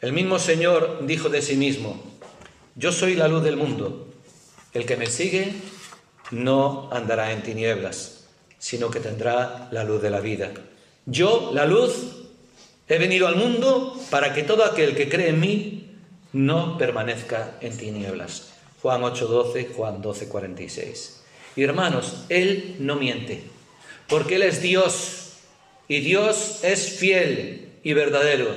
El 0.00 0.12
mismo 0.12 0.38
Señor 0.38 1.00
dijo 1.06 1.28
de 1.28 1.42
sí 1.42 1.56
mismo, 1.56 2.02
yo 2.74 2.92
soy 2.92 3.14
la 3.14 3.28
luz 3.28 3.42
del 3.42 3.56
mundo, 3.56 4.08
el 4.72 4.86
que 4.86 4.96
me 4.96 5.06
sigue 5.06 5.52
no 6.30 6.88
andará 6.92 7.32
en 7.32 7.42
tinieblas 7.42 8.16
sino 8.58 8.90
que 8.90 9.00
tendrá 9.00 9.68
la 9.70 9.84
luz 9.84 10.02
de 10.02 10.10
la 10.10 10.20
vida. 10.20 10.50
Yo, 11.04 11.50
la 11.54 11.66
luz, 11.66 12.25
he 12.88 12.98
venido 12.98 13.26
al 13.26 13.36
mundo 13.36 14.00
para 14.10 14.32
que 14.34 14.42
todo 14.42 14.64
aquel 14.64 14.94
que 14.96 15.08
cree 15.08 15.30
en 15.30 15.40
mí 15.40 15.90
no 16.32 16.78
permanezca 16.78 17.56
en 17.60 17.76
tinieblas. 17.76 18.52
Juan 18.82 19.02
8:12, 19.02 19.72
Juan 19.74 20.02
12:46. 20.02 21.22
Y 21.56 21.62
hermanos, 21.62 22.24
Él 22.28 22.76
no 22.78 22.96
miente, 22.96 23.42
porque 24.08 24.36
Él 24.36 24.42
es 24.42 24.60
Dios, 24.60 25.32
y 25.88 26.00
Dios 26.00 26.60
es 26.62 26.98
fiel, 26.98 27.72
y 27.82 27.94
verdadero. 27.94 28.48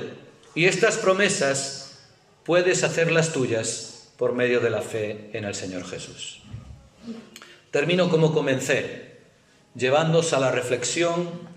Y 0.54 0.66
estas 0.66 0.98
promesas 0.98 2.00
puedes 2.44 2.84
hacerlas 2.84 3.32
tuyas 3.32 4.12
por 4.18 4.34
medio 4.34 4.60
de 4.60 4.70
la 4.70 4.82
fe 4.82 5.30
en 5.32 5.44
el 5.44 5.54
Señor 5.54 5.86
Jesús. 5.86 6.42
Termino 7.70 8.10
como 8.10 8.34
comencé, 8.34 9.18
llevándoos 9.74 10.32
a 10.32 10.40
la 10.40 10.50
reflexión 10.50 11.49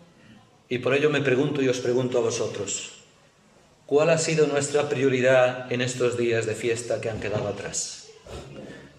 y 0.70 0.80
por 0.80 0.93
ello 0.93 1.09
me 1.09 1.22
pregunto 1.22 1.61
y 1.61 1.68
os 1.68 1.80
pregunto 1.80 2.18
a 2.18 2.22
vosotros, 2.22 2.93
¿cuál 3.86 4.09
ha 4.09 4.18
sido 4.18 4.47
nuestra 4.47 4.89
prioridad 4.89 5.72
en 5.72 5.82
estos 5.82 6.18
días 6.18 6.45
de 6.45 6.55
fiesta 6.55 7.01
que 7.01 7.09
han 7.09 7.20
quedado 7.20 7.47
atrás? 7.47 8.07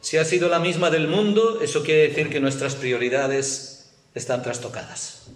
Si 0.01 0.19
ha 0.19 0.25
sido 0.25 0.49
la 0.49 0.59
misma 0.59 0.91
del 0.91 1.09
mundo, 1.09 1.61
eso 1.63 1.83
quiere 1.83 2.09
decir 2.09 2.29
que 2.29 2.41
nuestras 2.41 2.75
prioridades 2.75 3.91
están 4.15 4.43
trastocadas. 4.43 5.29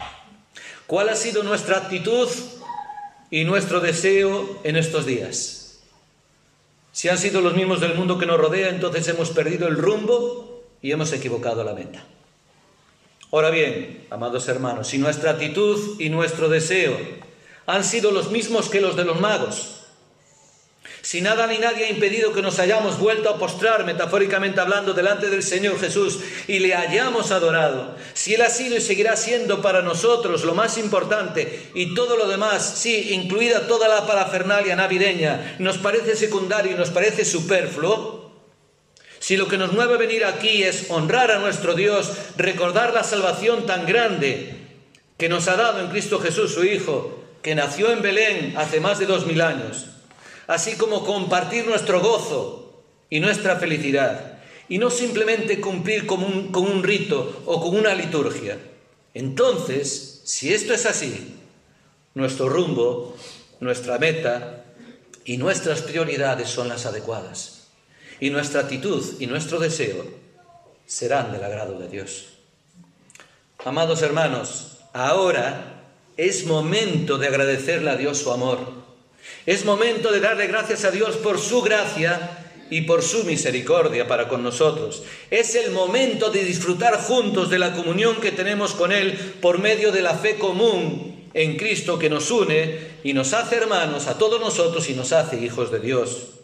¿Cuál 0.86 1.08
ha 1.08 1.16
sido 1.16 1.42
nuestra 1.42 1.78
actitud 1.78 2.28
y 3.30 3.44
nuestro 3.44 3.80
deseo 3.80 4.60
en 4.64 4.76
estos 4.76 5.06
días? 5.06 5.80
Si 6.92 7.08
han 7.08 7.18
sido 7.18 7.40
los 7.40 7.54
mismos 7.54 7.80
del 7.80 7.94
mundo 7.94 8.18
que 8.18 8.26
nos 8.26 8.38
rodea, 8.38 8.70
entonces 8.70 9.06
hemos 9.08 9.30
perdido 9.30 9.68
el 9.68 9.76
rumbo 9.76 10.64
y 10.82 10.92
hemos 10.92 11.12
equivocado 11.12 11.64
la 11.64 11.74
meta. 11.74 12.04
Ahora 13.30 13.50
bien, 13.50 14.06
amados 14.08 14.48
hermanos, 14.48 14.88
si 14.88 14.96
nuestra 14.96 15.32
actitud 15.32 16.00
y 16.00 16.08
nuestro 16.08 16.48
deseo 16.48 16.96
han 17.66 17.84
sido 17.84 18.10
los 18.10 18.30
mismos 18.30 18.70
que 18.70 18.80
los 18.80 18.96
de 18.96 19.04
los 19.04 19.20
magos, 19.20 19.78
si 21.02 21.20
nada 21.20 21.46
ni 21.46 21.58
nadie 21.58 21.84
ha 21.84 21.90
impedido 21.90 22.32
que 22.32 22.40
nos 22.40 22.58
hayamos 22.58 22.98
vuelto 22.98 23.28
a 23.28 23.38
postrar, 23.38 23.84
metafóricamente 23.84 24.60
hablando, 24.60 24.94
delante 24.94 25.28
del 25.28 25.42
Señor 25.42 25.78
Jesús 25.78 26.20
y 26.46 26.58
le 26.58 26.74
hayamos 26.74 27.30
adorado, 27.30 27.94
si 28.14 28.34
Él 28.34 28.42
ha 28.42 28.48
sido 28.48 28.76
y 28.76 28.80
seguirá 28.80 29.14
siendo 29.16 29.60
para 29.60 29.82
nosotros 29.82 30.44
lo 30.44 30.54
más 30.54 30.78
importante 30.78 31.70
y 31.74 31.94
todo 31.94 32.16
lo 32.16 32.28
demás, 32.28 32.78
sí, 32.78 33.12
incluida 33.12 33.66
toda 33.66 33.88
la 33.88 34.06
parafernalia 34.06 34.74
navideña, 34.74 35.56
nos 35.58 35.76
parece 35.76 36.16
secundario 36.16 36.72
y 36.72 36.76
nos 36.76 36.90
parece 36.90 37.26
superfluo, 37.26 38.17
si 39.28 39.36
lo 39.36 39.46
que 39.46 39.58
nos 39.58 39.74
mueve 39.74 39.92
a 39.92 39.98
venir 39.98 40.24
aquí 40.24 40.62
es 40.62 40.86
honrar 40.88 41.30
a 41.30 41.38
nuestro 41.38 41.74
Dios, 41.74 42.12
recordar 42.38 42.94
la 42.94 43.04
salvación 43.04 43.66
tan 43.66 43.84
grande 43.84 44.56
que 45.18 45.28
nos 45.28 45.48
ha 45.48 45.56
dado 45.56 45.80
en 45.80 45.90
Cristo 45.90 46.18
Jesús, 46.18 46.54
su 46.54 46.64
Hijo, 46.64 47.24
que 47.42 47.54
nació 47.54 47.92
en 47.92 48.00
Belén 48.00 48.54
hace 48.56 48.80
más 48.80 48.98
de 48.98 49.04
dos 49.04 49.26
mil 49.26 49.42
años, 49.42 49.84
así 50.46 50.76
como 50.78 51.04
compartir 51.04 51.66
nuestro 51.66 52.00
gozo 52.00 52.82
y 53.10 53.20
nuestra 53.20 53.56
felicidad, 53.56 54.38
y 54.66 54.78
no 54.78 54.88
simplemente 54.88 55.60
cumplir 55.60 56.06
con 56.06 56.24
un, 56.24 56.82
rito 56.82 57.42
o 57.44 57.60
con 57.60 57.76
una 57.76 57.94
liturgia. 57.94 58.56
Entonces, 59.12 60.22
si 60.24 60.54
esto 60.54 60.72
es 60.72 60.86
así, 60.86 61.34
nuestro 62.14 62.48
rumbo, 62.48 63.14
nuestra 63.60 63.98
meta 63.98 64.64
y 65.26 65.36
nuestras 65.36 65.82
prioridades 65.82 66.48
son 66.48 66.70
las 66.70 66.86
adecuadas. 66.86 67.57
Y 68.20 68.30
nuestra 68.30 68.62
actitud 68.62 69.04
y 69.18 69.26
nuestro 69.26 69.58
deseo 69.58 70.04
serán 70.86 71.32
del 71.32 71.44
agrado 71.44 71.78
de 71.78 71.88
Dios. 71.88 72.26
Amados 73.64 74.02
hermanos, 74.02 74.78
ahora 74.92 75.84
es 76.16 76.46
momento 76.46 77.18
de 77.18 77.28
agradecerle 77.28 77.90
a 77.90 77.96
Dios 77.96 78.18
su 78.18 78.32
amor 78.32 78.78
es 79.46 79.64
momento 79.64 80.12
de 80.12 80.20
darle 80.20 80.46
gracias 80.46 80.84
a 80.84 80.90
Dios 80.90 81.16
por 81.16 81.38
su 81.38 81.62
gracia 81.62 82.44
y 82.70 82.82
por 82.82 83.02
su 83.02 83.24
misericordia 83.24 84.06
para 84.06 84.28
con 84.28 84.42
nosotros. 84.42 85.02
Es 85.30 85.54
el 85.54 85.70
momento 85.70 86.30
de 86.30 86.44
disfrutar 86.44 86.98
juntos 87.00 87.48
de 87.48 87.58
la 87.58 87.72
comunión 87.72 88.16
que 88.20 88.32
tenemos 88.32 88.72
con 88.74 88.92
Él 88.92 89.16
por 89.40 89.58
medio 89.58 89.90
de 89.90 90.02
la 90.02 90.14
fe 90.14 90.36
común 90.36 91.28
en 91.32 91.56
Cristo 91.56 91.98
que 91.98 92.10
nos 92.10 92.30
une 92.30 92.98
y 93.04 93.14
nos 93.14 93.32
hace 93.32 93.56
hermanos 93.56 94.06
a 94.06 94.18
todos 94.18 94.40
nosotros 94.40 94.88
y 94.90 94.94
nos 94.94 95.12
hace 95.12 95.40
hijos 95.40 95.70
de 95.70 95.80
Dios. 95.80 96.37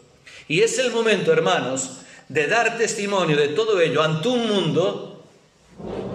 Y 0.47 0.61
es 0.61 0.77
el 0.79 0.91
momento, 0.91 1.33
hermanos, 1.33 2.01
de 2.29 2.47
dar 2.47 2.77
testimonio 2.77 3.37
de 3.37 3.49
todo 3.49 3.79
ello 3.79 4.01
ante 4.01 4.27
un 4.27 4.47
mundo 4.47 5.23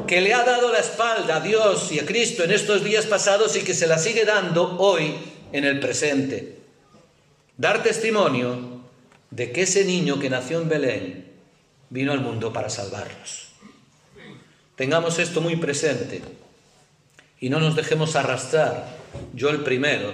que 0.06 0.20
le 0.20 0.34
ha 0.34 0.44
dado 0.44 0.72
la 0.72 0.78
espalda 0.78 1.36
a 1.36 1.40
Dios 1.40 1.92
y 1.92 2.00
a 2.00 2.06
Cristo 2.06 2.42
en 2.42 2.50
estos 2.50 2.82
días 2.82 3.06
pasados 3.06 3.54
y 3.56 3.62
que 3.62 3.74
se 3.74 3.86
la 3.86 3.98
sigue 3.98 4.24
dando 4.24 4.76
hoy 4.78 5.14
en 5.52 5.64
el 5.64 5.78
presente. 5.78 6.58
Dar 7.56 7.82
testimonio 7.82 8.80
de 9.30 9.52
que 9.52 9.62
ese 9.62 9.84
niño 9.84 10.18
que 10.18 10.30
nació 10.30 10.60
en 10.60 10.68
Belén 10.68 11.32
vino 11.90 12.12
al 12.12 12.20
mundo 12.20 12.52
para 12.52 12.70
salvarnos. 12.70 13.50
Tengamos 14.76 15.18
esto 15.18 15.40
muy 15.40 15.56
presente 15.56 16.22
y 17.38 17.50
no 17.50 17.60
nos 17.60 17.76
dejemos 17.76 18.16
arrastrar, 18.16 18.96
yo 19.34 19.50
el 19.50 19.62
primero, 19.62 20.12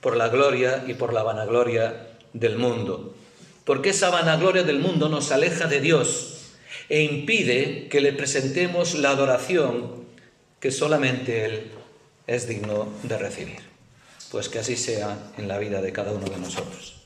por 0.00 0.16
la 0.16 0.28
gloria 0.28 0.84
y 0.86 0.94
por 0.94 1.12
la 1.12 1.22
vanagloria 1.22 2.11
del 2.32 2.58
mundo. 2.58 3.14
Porque 3.64 3.90
esa 3.90 4.10
vanagloria 4.10 4.62
del 4.62 4.80
mundo 4.80 5.08
nos 5.08 5.30
aleja 5.32 5.66
de 5.66 5.80
Dios 5.80 6.52
e 6.88 7.02
impide 7.02 7.88
que 7.88 8.00
le 8.00 8.12
presentemos 8.12 8.94
la 8.94 9.10
adoración 9.10 10.04
que 10.60 10.70
solamente 10.70 11.44
Él 11.44 11.70
es 12.26 12.48
digno 12.48 12.88
de 13.02 13.18
recibir. 13.18 13.60
Pues 14.30 14.48
que 14.48 14.58
así 14.58 14.76
sea 14.76 15.32
en 15.36 15.48
la 15.48 15.58
vida 15.58 15.82
de 15.82 15.92
cada 15.92 16.12
uno 16.12 16.26
de 16.26 16.38
nosotros. 16.38 17.01